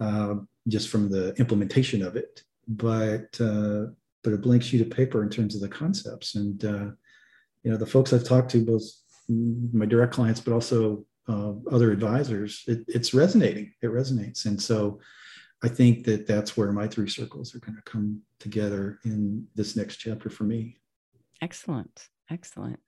uh, 0.00 0.36
just 0.68 0.88
from 0.88 1.10
the 1.10 1.34
implementation 1.34 2.02
of 2.02 2.16
it. 2.16 2.42
But 2.66 3.38
uh, 3.40 3.86
but 4.22 4.32
a 4.32 4.38
blank 4.38 4.62
sheet 4.62 4.80
of 4.80 4.90
paper 4.90 5.22
in 5.22 5.28
terms 5.28 5.54
of 5.54 5.60
the 5.60 5.68
concepts 5.68 6.34
and 6.34 6.64
uh, 6.64 6.86
you 7.62 7.70
know 7.70 7.76
the 7.76 7.86
folks 7.86 8.12
I've 8.12 8.24
talked 8.24 8.50
to, 8.52 8.64
both 8.64 8.82
my 9.28 9.86
direct 9.86 10.12
clients, 10.12 10.40
but 10.40 10.52
also 10.52 11.04
uh, 11.28 11.52
other 11.70 11.92
advisors, 11.92 12.62
it, 12.66 12.84
it's 12.88 13.14
resonating. 13.14 13.72
It 13.82 13.86
resonates, 13.86 14.46
and 14.46 14.60
so 14.60 15.00
I 15.64 15.68
think 15.68 16.04
that 16.04 16.26
that's 16.26 16.58
where 16.58 16.72
my 16.72 16.86
three 16.86 17.08
circles 17.08 17.54
are 17.54 17.58
going 17.58 17.76
to 17.76 17.90
come 17.90 18.20
together 18.38 18.98
in 19.04 19.46
this 19.54 19.76
next 19.76 19.96
chapter 19.96 20.28
for 20.28 20.44
me. 20.44 20.76
Excellent, 21.40 22.08
excellent. 22.30 22.80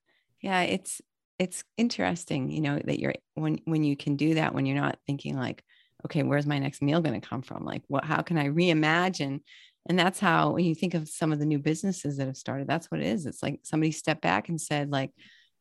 Yeah, 0.42 0.60
it's 0.60 1.00
it's 1.38 1.64
interesting, 1.78 2.50
you 2.50 2.60
know, 2.60 2.78
that 2.84 2.98
you're 2.98 3.14
when 3.34 3.60
when 3.64 3.82
you 3.82 3.96
can 3.96 4.16
do 4.16 4.34
that 4.34 4.54
when 4.54 4.66
you're 4.66 4.76
not 4.76 4.98
thinking 5.06 5.36
like, 5.36 5.64
okay, 6.04 6.22
where's 6.22 6.46
my 6.46 6.58
next 6.58 6.82
meal 6.82 7.00
going 7.00 7.18
to 7.18 7.26
come 7.26 7.40
from? 7.40 7.64
Like, 7.64 7.82
what? 7.88 8.04
How 8.04 8.20
can 8.20 8.36
I 8.36 8.48
reimagine? 8.48 9.40
And 9.88 9.98
that's 9.98 10.20
how 10.20 10.50
when 10.50 10.66
you 10.66 10.74
think 10.74 10.92
of 10.92 11.08
some 11.08 11.32
of 11.32 11.38
the 11.38 11.46
new 11.46 11.58
businesses 11.58 12.18
that 12.18 12.26
have 12.26 12.36
started, 12.36 12.66
that's 12.66 12.90
what 12.90 13.00
it 13.00 13.06
is. 13.06 13.24
It's 13.24 13.42
like 13.42 13.60
somebody 13.62 13.90
stepped 13.90 14.20
back 14.20 14.50
and 14.50 14.60
said, 14.60 14.90
like, 14.90 15.12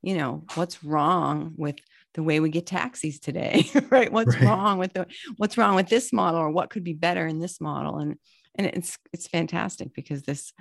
you 0.05 0.15
know, 0.15 0.43
what's 0.53 0.83
wrong 0.83 1.53
with 1.57 1.77
the 2.13 2.21
way 2.21 2.39
we 2.39 2.49
get 2.49 2.67
taxis 2.67 3.19
today, 3.19 3.67
right? 3.89 4.11
What's 4.11 4.35
right. 4.35 4.45
wrong 4.45 4.77
with 4.77 4.93
the 4.93 5.07
what's 5.37 5.57
wrong 5.57 5.75
with 5.75 5.89
this 5.89 6.13
model, 6.13 6.39
or 6.39 6.51
what 6.51 6.69
could 6.69 6.83
be 6.83 6.93
better 6.93 7.25
in 7.25 7.39
this 7.39 7.59
model? 7.59 7.97
And 7.97 8.15
and 8.53 8.67
it's 8.67 8.99
it's 9.13 9.27
fantastic 9.27 9.95
because 9.95 10.21
this 10.21 10.53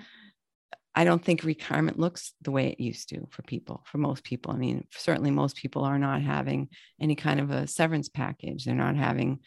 I 0.94 1.04
don't 1.04 1.22
think 1.22 1.44
retirement 1.44 1.98
looks 1.98 2.32
the 2.40 2.52
way 2.52 2.68
it 2.68 2.80
used 2.80 3.10
to 3.10 3.26
for 3.30 3.42
people, 3.42 3.82
for 3.84 3.98
most 3.98 4.24
people. 4.24 4.52
I 4.52 4.56
mean, 4.56 4.86
certainly 4.92 5.30
most 5.30 5.56
people 5.56 5.84
are 5.84 5.98
not 5.98 6.22
having 6.22 6.70
any 6.98 7.14
kind 7.14 7.38
of 7.38 7.50
a 7.50 7.66
severance 7.66 8.08
package. 8.08 8.64
They're 8.64 8.74
not 8.74 8.96
having, 8.96 9.40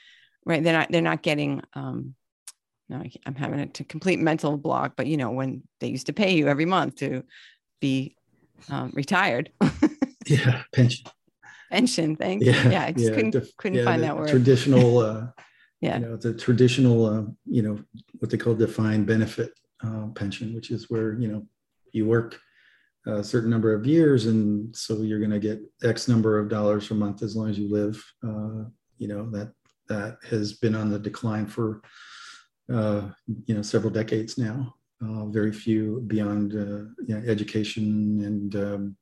right? 0.45 0.61
They're 0.61 0.73
not, 0.73 0.91
they're 0.91 1.01
not 1.01 1.23
getting, 1.23 1.61
um, 1.73 2.15
no, 2.89 3.01
I'm 3.25 3.35
having 3.35 3.61
a 3.61 3.67
complete 3.67 4.19
mental 4.19 4.57
block, 4.57 4.93
but 4.97 5.07
you 5.07 5.15
know, 5.15 5.31
when 5.31 5.63
they 5.79 5.87
used 5.87 6.07
to 6.07 6.13
pay 6.13 6.35
you 6.35 6.49
every 6.49 6.65
month 6.65 6.97
to 6.97 7.23
be 7.79 8.17
um, 8.69 8.91
retired. 8.93 9.51
yeah. 10.29 10.63
Pension. 10.73 11.05
Pension 11.71 12.15
thing. 12.15 12.41
Yeah. 12.41 12.69
yeah 12.69 12.83
I 12.85 12.91
just 12.91 13.09
yeah, 13.09 13.15
couldn't, 13.15 13.31
def- 13.31 13.57
couldn't 13.57 13.79
yeah, 13.79 13.85
find 13.85 14.03
that 14.03 14.17
word. 14.17 14.29
Traditional, 14.29 14.99
uh, 14.99 15.27
yeah. 15.81 15.99
You 15.99 16.05
know, 16.05 16.15
the 16.17 16.33
traditional, 16.33 17.05
uh, 17.05 17.23
you 17.45 17.61
know, 17.61 17.79
what 18.19 18.31
they 18.31 18.37
call 18.37 18.55
defined 18.55 19.05
benefit 19.05 19.51
uh, 19.83 20.07
pension, 20.15 20.53
which 20.55 20.71
is 20.71 20.89
where 20.89 21.13
you 21.19 21.27
know 21.27 21.45
you 21.91 22.05
work 22.05 22.39
a 23.05 23.23
certain 23.23 23.49
number 23.49 23.73
of 23.73 23.85
years, 23.85 24.25
and 24.25 24.75
so 24.75 25.01
you're 25.01 25.19
going 25.19 25.31
to 25.31 25.39
get 25.39 25.61
X 25.83 26.07
number 26.07 26.39
of 26.39 26.49
dollars 26.49 26.91
a 26.91 26.93
month 26.93 27.21
as 27.23 27.35
long 27.35 27.49
as 27.49 27.57
you 27.57 27.71
live. 27.71 28.03
Uh, 28.23 28.65
you 28.97 29.07
know 29.07 29.29
that 29.31 29.53
that 29.87 30.17
has 30.29 30.53
been 30.53 30.75
on 30.75 30.89
the 30.89 30.99
decline 30.99 31.47
for 31.47 31.81
uh, 32.73 33.09
you 33.45 33.55
know 33.55 33.61
several 33.61 33.91
decades 33.91 34.37
now. 34.37 34.73
Uh, 35.01 35.25
very 35.27 35.51
few 35.51 36.03
beyond 36.07 36.53
uh, 36.53 36.89
you 37.05 37.15
know, 37.15 37.21
education 37.27 38.23
and 38.25 38.55
um, 38.55 38.97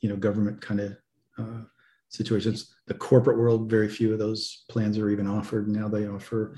you 0.00 0.08
know 0.08 0.16
government 0.16 0.60
kind 0.60 0.80
of 0.80 0.96
uh, 1.38 1.62
situations. 2.08 2.74
The 2.86 2.94
corporate 2.94 3.38
world, 3.38 3.70
very 3.70 3.88
few 3.88 4.12
of 4.12 4.18
those 4.18 4.64
plans 4.68 4.98
are 4.98 5.10
even 5.10 5.26
offered. 5.26 5.68
Now 5.68 5.88
they 5.88 6.06
offer 6.06 6.56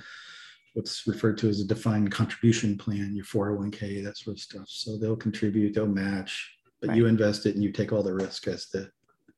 what's 0.75 1.07
referred 1.07 1.37
to 1.39 1.49
as 1.49 1.61
a 1.61 1.67
defined 1.67 2.13
contribution 2.13 2.79
plan, 2.79 3.15
your 3.15 3.25
401k, 3.25 4.05
that 4.05 4.17
sort 4.17 4.37
of 4.37 4.41
stuff. 4.41 4.69
So 4.69 4.97
they'll 4.97 5.17
contribute, 5.17 5.75
they'll 5.75 5.87
match, 5.87 6.57
but 6.81 6.91
right. 6.91 6.97
you 6.97 7.07
invest 7.07 7.47
it 7.47 7.55
and 7.55 7.65
you 7.65 7.73
take 7.73 7.93
all 7.93 8.03
the 8.03 8.15
risk 8.15 8.47
as 8.47 8.67
the 8.67 8.91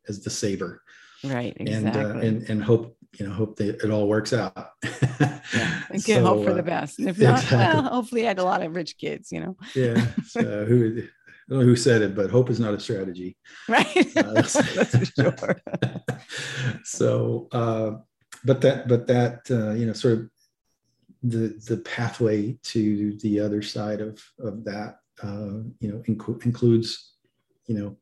as 0.09 0.23
the 0.23 0.31
saver. 0.31 0.83
Right. 1.25 1.57
Exactly. 1.57 2.01
And 2.01 2.17
uh, 2.17 2.19
and 2.19 2.51
and 2.51 2.65
hope 2.65 2.97
you 3.19 3.27
know 3.27 3.33
hope 3.33 3.57
that 3.57 3.83
it 3.83 3.91
all 3.91 4.09
works 4.09 4.33
out. 4.33 4.71
yeah. 4.83 5.39
And 5.91 6.03
so, 6.03 6.25
hope 6.25 6.45
for 6.47 6.55
the 6.55 6.61
uh, 6.61 6.63
best. 6.63 6.99
And 6.99 7.09
if 7.11 7.19
not, 7.19 7.43
exactly. 7.43 7.59
well, 7.59 7.93
hopefully 7.93 8.25
I 8.25 8.29
had 8.29 8.39
a 8.39 8.45
lot 8.45 8.63
of 8.63 8.75
rich 8.75 8.97
kids. 8.97 9.31
You 9.31 9.41
know. 9.41 9.57
yeah. 9.75 10.07
So 10.27 10.65
who. 10.65 11.03
I 11.53 11.57
don't 11.57 11.67
know 11.67 11.67
who 11.67 11.77
said 11.77 12.01
it, 12.01 12.15
but 12.15 12.31
hope 12.31 12.49
is 12.49 12.59
not 12.59 12.73
a 12.75 12.81
strategy. 12.81 13.37
Right. 13.69 14.17
Uh, 14.17 14.43
sure. 15.19 15.57
so, 16.85 17.49
uh, 17.53 17.91
but 18.45 18.63
that, 18.63 18.89
but 18.89 19.07
that, 19.07 19.41
uh, 19.51 19.73
you 19.73 19.87
know, 19.87 19.93
sort 19.93 20.15
of 20.15 20.31
the 21.23 21.61
the 21.69 21.77
pathway 21.79 22.59
to 22.63 23.17
the 23.19 23.39
other 23.39 23.63
side 23.63 24.01
of 24.01 24.21
of 24.41 24.65
that 24.65 24.97
uh, 25.23 25.63
you 25.79 25.89
know 25.91 26.03
inc- 26.09 26.45
includes 26.45 27.15
you 27.67 27.75
know 27.77 27.97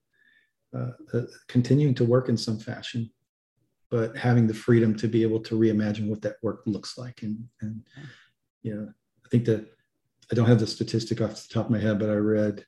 uh, 0.79 0.93
uh, 1.19 1.27
continuing 1.49 1.95
to 1.95 2.05
work 2.05 2.29
in 2.29 2.37
some 2.37 2.59
fashion 2.59 3.11
but 3.91 4.17
having 4.17 4.47
the 4.47 4.55
freedom 4.55 4.97
to 4.97 5.09
be 5.09 5.23
able 5.23 5.41
to 5.41 5.55
reimagine 5.55 6.09
what 6.09 6.23
that 6.23 6.37
work 6.43 6.63
looks 6.65 6.97
like 6.97 7.21
and 7.23 7.45
and 7.61 7.83
you 8.63 8.75
know 8.75 8.89
i 9.27 9.29
think 9.29 9.45
that 9.45 9.67
i 10.33 10.35
don't 10.35 10.49
have 10.49 10.61
the 10.61 10.67
statistic 10.67 11.21
off 11.21 11.47
the 11.47 11.53
top 11.53 11.67
of 11.67 11.71
my 11.71 11.79
head 11.79 11.99
but 11.99 12.09
i 12.09 12.15
read 12.15 12.65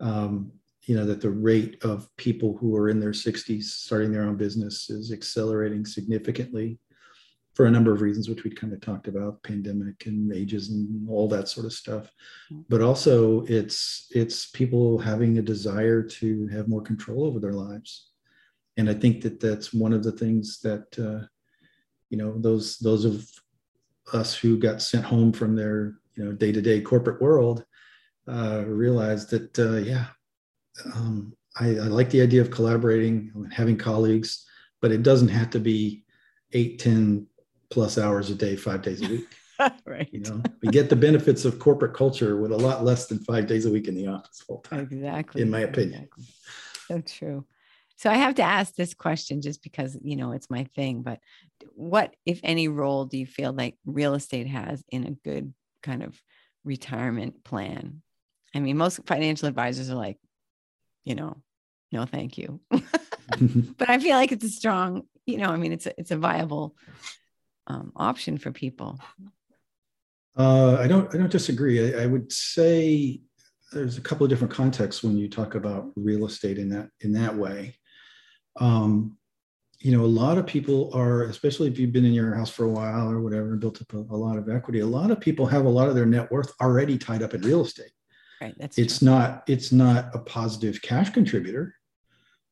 um, 0.00 0.52
you 0.82 0.96
know 0.96 1.04
that 1.04 1.20
the 1.20 1.30
rate 1.30 1.84
of 1.84 2.08
people 2.16 2.56
who 2.56 2.74
are 2.74 2.88
in 2.88 2.98
their 2.98 3.10
60s 3.10 3.64
starting 3.64 4.10
their 4.10 4.22
own 4.22 4.36
business 4.36 4.88
is 4.88 5.12
accelerating 5.12 5.84
significantly 5.84 6.78
for 7.58 7.66
a 7.66 7.70
number 7.72 7.92
of 7.92 8.02
reasons, 8.02 8.28
which 8.28 8.44
we 8.44 8.50
kind 8.50 8.72
of 8.72 8.80
talked 8.80 9.08
about, 9.08 9.42
pandemic 9.42 10.06
and 10.06 10.32
ages 10.32 10.70
and 10.70 11.08
all 11.08 11.26
that 11.26 11.48
sort 11.48 11.66
of 11.66 11.72
stuff. 11.72 12.04
Mm-hmm. 12.52 12.62
But 12.68 12.82
also, 12.82 13.44
it's 13.46 14.06
it's 14.12 14.46
people 14.46 14.96
having 14.96 15.38
a 15.38 15.42
desire 15.42 16.04
to 16.04 16.46
have 16.52 16.68
more 16.68 16.82
control 16.82 17.24
over 17.26 17.40
their 17.40 17.54
lives, 17.54 18.10
and 18.76 18.88
I 18.88 18.94
think 18.94 19.22
that 19.22 19.40
that's 19.40 19.74
one 19.74 19.92
of 19.92 20.04
the 20.04 20.12
things 20.12 20.60
that 20.60 20.86
uh, 20.98 21.26
you 22.10 22.16
know 22.16 22.38
those 22.38 22.78
those 22.78 23.04
of 23.04 23.28
us 24.12 24.36
who 24.36 24.56
got 24.56 24.80
sent 24.80 25.04
home 25.04 25.32
from 25.32 25.56
their 25.56 25.98
you 26.14 26.24
know 26.24 26.30
day 26.30 26.52
to 26.52 26.62
day 26.62 26.80
corporate 26.80 27.20
world 27.20 27.64
uh, 28.28 28.64
realized 28.66 29.30
that 29.30 29.58
uh, 29.58 29.76
yeah. 29.76 30.06
Um, 30.94 31.34
I, 31.58 31.70
I 31.70 31.88
like 31.88 32.10
the 32.10 32.22
idea 32.22 32.40
of 32.40 32.52
collaborating 32.52 33.32
and 33.34 33.52
having 33.52 33.76
colleagues, 33.76 34.46
but 34.80 34.92
it 34.92 35.02
doesn't 35.02 35.28
have 35.28 35.50
to 35.50 35.58
be 35.58 36.04
eight, 36.52 36.78
10, 36.78 37.26
plus 37.70 37.98
hours 37.98 38.30
a 38.30 38.34
day, 38.34 38.56
five 38.56 38.82
days 38.82 39.02
a 39.02 39.08
week. 39.08 39.28
right. 39.84 40.08
You 40.12 40.20
know, 40.20 40.42
we 40.62 40.68
get 40.68 40.88
the 40.88 40.96
benefits 40.96 41.44
of 41.44 41.58
corporate 41.58 41.94
culture 41.94 42.36
with 42.40 42.52
a 42.52 42.56
lot 42.56 42.84
less 42.84 43.06
than 43.06 43.18
five 43.18 43.46
days 43.46 43.66
a 43.66 43.70
week 43.70 43.88
in 43.88 43.94
the 43.94 44.06
office 44.06 44.40
full 44.40 44.58
time. 44.58 44.80
Exactly. 44.80 45.42
In 45.42 45.50
my 45.50 45.60
opinion. 45.60 46.04
Exactly. 46.04 46.24
So 46.86 47.00
true. 47.00 47.46
So 47.96 48.08
I 48.08 48.14
have 48.14 48.36
to 48.36 48.42
ask 48.42 48.74
this 48.74 48.94
question 48.94 49.42
just 49.42 49.62
because, 49.62 49.98
you 50.00 50.14
know, 50.14 50.30
it's 50.30 50.48
my 50.48 50.64
thing, 50.76 51.02
but 51.02 51.18
what, 51.74 52.14
if 52.24 52.38
any, 52.44 52.68
role 52.68 53.04
do 53.04 53.18
you 53.18 53.26
feel 53.26 53.52
like 53.52 53.74
real 53.84 54.14
estate 54.14 54.46
has 54.46 54.84
in 54.90 55.04
a 55.04 55.10
good 55.10 55.52
kind 55.82 56.04
of 56.04 56.20
retirement 56.64 57.42
plan? 57.42 58.02
I 58.58 58.60
mean, 58.60 58.76
most 58.76 59.00
financial 59.06 59.46
advisors 59.46 59.88
are 59.88 59.94
like, 59.94 60.18
you 61.04 61.14
know, 61.14 61.36
no, 61.92 62.04
thank 62.04 62.36
you. 62.36 62.60
but 62.70 63.88
I 63.88 64.00
feel 64.00 64.16
like 64.16 64.32
it's 64.32 64.44
a 64.44 64.48
strong, 64.48 65.02
you 65.26 65.38
know, 65.38 65.50
I 65.50 65.56
mean, 65.56 65.72
it's 65.72 65.86
a, 65.86 65.98
it's 65.98 66.10
a 66.10 66.16
viable 66.16 66.74
um, 67.68 67.92
option 67.94 68.36
for 68.36 68.50
people. 68.50 68.98
Uh, 70.36 70.76
I 70.76 70.86
don't. 70.86 71.12
I 71.14 71.18
don't 71.18 71.32
disagree. 71.32 71.94
I, 71.94 72.04
I, 72.04 72.06
would 72.06 72.30
say 72.32 73.20
there's 73.72 73.98
a 73.98 74.00
couple 74.00 74.24
of 74.24 74.30
different 74.30 74.54
contexts 74.54 75.02
when 75.02 75.16
you 75.16 75.28
talk 75.28 75.56
about 75.56 75.90
real 75.96 76.26
estate 76.26 76.58
in 76.58 76.68
that 76.70 76.90
in 77.00 77.12
that 77.14 77.34
way. 77.34 77.76
Um, 78.60 79.16
you 79.80 79.96
know, 79.96 80.04
a 80.04 80.06
lot 80.06 80.38
of 80.38 80.46
people 80.46 80.92
are, 80.94 81.24
especially 81.24 81.68
if 81.68 81.78
you've 81.78 81.92
been 81.92 82.04
in 82.04 82.12
your 82.12 82.34
house 82.34 82.50
for 82.50 82.64
a 82.64 82.70
while 82.70 83.10
or 83.10 83.20
whatever, 83.20 83.56
built 83.56 83.82
up 83.82 83.92
a, 83.92 83.98
a 83.98 84.16
lot 84.16 84.38
of 84.38 84.48
equity. 84.48 84.78
A 84.78 84.86
lot 84.86 85.10
of 85.10 85.20
people 85.20 85.46
have 85.46 85.64
a 85.64 85.68
lot 85.68 85.88
of 85.88 85.96
their 85.96 86.06
net 86.06 86.30
worth 86.30 86.52
already 86.60 86.96
tied 86.98 87.22
up 87.22 87.34
in 87.34 87.40
real 87.42 87.64
estate. 87.64 87.90
Right. 88.40 88.54
That's 88.58 88.78
it's 88.78 88.98
true. 88.98 89.06
not. 89.06 89.44
It's 89.46 89.72
not 89.72 90.14
a 90.14 90.18
positive 90.18 90.80
cash 90.82 91.10
contributor. 91.10 91.74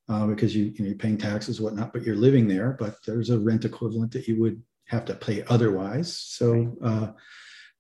Uh, 0.09 0.25
because 0.27 0.55
you, 0.55 0.67
you 0.67 0.75
know, 0.79 0.87
you're 0.87 0.95
paying 0.95 1.19
taxes, 1.19 1.61
whatnot, 1.61 1.93
but 1.93 2.05
you're 2.05 2.15
living 2.15 2.47
there. 2.47 2.77
But 2.79 2.95
there's 3.05 3.31
a 3.31 3.41
rent 3.41 3.65
equivalent 3.65 4.13
that 4.13 4.29
you 4.29 4.41
would 4.41 4.63
have 4.85 5.05
to 5.07 5.15
pay 5.15 5.43
otherwise. 5.49 6.17
So, 6.17 6.77
uh, 6.81 7.09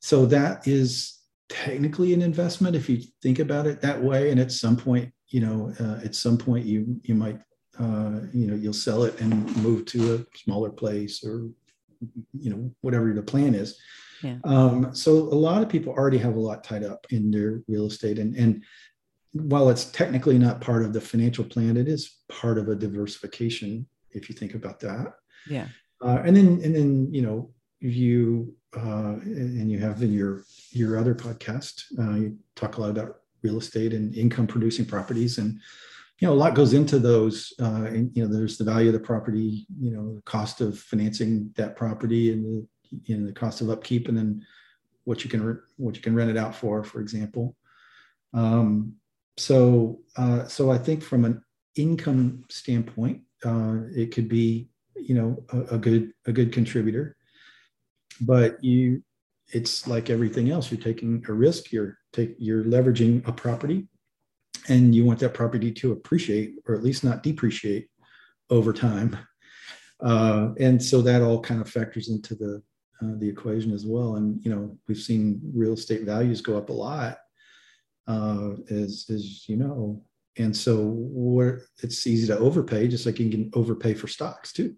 so 0.00 0.26
that 0.26 0.66
is 0.66 1.20
technically 1.48 2.12
an 2.14 2.22
investment 2.22 2.74
if 2.74 2.88
you 2.88 3.00
think 3.22 3.38
about 3.38 3.68
it 3.68 3.80
that 3.80 4.02
way. 4.02 4.30
And 4.30 4.40
at 4.40 4.50
some 4.50 4.76
point, 4.76 5.12
you 5.28 5.40
know, 5.40 5.72
uh, 5.80 6.04
at 6.04 6.14
some 6.14 6.38
point 6.38 6.66
you 6.66 7.00
you 7.04 7.14
might 7.14 7.40
uh, 7.78 8.20
you 8.32 8.46
know 8.46 8.54
you'll 8.54 8.72
sell 8.72 9.04
it 9.04 9.20
and 9.20 9.54
move 9.58 9.84
to 9.86 10.14
a 10.14 10.38
smaller 10.38 10.70
place 10.70 11.24
or 11.24 11.48
you 12.38 12.50
know 12.50 12.70
whatever 12.80 13.12
the 13.12 13.22
plan 13.22 13.54
is. 13.54 13.78
Yeah. 14.22 14.38
Um, 14.44 14.94
so 14.94 15.12
a 15.12 15.38
lot 15.48 15.62
of 15.62 15.68
people 15.68 15.92
already 15.92 16.18
have 16.18 16.36
a 16.36 16.40
lot 16.40 16.64
tied 16.64 16.84
up 16.84 17.06
in 17.10 17.30
their 17.30 17.62
real 17.68 17.86
estate 17.86 18.18
and 18.18 18.34
and 18.36 18.64
while 19.32 19.68
it's 19.68 19.86
technically 19.86 20.38
not 20.38 20.60
part 20.60 20.82
of 20.82 20.92
the 20.92 21.00
financial 21.00 21.44
plan, 21.44 21.76
it 21.76 21.88
is 21.88 22.20
part 22.28 22.56
of 22.58 22.68
a 22.68 22.74
diversification 22.74 23.86
if 24.12 24.28
you 24.28 24.34
think 24.34 24.54
about 24.54 24.80
that. 24.80 25.14
Yeah. 25.48 25.66
Uh, 26.02 26.22
and 26.24 26.36
then 26.36 26.60
and 26.62 26.74
then 26.74 27.12
you 27.12 27.22
know 27.22 27.50
you 27.80 28.54
uh, 28.76 29.16
and 29.22 29.70
you 29.70 29.78
have 29.78 30.02
in 30.02 30.12
your 30.12 30.44
your 30.70 30.98
other 30.98 31.14
podcast 31.14 31.82
uh, 31.98 32.16
you 32.16 32.38
talk 32.54 32.76
a 32.76 32.80
lot 32.80 32.90
about 32.90 33.20
real 33.42 33.58
estate 33.58 33.92
and 33.92 34.14
income 34.14 34.46
producing 34.46 34.84
properties 34.84 35.38
and 35.38 35.60
you 36.18 36.26
know, 36.26 36.32
a 36.32 36.34
lot 36.34 36.54
goes 36.54 36.72
into 36.72 36.98
those. 36.98 37.52
Uh, 37.60 37.84
and, 37.84 38.10
you 38.16 38.26
know, 38.26 38.34
there's 38.34 38.56
the 38.56 38.64
value 38.64 38.88
of 38.88 38.94
the 38.94 39.00
property, 39.00 39.66
you 39.78 39.90
know, 39.90 40.14
the 40.14 40.22
cost 40.22 40.60
of 40.60 40.78
financing 40.78 41.52
that 41.56 41.76
property 41.76 42.32
and 42.32 42.44
the, 42.44 42.66
you 43.04 43.16
know, 43.16 43.26
the 43.26 43.32
cost 43.32 43.60
of 43.60 43.70
upkeep 43.70 44.08
and 44.08 44.16
then 44.16 44.44
what 45.04 45.24
you 45.24 45.30
can, 45.30 45.60
what 45.76 45.96
you 45.96 46.02
can 46.02 46.14
rent 46.14 46.30
it 46.30 46.36
out 46.36 46.54
for, 46.54 46.82
for 46.82 47.00
example. 47.00 47.56
Um, 48.34 48.94
so, 49.36 50.00
uh, 50.16 50.46
so 50.46 50.70
I 50.70 50.78
think 50.78 51.02
from 51.02 51.24
an 51.24 51.42
income 51.76 52.44
standpoint, 52.50 53.22
uh, 53.44 53.78
it 53.94 54.12
could 54.12 54.28
be, 54.28 54.68
you 54.96 55.14
know, 55.14 55.44
a, 55.52 55.74
a 55.76 55.78
good, 55.78 56.12
a 56.26 56.32
good 56.32 56.52
contributor, 56.52 57.16
but 58.20 58.62
you, 58.64 59.02
it's 59.52 59.86
like 59.86 60.10
everything 60.10 60.50
else. 60.50 60.70
You're 60.70 60.80
taking 60.80 61.24
a 61.28 61.32
risk. 61.32 61.70
You're 61.70 61.98
take, 62.12 62.34
you're 62.38 62.64
leveraging 62.64 63.26
a 63.28 63.32
property 63.32 63.86
and 64.68 64.94
you 64.94 65.04
want 65.04 65.20
that 65.20 65.34
property 65.34 65.70
to 65.70 65.92
appreciate 65.92 66.56
or 66.66 66.74
at 66.74 66.82
least 66.82 67.04
not 67.04 67.22
depreciate 67.22 67.88
over 68.50 68.72
time. 68.72 69.16
Uh, 70.00 70.48
and 70.58 70.82
so 70.82 71.00
that 71.02 71.22
all 71.22 71.40
kind 71.40 71.60
of 71.60 71.68
factors 71.68 72.08
into 72.08 72.34
the 72.34 72.62
uh, 73.02 73.14
the 73.18 73.28
equation 73.28 73.72
as 73.72 73.84
well. 73.84 74.16
And 74.16 74.42
you 74.44 74.54
know, 74.54 74.76
we've 74.88 74.98
seen 74.98 75.40
real 75.54 75.74
estate 75.74 76.02
values 76.02 76.40
go 76.40 76.56
up 76.56 76.70
a 76.70 76.72
lot, 76.72 77.18
uh, 78.06 78.52
as 78.70 79.06
as 79.10 79.48
you 79.48 79.56
know. 79.56 80.02
And 80.38 80.54
so 80.54 80.94
it's 81.82 82.06
easy 82.06 82.26
to 82.26 82.38
overpay, 82.38 82.88
just 82.88 83.06
like 83.06 83.18
you 83.18 83.30
can 83.30 83.50
overpay 83.54 83.94
for 83.94 84.06
stocks 84.06 84.52
too. 84.52 84.74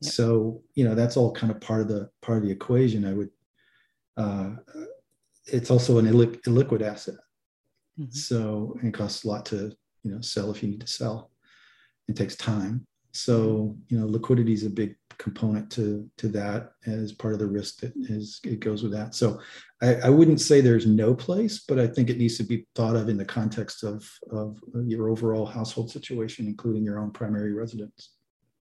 Yep. 0.00 0.12
So 0.12 0.62
you 0.74 0.84
know 0.84 0.94
that's 0.94 1.16
all 1.16 1.32
kind 1.32 1.50
of 1.50 1.60
part 1.60 1.82
of 1.82 1.88
the 1.88 2.08
part 2.22 2.38
of 2.38 2.44
the 2.44 2.50
equation. 2.50 3.04
I 3.04 3.12
would. 3.12 3.30
Uh, 4.16 4.50
it's 5.46 5.70
also 5.70 5.98
an 5.98 6.06
illiquid, 6.06 6.42
illiquid 6.42 6.82
asset. 6.82 7.16
Mm-hmm. 7.98 8.12
So 8.12 8.76
it 8.82 8.94
costs 8.94 9.24
a 9.24 9.28
lot 9.28 9.46
to 9.46 9.72
you 10.02 10.10
know 10.12 10.20
sell 10.20 10.50
if 10.50 10.62
you 10.62 10.70
need 10.70 10.80
to 10.80 10.86
sell. 10.86 11.30
It 12.08 12.16
takes 12.16 12.36
time. 12.36 12.86
So 13.12 13.76
you 13.88 13.98
know 13.98 14.06
liquidity 14.06 14.52
is 14.52 14.64
a 14.64 14.70
big 14.70 14.96
component 15.20 15.70
to 15.70 16.08
to 16.16 16.28
that 16.28 16.72
as 16.86 17.12
part 17.12 17.34
of 17.34 17.38
the 17.38 17.46
risk 17.46 17.80
that 17.80 17.92
is 17.96 18.40
it 18.42 18.58
goes 18.58 18.82
with 18.82 18.90
that. 18.90 19.14
So 19.14 19.38
I, 19.82 19.96
I 19.96 20.08
wouldn't 20.08 20.40
say 20.40 20.60
there's 20.60 20.86
no 20.86 21.14
place, 21.14 21.60
but 21.68 21.78
I 21.78 21.86
think 21.86 22.08
it 22.08 22.16
needs 22.16 22.38
to 22.38 22.42
be 22.42 22.66
thought 22.74 22.96
of 22.96 23.08
in 23.10 23.18
the 23.18 23.24
context 23.24 23.84
of 23.84 24.10
of 24.30 24.58
your 24.86 25.10
overall 25.10 25.44
household 25.44 25.90
situation, 25.90 26.46
including 26.46 26.84
your 26.84 26.98
own 26.98 27.10
primary 27.10 27.52
residence. 27.52 28.12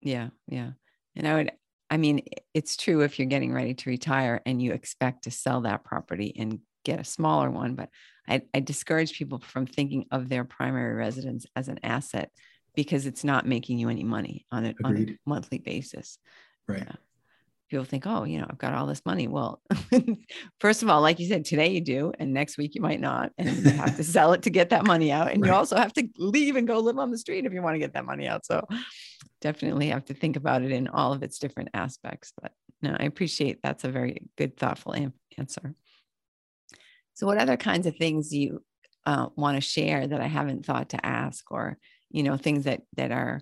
Yeah, 0.02 0.30
yeah, 0.48 0.72
and 1.16 1.28
I 1.28 1.34
would. 1.36 1.52
I 1.90 1.98
mean, 1.98 2.22
it's 2.54 2.78
true 2.78 3.02
if 3.02 3.18
you're 3.18 3.28
getting 3.28 3.52
ready 3.52 3.74
to 3.74 3.90
retire 3.90 4.42
and 4.46 4.62
you 4.62 4.74
expect 4.74 5.24
to 5.24 5.32
sell 5.32 5.62
that 5.62 5.84
property 5.84 6.36
and 6.38 6.60
get 6.84 7.00
a 7.00 7.04
smaller 7.04 7.50
one, 7.50 7.74
but 7.74 7.90
I, 8.28 8.44
I 8.54 8.60
discourage 8.60 9.14
people 9.14 9.40
from 9.40 9.66
thinking 9.66 10.06
of 10.12 10.30
their 10.30 10.44
primary 10.44 10.94
residence 10.94 11.48
as 11.56 11.68
an 11.68 11.80
asset 11.82 12.30
because 12.76 13.08
it's 13.08 13.24
not 13.24 13.48
making 13.48 13.80
you 13.80 13.90
any 13.90 14.04
money 14.04 14.46
on, 14.52 14.66
it, 14.66 14.76
on 14.84 14.98
a 14.98 15.18
monthly 15.26 15.58
basis. 15.58 16.20
Right. 16.70 16.84
Yeah. 16.86 16.96
People 17.70 17.86
think, 17.86 18.08
oh, 18.08 18.24
you 18.24 18.40
know, 18.40 18.48
I've 18.50 18.58
got 18.58 18.74
all 18.74 18.88
this 18.88 19.06
money. 19.06 19.28
Well, 19.28 19.62
first 20.60 20.82
of 20.82 20.90
all, 20.90 21.02
like 21.02 21.20
you 21.20 21.28
said, 21.28 21.46
today 21.46 21.70
you 21.70 21.82
do, 21.82 22.12
and 22.18 22.34
next 22.34 22.58
week 22.58 22.74
you 22.74 22.82
might 22.82 23.00
not. 23.00 23.32
And 23.38 23.58
you 23.58 23.70
have 23.72 23.96
to 23.98 24.04
sell 24.04 24.34
it 24.34 24.42
to 24.44 24.50
get 24.50 24.72
that 24.72 24.88
money 24.88 25.12
out. 25.12 25.32
And 25.32 25.42
right. 25.42 25.50
you 25.50 25.54
also 25.54 25.76
have 25.76 25.94
to 25.94 26.08
leave 26.18 26.56
and 26.56 26.68
go 26.68 26.80
live 26.80 26.98
on 26.98 27.12
the 27.12 27.18
street 27.18 27.46
if 27.46 27.54
you 27.54 27.62
want 27.62 27.76
to 27.76 27.80
get 27.80 27.94
that 27.94 28.06
money 28.06 28.28
out. 28.28 28.44
So 28.46 28.66
definitely 29.42 29.90
have 29.90 30.06
to 30.06 30.16
think 30.16 30.36
about 30.36 30.64
it 30.64 30.72
in 30.72 30.88
all 30.88 31.14
of 31.14 31.22
its 31.22 31.38
different 31.38 31.70
aspects. 31.76 32.34
But 32.42 32.54
no, 32.82 32.96
I 33.00 33.04
appreciate 33.04 33.60
that's 33.62 33.84
a 33.84 33.92
very 33.92 34.24
good, 34.36 34.58
thoughtful 34.58 34.96
answer. 35.38 35.76
So, 37.14 37.28
what 37.28 37.38
other 37.38 37.58
kinds 37.58 37.86
of 37.86 37.98
things 37.98 38.30
do 38.30 38.40
you 38.40 38.64
uh, 39.06 39.28
want 39.36 39.58
to 39.58 39.62
share 39.62 40.08
that 40.08 40.22
I 40.22 40.28
haven't 40.28 40.66
thought 40.66 40.90
to 40.90 41.06
ask, 41.06 41.52
or 41.52 41.78
you 42.10 42.24
know, 42.24 42.38
things 42.38 42.64
that 42.64 42.82
that 42.96 43.12
are 43.12 43.42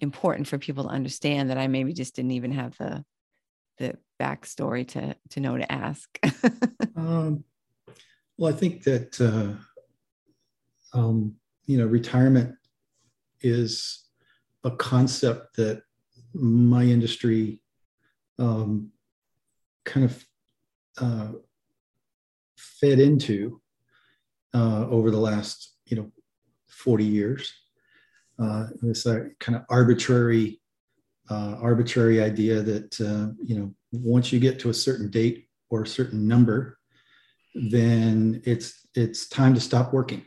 important 0.00 0.46
for 0.46 0.58
people 0.58 0.84
to 0.84 0.90
understand 0.90 1.50
that 1.50 1.58
I 1.58 1.66
maybe 1.66 1.92
just 1.92 2.14
didn't 2.16 2.32
even 2.32 2.52
have 2.52 2.76
the 2.78 3.04
the 3.78 3.96
backstory 4.20 4.86
to 4.88 5.16
to 5.30 5.40
know 5.40 5.56
to 5.56 5.70
ask? 5.70 6.18
um, 6.96 7.44
well, 8.36 8.52
I 8.52 8.56
think 8.56 8.84
that 8.84 9.20
uh, 9.20 10.98
um, 10.98 11.36
you 11.66 11.78
know, 11.78 11.86
retirement 11.86 12.54
is 13.40 14.04
a 14.64 14.70
concept 14.70 15.56
that 15.56 15.82
my 16.34 16.82
industry 16.82 17.60
um, 18.38 18.90
kind 19.84 20.04
of 20.06 20.24
uh, 20.98 21.32
fed 22.56 23.00
into 23.00 23.60
uh, 24.54 24.86
over 24.88 25.10
the 25.10 25.18
last 25.18 25.76
you 25.86 25.96
know 25.96 26.10
40 26.68 27.04
years. 27.04 27.52
Uh, 28.42 28.66
this 28.80 29.06
uh, 29.06 29.24
kind 29.38 29.56
of 29.56 29.62
arbitrary 29.68 30.60
uh, 31.30 31.56
arbitrary 31.60 32.20
idea 32.20 32.60
that 32.60 33.00
uh, 33.00 33.32
you 33.42 33.56
know 33.56 33.72
once 33.92 34.32
you 34.32 34.40
get 34.40 34.58
to 34.58 34.70
a 34.70 34.74
certain 34.74 35.10
date 35.10 35.48
or 35.70 35.82
a 35.82 35.86
certain 35.86 36.26
number, 36.26 36.78
then 37.54 38.42
it's 38.44 38.86
it's 38.94 39.28
time 39.28 39.54
to 39.54 39.60
stop 39.60 39.92
working. 39.92 40.24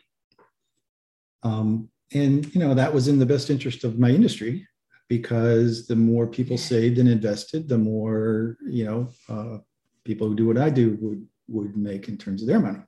Um, 1.43 1.89
and 2.13 2.53
you 2.53 2.59
know 2.61 2.74
that 2.74 2.93
was 2.93 3.07
in 3.07 3.20
the 3.20 3.26
best 3.26 3.49
interest 3.49 3.84
of 3.84 3.99
my 3.99 4.09
industry 4.09 4.66
because 5.09 5.86
the 5.86 5.95
more 5.95 6.26
people 6.26 6.57
saved 6.57 6.97
and 6.97 7.09
invested, 7.09 7.68
the 7.68 7.78
more 7.78 8.57
you 8.66 8.86
know 8.86 9.09
uh, 9.28 9.57
people 10.05 10.30
who 10.30 10.36
do 10.36 10.47
what 10.47 10.57
I 10.57 10.70
do 10.70 10.97
would 11.01 11.28
would 11.47 11.76
make 11.76 12.07
in 12.07 12.18
terms 12.18 12.41
of 12.41 12.47
their 12.47 12.59
money, 12.59 12.80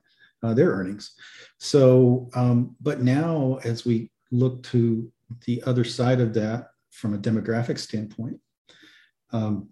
uh, 0.42 0.54
their 0.54 0.72
earnings. 0.72 1.14
So, 1.60 2.30
um, 2.34 2.76
but 2.80 3.02
now 3.02 3.60
as 3.64 3.86
we 3.86 4.10
look 4.32 4.64
to 4.64 5.12
the 5.46 5.64
other 5.66 5.84
side 5.84 6.20
of 6.20 6.34
that 6.34 6.70
from 6.92 7.14
a 7.14 7.18
demographic 7.18 7.78
standpoint, 7.78 8.40
um, 9.32 9.70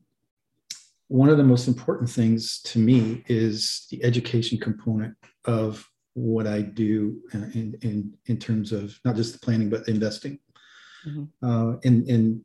one 1.08 1.30
of 1.30 1.38
the 1.38 1.44
most 1.44 1.68
important 1.68 2.10
things 2.10 2.62
to 2.62 2.80
me 2.80 3.24
is 3.28 3.88
the 3.92 4.04
education 4.04 4.58
component 4.58 5.16
of 5.46 5.88
what 6.14 6.48
I 6.48 6.62
do 6.62 7.22
in, 7.34 7.78
in, 7.82 8.14
in 8.26 8.38
terms 8.38 8.72
of 8.72 9.00
not 9.06 9.16
just 9.16 9.34
the 9.34 9.40
planning, 9.40 9.70
but 9.70 9.88
investing. 9.88 10.40
Mm-hmm. 11.06 11.48
Uh, 11.48 11.78
and, 11.84 12.08
and 12.10 12.44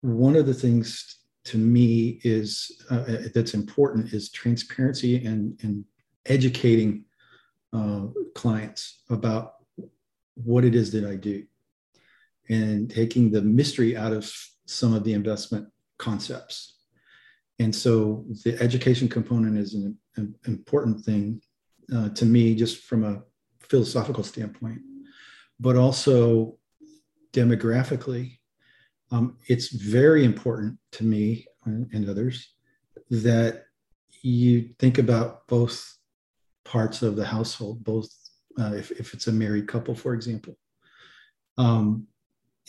one 0.00 0.36
of 0.36 0.46
the 0.46 0.54
things 0.54 1.18
to 1.44 1.58
me 1.58 2.20
is 2.24 2.82
uh, 2.90 3.04
that's 3.34 3.54
important 3.54 4.12
is 4.12 4.30
transparency 4.30 5.24
and, 5.24 5.58
and 5.62 5.84
educating 6.26 7.04
uh, 7.72 8.06
clients 8.34 9.02
about 9.10 9.56
what 10.34 10.64
it 10.64 10.74
is 10.74 10.90
that 10.92 11.04
I 11.04 11.16
do 11.16 11.44
and 12.48 12.90
taking 12.90 13.30
the 13.30 13.42
mystery 13.42 13.96
out 13.96 14.12
of 14.12 14.30
some 14.66 14.94
of 14.94 15.04
the 15.04 15.12
investment 15.12 15.68
concepts. 15.98 16.78
And 17.58 17.74
so 17.74 18.24
the 18.44 18.60
education 18.60 19.08
component 19.08 19.58
is 19.58 19.74
an, 19.74 19.96
an 20.16 20.34
important 20.46 21.04
thing 21.04 21.40
uh, 21.94 22.08
to 22.10 22.24
me, 22.24 22.54
just 22.54 22.84
from 22.84 23.04
a 23.04 23.22
philosophical 23.60 24.24
standpoint, 24.24 24.80
but 25.60 25.76
also 25.76 26.58
demographically 27.32 28.38
um, 29.10 29.36
it's 29.46 29.68
very 29.68 30.24
important 30.24 30.78
to 30.92 31.04
me 31.04 31.46
and 31.64 32.08
others 32.08 32.54
that 33.10 33.64
you 34.22 34.70
think 34.78 34.98
about 34.98 35.46
both 35.46 35.96
parts 36.64 37.02
of 37.02 37.16
the 37.16 37.24
household, 37.24 37.84
both 37.84 38.08
uh, 38.58 38.72
if, 38.74 38.90
if 38.92 39.14
it's 39.14 39.26
a 39.28 39.32
married 39.32 39.68
couple, 39.68 39.94
for 39.94 40.14
example, 40.14 40.56
um, 41.58 42.06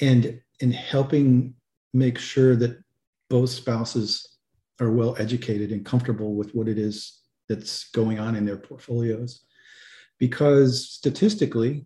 and 0.01 0.39
in 0.59 0.71
helping 0.71 1.53
make 1.93 2.17
sure 2.17 2.55
that 2.55 2.81
both 3.29 3.49
spouses 3.49 4.37
are 4.79 4.91
well 4.91 5.15
educated 5.17 5.71
and 5.71 5.85
comfortable 5.85 6.35
with 6.35 6.53
what 6.53 6.67
it 6.67 6.77
is 6.77 7.21
that's 7.47 7.89
going 7.91 8.19
on 8.19 8.35
in 8.35 8.45
their 8.45 8.57
portfolios. 8.57 9.45
Because 10.19 10.89
statistically, 10.89 11.85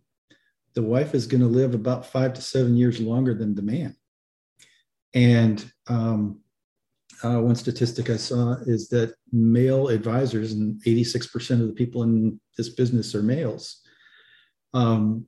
the 0.74 0.82
wife 0.82 1.14
is 1.14 1.28
going 1.28 1.41
to 1.41 1.47
live 1.47 1.74
about 1.74 2.05
five 2.05 2.34
to 2.34 2.41
seven 2.41 2.78
years 2.78 2.99
longer 2.99 3.34
than 3.34 3.55
the 3.55 3.62
man. 3.62 3.95
And 5.14 5.72
um, 5.88 6.39
uh, 7.24 7.39
one 7.39 7.55
statistic 7.55 8.10
I 8.10 8.18
saw 8.18 8.55
is 8.66 8.88
that 8.89 9.16
male 9.32 9.89
advisors, 9.89 10.53
and 10.53 10.82
86% 10.84 11.62
of 11.62 11.68
the 11.68 11.74
people 11.74 12.03
in 12.03 12.39
this 12.57 12.70
business 12.70 13.16
are 13.16 13.24
males, 13.24 13.82
um, 14.74 15.26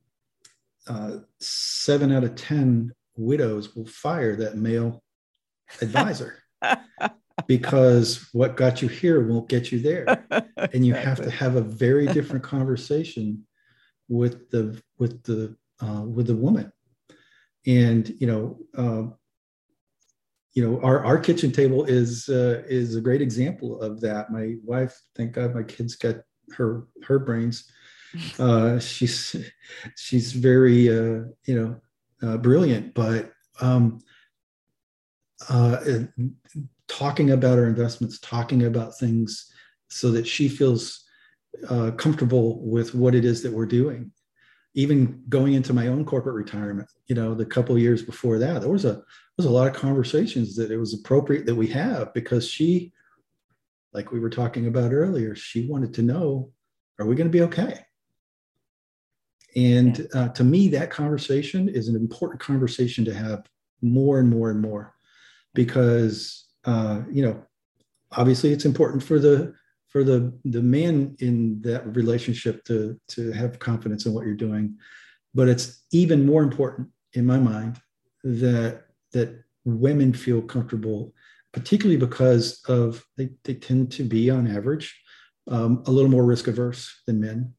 uh, 0.88 1.18
seven 1.40 2.12
out 2.12 2.24
of 2.24 2.34
10 2.34 2.92
widows 3.16 3.74
will 3.74 3.86
fire 3.86 4.36
that 4.36 4.56
male 4.56 5.02
advisor 5.80 6.42
because 7.46 8.28
what 8.32 8.56
got 8.56 8.82
you 8.82 8.88
here 8.88 9.26
won't 9.26 9.48
get 9.48 9.72
you 9.72 9.80
there. 9.80 10.26
And 10.72 10.86
you 10.86 10.94
have 10.94 11.20
to 11.20 11.30
have 11.30 11.56
a 11.56 11.60
very 11.60 12.06
different 12.14 12.44
conversation 12.44 13.46
with 14.08 14.48
the 14.50 14.80
with 14.98 15.22
the 15.24 15.56
uh, 15.80 16.02
with 16.02 16.28
the 16.28 16.36
woman. 16.36 16.72
And 17.66 18.08
you 18.20 18.26
know, 18.26 18.58
uh, 18.76 19.14
you 20.54 20.66
know 20.68 20.80
our, 20.82 21.04
our 21.04 21.18
kitchen 21.18 21.50
table 21.52 21.84
is 21.84 22.28
uh, 22.28 22.62
is 22.66 22.96
a 22.96 23.00
great 23.00 23.22
example 23.22 23.80
of 23.80 24.00
that 24.00 24.30
my 24.30 24.54
wife 24.62 25.00
thank 25.16 25.32
god 25.32 25.54
my 25.54 25.62
kids 25.62 25.96
got 25.96 26.16
her 26.56 26.86
her 27.04 27.18
brains 27.18 27.70
uh, 28.38 28.78
she's 28.78 29.36
she's 29.96 30.32
very 30.32 30.88
uh, 30.88 31.24
you 31.46 31.54
know 31.54 31.80
uh, 32.22 32.36
brilliant, 32.36 32.94
but 32.94 33.32
um, 33.60 34.00
uh, 35.48 35.78
talking 36.88 37.30
about 37.30 37.58
our 37.58 37.66
investments, 37.66 38.18
talking 38.20 38.64
about 38.64 38.98
things, 38.98 39.50
so 39.88 40.10
that 40.10 40.26
she 40.26 40.48
feels 40.48 41.04
uh, 41.68 41.90
comfortable 41.92 42.60
with 42.60 42.94
what 42.94 43.14
it 43.14 43.24
is 43.24 43.42
that 43.42 43.52
we're 43.52 43.66
doing. 43.66 44.12
Even 44.74 45.22
going 45.28 45.52
into 45.52 45.74
my 45.74 45.88
own 45.88 46.04
corporate 46.04 46.34
retirement, 46.34 46.88
you 47.06 47.14
know, 47.14 47.34
the 47.34 47.44
couple 47.44 47.76
years 47.78 48.02
before 48.02 48.38
that, 48.38 48.60
there 48.60 48.70
was 48.70 48.84
a 48.84 48.94
there 48.94 49.04
was 49.36 49.46
a 49.46 49.50
lot 49.50 49.66
of 49.66 49.74
conversations 49.74 50.56
that 50.56 50.70
it 50.70 50.78
was 50.78 50.94
appropriate 50.94 51.46
that 51.46 51.54
we 51.54 51.66
have 51.68 52.12
because 52.14 52.48
she, 52.48 52.92
like 53.92 54.12
we 54.12 54.20
were 54.20 54.30
talking 54.30 54.66
about 54.66 54.92
earlier, 54.92 55.34
she 55.34 55.66
wanted 55.66 55.94
to 55.94 56.02
know, 56.02 56.52
are 56.98 57.06
we 57.06 57.14
going 57.14 57.30
to 57.30 57.32
be 57.32 57.42
okay? 57.42 57.80
And 59.54 60.08
uh, 60.14 60.28
to 60.30 60.44
me, 60.44 60.68
that 60.68 60.90
conversation 60.90 61.68
is 61.68 61.88
an 61.88 61.96
important 61.96 62.40
conversation 62.40 63.04
to 63.04 63.14
have 63.14 63.46
more 63.82 64.18
and 64.18 64.30
more 64.30 64.50
and 64.50 64.60
more 64.60 64.94
because, 65.54 66.46
uh, 66.64 67.00
you 67.10 67.22
know, 67.22 67.42
obviously 68.12 68.52
it's 68.52 68.64
important 68.64 69.02
for 69.02 69.18
the 69.18 69.54
for 69.88 70.04
the 70.04 70.32
the 70.46 70.62
man 70.62 71.14
in 71.18 71.60
that 71.62 71.94
relationship 71.94 72.64
to 72.64 72.98
to 73.08 73.30
have 73.32 73.58
confidence 73.58 74.06
in 74.06 74.14
what 74.14 74.24
you're 74.24 74.34
doing. 74.34 74.76
But 75.34 75.48
it's 75.48 75.84
even 75.92 76.24
more 76.24 76.42
important 76.42 76.88
in 77.12 77.26
my 77.26 77.38
mind 77.38 77.80
that 78.24 78.84
that 79.12 79.42
women 79.64 80.12
feel 80.12 80.40
comfortable 80.42 81.12
particularly 81.52 81.98
because 81.98 82.62
of 82.66 83.04
they, 83.16 83.30
they 83.44 83.54
tend 83.54 83.92
to 83.92 84.02
be 84.02 84.30
on 84.30 84.46
average 84.46 85.00
um, 85.48 85.82
a 85.86 85.90
little 85.90 86.10
more 86.10 86.24
risk 86.24 86.48
averse 86.48 87.02
than 87.06 87.20
men 87.20 87.52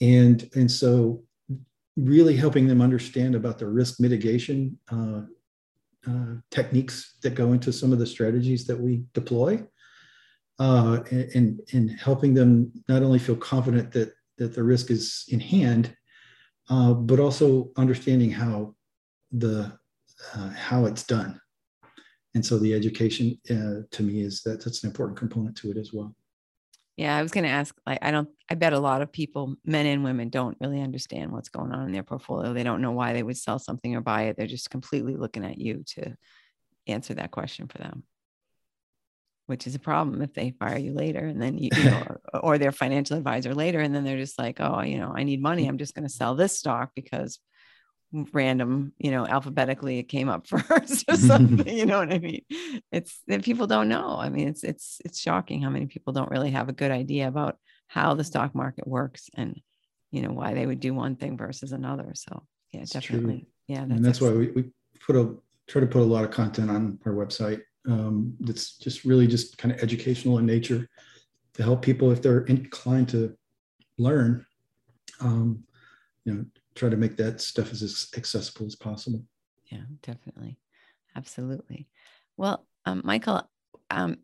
and 0.00 0.48
and 0.54 0.70
so 0.70 1.22
really 1.96 2.36
helping 2.36 2.66
them 2.66 2.82
understand 2.82 3.34
about 3.34 3.58
the 3.58 3.66
risk 3.66 4.00
mitigation 4.00 4.78
uh, 4.92 5.22
uh, 6.06 6.34
techniques 6.50 7.16
that 7.22 7.34
go 7.34 7.52
into 7.52 7.72
some 7.72 7.92
of 7.92 7.98
the 7.98 8.06
strategies 8.06 8.66
that 8.66 8.78
we 8.78 9.02
deploy 9.14 9.62
uh, 10.58 11.00
and, 11.10 11.60
and 11.72 11.90
helping 11.98 12.34
them 12.34 12.70
not 12.88 13.02
only 13.02 13.18
feel 13.18 13.36
confident 13.36 13.92
that 13.92 14.12
that 14.38 14.54
the 14.54 14.62
risk 14.62 14.90
is 14.90 15.24
in 15.28 15.40
hand 15.40 15.96
uh, 16.68 16.92
but 16.92 17.18
also 17.18 17.70
understanding 17.76 18.30
how 18.30 18.74
the 19.32 19.72
uh, 20.34 20.50
how 20.50 20.84
it's 20.86 21.04
done. 21.04 21.40
And 22.34 22.44
so 22.44 22.58
the 22.58 22.74
education 22.74 23.38
uh, 23.50 23.86
to 23.90 24.02
me 24.02 24.20
is 24.20 24.42
that 24.42 24.62
that's 24.62 24.82
an 24.82 24.90
important 24.90 25.18
component 25.18 25.56
to 25.58 25.70
it 25.70 25.78
as 25.78 25.92
well 25.92 26.14
yeah, 26.96 27.14
I 27.14 27.22
was 27.22 27.30
going 27.30 27.44
to 27.44 27.50
ask. 27.50 27.74
Like, 27.86 27.98
I 28.00 28.10
don't. 28.10 28.28
I 28.50 28.54
bet 28.54 28.72
a 28.72 28.78
lot 28.78 29.02
of 29.02 29.12
people, 29.12 29.54
men 29.64 29.86
and 29.86 30.02
women, 30.02 30.30
don't 30.30 30.56
really 30.60 30.80
understand 30.80 31.30
what's 31.30 31.50
going 31.50 31.72
on 31.72 31.86
in 31.86 31.92
their 31.92 32.02
portfolio. 32.02 32.54
They 32.54 32.62
don't 32.62 32.80
know 32.80 32.92
why 32.92 33.12
they 33.12 33.22
would 33.22 33.36
sell 33.36 33.58
something 33.58 33.94
or 33.94 34.00
buy 34.00 34.24
it. 34.24 34.36
They're 34.36 34.46
just 34.46 34.70
completely 34.70 35.14
looking 35.14 35.44
at 35.44 35.58
you 35.58 35.84
to 35.94 36.16
answer 36.86 37.12
that 37.14 37.32
question 37.32 37.68
for 37.68 37.76
them, 37.76 38.04
which 39.46 39.66
is 39.66 39.74
a 39.74 39.78
problem 39.78 40.22
if 40.22 40.32
they 40.32 40.54
fire 40.58 40.78
you 40.78 40.94
later, 40.94 41.26
and 41.26 41.40
then 41.40 41.58
you, 41.58 41.68
you 41.76 41.84
know, 41.84 42.02
or, 42.32 42.40
or 42.40 42.58
their 42.58 42.72
financial 42.72 43.18
advisor 43.18 43.54
later, 43.54 43.80
and 43.80 43.94
then 43.94 44.04
they're 44.04 44.16
just 44.16 44.38
like, 44.38 44.58
oh, 44.60 44.80
you 44.80 44.98
know, 44.98 45.12
I 45.14 45.22
need 45.24 45.42
money. 45.42 45.66
Mm. 45.66 45.68
I'm 45.68 45.78
just 45.78 45.94
going 45.94 46.08
to 46.08 46.14
sell 46.14 46.34
this 46.34 46.58
stock 46.58 46.92
because 46.94 47.38
random, 48.12 48.92
you 48.98 49.10
know, 49.10 49.26
alphabetically 49.26 49.98
it 49.98 50.04
came 50.08 50.28
up 50.28 50.46
first 50.48 51.04
or 51.08 51.16
something. 51.16 51.66
you 51.66 51.86
know 51.86 51.98
what 51.98 52.12
I 52.12 52.18
mean? 52.18 52.42
It's 52.92 53.20
that 53.28 53.42
people 53.42 53.66
don't 53.66 53.88
know. 53.88 54.16
I 54.18 54.28
mean, 54.28 54.48
it's 54.48 54.64
it's 54.64 55.00
it's 55.04 55.20
shocking 55.20 55.62
how 55.62 55.70
many 55.70 55.86
people 55.86 56.12
don't 56.12 56.30
really 56.30 56.50
have 56.50 56.68
a 56.68 56.74
good 56.74 56.90
idea 56.90 57.28
about 57.28 57.58
how 57.88 58.14
the 58.14 58.24
stock 58.24 58.54
market 58.54 58.86
works 58.86 59.30
and 59.34 59.60
you 60.10 60.22
know 60.22 60.32
why 60.32 60.54
they 60.54 60.66
would 60.66 60.80
do 60.80 60.94
one 60.94 61.16
thing 61.16 61.36
versus 61.36 61.72
another. 61.72 62.12
So 62.14 62.44
yeah, 62.72 62.82
it's 62.82 62.92
definitely. 62.92 63.38
True. 63.38 63.46
Yeah, 63.68 63.80
that's 63.80 63.90
and 63.90 64.04
that's 64.04 64.18
excellent. 64.18 64.36
why 64.36 64.40
we, 64.54 64.62
we 64.62 64.70
put 65.04 65.16
a 65.16 65.34
try 65.66 65.80
to 65.80 65.86
put 65.86 66.02
a 66.02 66.04
lot 66.04 66.24
of 66.24 66.30
content 66.30 66.70
on 66.70 66.98
our 67.04 67.12
website. 67.12 67.60
Um, 67.88 68.34
that's 68.40 68.78
just 68.78 69.04
really 69.04 69.26
just 69.26 69.58
kind 69.58 69.72
of 69.72 69.80
educational 69.80 70.38
in 70.38 70.46
nature 70.46 70.88
to 71.54 71.62
help 71.62 71.82
people 71.82 72.10
if 72.10 72.22
they're 72.22 72.44
inclined 72.44 73.08
to 73.10 73.36
learn. 73.98 74.44
Um, 75.20 75.64
you 76.24 76.34
know, 76.34 76.44
try 76.76 76.88
to 76.88 76.96
make 76.96 77.16
that 77.16 77.40
stuff 77.40 77.72
as 77.72 78.08
accessible 78.16 78.66
as 78.66 78.76
possible. 78.76 79.24
Yeah, 79.70 79.82
definitely. 80.02 80.58
Absolutely. 81.16 81.88
Well, 82.36 82.66
um, 82.84 83.02
Michael, 83.04 83.48
um, 83.90 84.18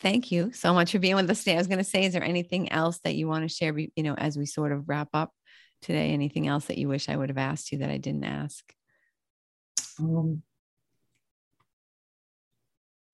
thank 0.00 0.32
you 0.32 0.52
so 0.52 0.74
much 0.74 0.92
for 0.92 0.98
being 0.98 1.16
with 1.16 1.30
us 1.30 1.38
today. 1.38 1.54
I 1.54 1.58
was 1.58 1.68
going 1.68 1.78
to 1.78 1.84
say, 1.84 2.04
is 2.04 2.12
there 2.12 2.24
anything 2.24 2.70
else 2.72 2.98
that 3.04 3.14
you 3.14 3.28
want 3.28 3.48
to 3.48 3.54
share, 3.54 3.76
you 3.78 4.02
know, 4.02 4.14
as 4.14 4.36
we 4.36 4.46
sort 4.46 4.72
of 4.72 4.88
wrap 4.88 5.08
up 5.14 5.32
today? 5.80 6.10
Anything 6.10 6.48
else 6.48 6.66
that 6.66 6.78
you 6.78 6.88
wish 6.88 7.08
I 7.08 7.16
would 7.16 7.30
have 7.30 7.38
asked 7.38 7.72
you 7.72 7.78
that 7.78 7.90
I 7.90 7.98
didn't 7.98 8.24
ask? 8.24 8.64
Um, 9.98 10.42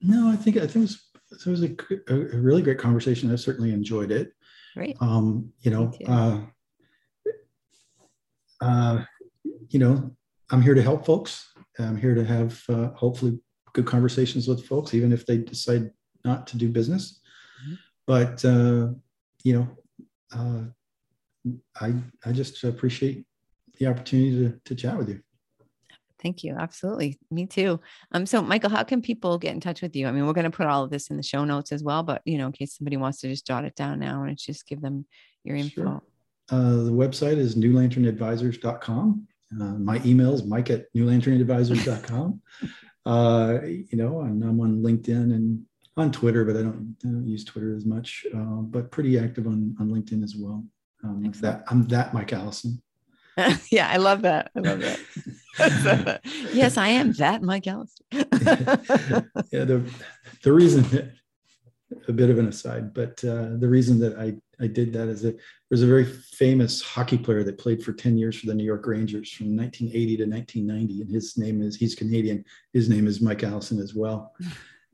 no, 0.00 0.30
I 0.30 0.36
think 0.36 0.56
I 0.56 0.66
think 0.66 0.76
it 0.76 0.80
was, 0.80 1.10
it 1.46 1.46
was 1.46 1.62
a, 1.62 1.76
a 2.08 2.38
really 2.38 2.62
great 2.62 2.78
conversation. 2.78 3.30
I 3.30 3.36
certainly 3.36 3.72
enjoyed 3.72 4.10
it. 4.10 4.32
Right. 4.74 4.96
Um, 5.00 5.52
you 5.60 5.70
know, 5.70 5.92
uh, 6.06 6.40
uh, 8.60 9.04
you 9.68 9.78
know, 9.78 10.10
I'm 10.50 10.62
here 10.62 10.74
to 10.74 10.82
help 10.82 11.06
folks. 11.06 11.52
I'm 11.78 11.96
here 11.96 12.14
to 12.14 12.24
have 12.24 12.62
uh, 12.68 12.88
hopefully 12.90 13.38
good 13.72 13.86
conversations 13.86 14.48
with 14.48 14.66
folks, 14.66 14.94
even 14.94 15.12
if 15.12 15.24
they 15.26 15.38
decide 15.38 15.90
not 16.24 16.46
to 16.48 16.56
do 16.56 16.68
business. 16.68 17.20
Mm-hmm. 17.64 17.74
But 18.06 18.44
uh, 18.44 18.88
you 19.44 19.54
know, 19.54 19.68
uh, 20.32 20.64
I 21.80 21.94
I 22.24 22.32
just 22.32 22.62
appreciate 22.64 23.24
the 23.78 23.86
opportunity 23.86 24.48
to, 24.48 24.60
to 24.64 24.74
chat 24.74 24.98
with 24.98 25.08
you. 25.08 25.20
Thank 26.22 26.44
you. 26.44 26.54
Absolutely. 26.58 27.18
Me 27.30 27.46
too. 27.46 27.80
Um, 28.12 28.26
so 28.26 28.42
Michael, 28.42 28.68
how 28.68 28.82
can 28.82 29.00
people 29.00 29.38
get 29.38 29.54
in 29.54 29.60
touch 29.60 29.80
with 29.80 29.96
you? 29.96 30.06
I 30.06 30.12
mean, 30.12 30.26
we're 30.26 30.34
going 30.34 30.44
to 30.44 30.50
put 30.50 30.66
all 30.66 30.84
of 30.84 30.90
this 30.90 31.08
in 31.08 31.16
the 31.16 31.22
show 31.22 31.46
notes 31.46 31.72
as 31.72 31.82
well, 31.82 32.02
but 32.02 32.20
you 32.26 32.36
know, 32.36 32.46
in 32.46 32.52
case 32.52 32.76
somebody 32.76 32.98
wants 32.98 33.20
to 33.20 33.28
just 33.28 33.46
jot 33.46 33.64
it 33.64 33.74
down 33.74 34.00
now 34.00 34.24
and 34.24 34.36
just 34.36 34.66
give 34.66 34.82
them 34.82 35.06
your 35.44 35.56
info. 35.56 35.82
Sure. 35.82 36.02
Uh, 36.50 36.82
the 36.84 36.92
website 36.92 37.36
is 37.36 37.54
newlanternadvisors.com. 37.56 39.26
Uh, 39.60 39.64
my 39.64 40.00
email 40.04 40.32
is 40.32 40.44
mike 40.44 40.70
at 40.70 40.92
newlanternadvisors.com. 40.94 42.40
uh, 43.06 43.58
you 43.64 43.96
know, 43.98 44.20
and 44.20 44.42
I'm 44.42 44.60
on 44.60 44.82
LinkedIn 44.82 45.34
and 45.34 45.64
on 45.96 46.12
Twitter, 46.12 46.44
but 46.44 46.56
I 46.56 46.62
don't, 46.62 46.96
I 47.04 47.08
don't 47.08 47.26
use 47.26 47.44
Twitter 47.44 47.74
as 47.74 47.84
much, 47.84 48.24
uh, 48.34 48.62
but 48.62 48.90
pretty 48.90 49.18
active 49.18 49.46
on, 49.46 49.76
on 49.80 49.90
LinkedIn 49.90 50.22
as 50.22 50.34
well. 50.36 50.64
Um, 51.02 51.32
that 51.40 51.64
I'm 51.68 51.86
that 51.88 52.12
Mike 52.12 52.32
Allison. 52.32 52.82
yeah, 53.70 53.88
I 53.88 53.96
love 53.96 54.22
that. 54.22 54.50
I 54.54 54.60
love 54.60 54.80
that. 54.80 56.20
yes, 56.52 56.76
I 56.76 56.88
am 56.88 57.12
that 57.12 57.42
Mike 57.42 57.66
Allison. 57.66 58.06
yeah, 58.12 59.64
the 59.64 59.90
the 60.42 60.52
reason 60.52 61.12
a 62.08 62.12
bit 62.12 62.30
of 62.30 62.38
an 62.38 62.48
aside, 62.48 62.94
but 62.94 63.22
uh, 63.24 63.56
the 63.58 63.68
reason 63.68 63.98
that 64.00 64.18
I, 64.18 64.34
I 64.62 64.66
did 64.66 64.92
that 64.92 65.08
is 65.08 65.22
that 65.22 65.38
there's 65.68 65.82
a 65.82 65.86
very 65.86 66.04
famous 66.04 66.82
hockey 66.82 67.18
player 67.18 67.42
that 67.44 67.58
played 67.58 67.82
for 67.82 67.92
10 67.92 68.16
years 68.16 68.38
for 68.38 68.46
the 68.46 68.54
New 68.54 68.64
York 68.64 68.86
Rangers 68.86 69.30
from 69.32 69.56
1980 69.56 70.16
to 70.18 70.24
1990. 70.24 71.02
And 71.02 71.10
his 71.10 71.36
name 71.36 71.62
is, 71.62 71.76
he's 71.76 71.94
Canadian. 71.94 72.44
His 72.72 72.88
name 72.88 73.06
is 73.06 73.20
Mike 73.20 73.44
Allison 73.44 73.80
as 73.80 73.94
well. 73.94 74.34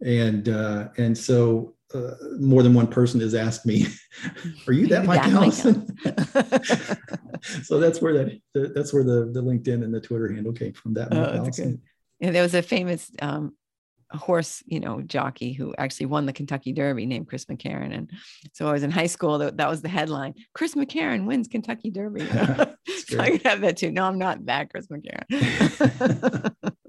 And, 0.04 0.50
uh, 0.50 0.88
and 0.98 1.16
so 1.16 1.74
uh, 1.94 2.10
more 2.38 2.62
than 2.62 2.74
one 2.74 2.86
person 2.86 3.18
has 3.20 3.34
asked 3.34 3.64
me, 3.64 3.86
are 4.66 4.72
you 4.74 4.86
that 4.88 5.04
Mike 5.06 5.24
Allison? 5.24 5.86
so 7.64 7.80
that's 7.80 8.02
where 8.02 8.12
that, 8.12 8.40
that's 8.74 8.92
where 8.92 9.04
the, 9.04 9.30
the 9.32 9.42
LinkedIn 9.42 9.82
and 9.82 9.94
the 9.94 10.00
Twitter 10.02 10.30
handle 10.30 10.52
came 10.52 10.74
from 10.74 10.92
that. 10.92 11.10
Mike 11.10 11.28
oh, 11.30 11.36
Allison. 11.38 11.80
And 12.20 12.34
there 12.34 12.42
was 12.42 12.54
a 12.54 12.60
famous 12.60 13.10
um, 13.22 13.54
horse, 14.16 14.62
you 14.66 14.80
know, 14.80 15.00
jockey 15.02 15.52
who 15.52 15.74
actually 15.78 16.06
won 16.06 16.26
the 16.26 16.32
Kentucky 16.32 16.72
Derby 16.72 17.06
named 17.06 17.28
Chris 17.28 17.44
McCarron. 17.46 17.94
And 17.94 18.10
so 18.52 18.66
I 18.66 18.72
was 18.72 18.82
in 18.82 18.90
high 18.90 19.06
school. 19.06 19.38
That, 19.38 19.56
that 19.58 19.68
was 19.68 19.82
the 19.82 19.88
headline. 19.88 20.34
Chris 20.54 20.74
McCarron 20.74 21.26
wins 21.26 21.48
Kentucky 21.48 21.90
Derby. 21.90 22.26
so 23.06 23.18
I 23.18 23.30
could 23.30 23.42
have 23.42 23.60
that 23.60 23.76
too. 23.76 23.90
No, 23.90 24.04
I'm 24.04 24.18
not 24.18 24.46
that 24.46 24.70
Chris 24.70 24.88
McCarron. 24.88 26.54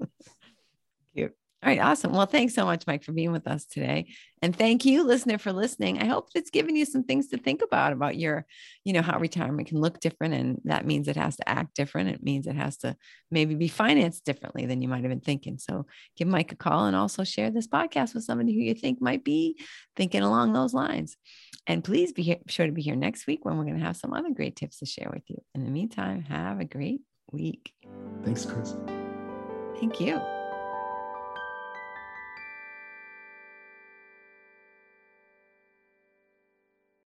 All 1.60 1.68
right, 1.68 1.80
awesome. 1.80 2.12
Well, 2.12 2.26
thanks 2.26 2.54
so 2.54 2.64
much, 2.64 2.86
Mike, 2.86 3.02
for 3.02 3.10
being 3.10 3.32
with 3.32 3.48
us 3.48 3.64
today. 3.64 4.14
And 4.42 4.54
thank 4.54 4.84
you, 4.84 5.02
listener, 5.02 5.38
for 5.38 5.52
listening. 5.52 6.00
I 6.00 6.04
hope 6.04 6.28
it's 6.36 6.50
given 6.50 6.76
you 6.76 6.84
some 6.84 7.02
things 7.02 7.28
to 7.28 7.36
think 7.36 7.62
about 7.62 7.92
about 7.92 8.16
your, 8.16 8.46
you 8.84 8.92
know, 8.92 9.02
how 9.02 9.18
retirement 9.18 9.66
can 9.66 9.80
look 9.80 9.98
different. 9.98 10.34
And 10.34 10.60
that 10.66 10.86
means 10.86 11.08
it 11.08 11.16
has 11.16 11.36
to 11.38 11.48
act 11.48 11.74
different. 11.74 12.10
It 12.10 12.22
means 12.22 12.46
it 12.46 12.54
has 12.54 12.76
to 12.78 12.96
maybe 13.32 13.56
be 13.56 13.66
financed 13.66 14.24
differently 14.24 14.66
than 14.66 14.82
you 14.82 14.88
might 14.88 15.02
have 15.02 15.10
been 15.10 15.18
thinking. 15.18 15.58
So 15.58 15.86
give 16.16 16.28
Mike 16.28 16.52
a 16.52 16.56
call 16.56 16.86
and 16.86 16.94
also 16.94 17.24
share 17.24 17.50
this 17.50 17.66
podcast 17.66 18.14
with 18.14 18.22
somebody 18.22 18.54
who 18.54 18.60
you 18.60 18.74
think 18.74 19.02
might 19.02 19.24
be 19.24 19.58
thinking 19.96 20.22
along 20.22 20.52
those 20.52 20.72
lines. 20.72 21.16
And 21.66 21.82
please 21.82 22.12
be 22.12 22.22
here, 22.22 22.38
sure 22.46 22.66
to 22.66 22.72
be 22.72 22.82
here 22.82 22.94
next 22.94 23.26
week 23.26 23.44
when 23.44 23.58
we're 23.58 23.64
going 23.64 23.80
to 23.80 23.84
have 23.84 23.96
some 23.96 24.12
other 24.12 24.30
great 24.30 24.54
tips 24.54 24.78
to 24.78 24.86
share 24.86 25.10
with 25.12 25.24
you. 25.26 25.42
In 25.56 25.64
the 25.64 25.72
meantime, 25.72 26.22
have 26.22 26.60
a 26.60 26.64
great 26.64 27.00
week. 27.32 27.72
Thanks, 28.24 28.46
Chris. 28.46 28.76
Thank 29.80 30.00
you. 30.00 30.20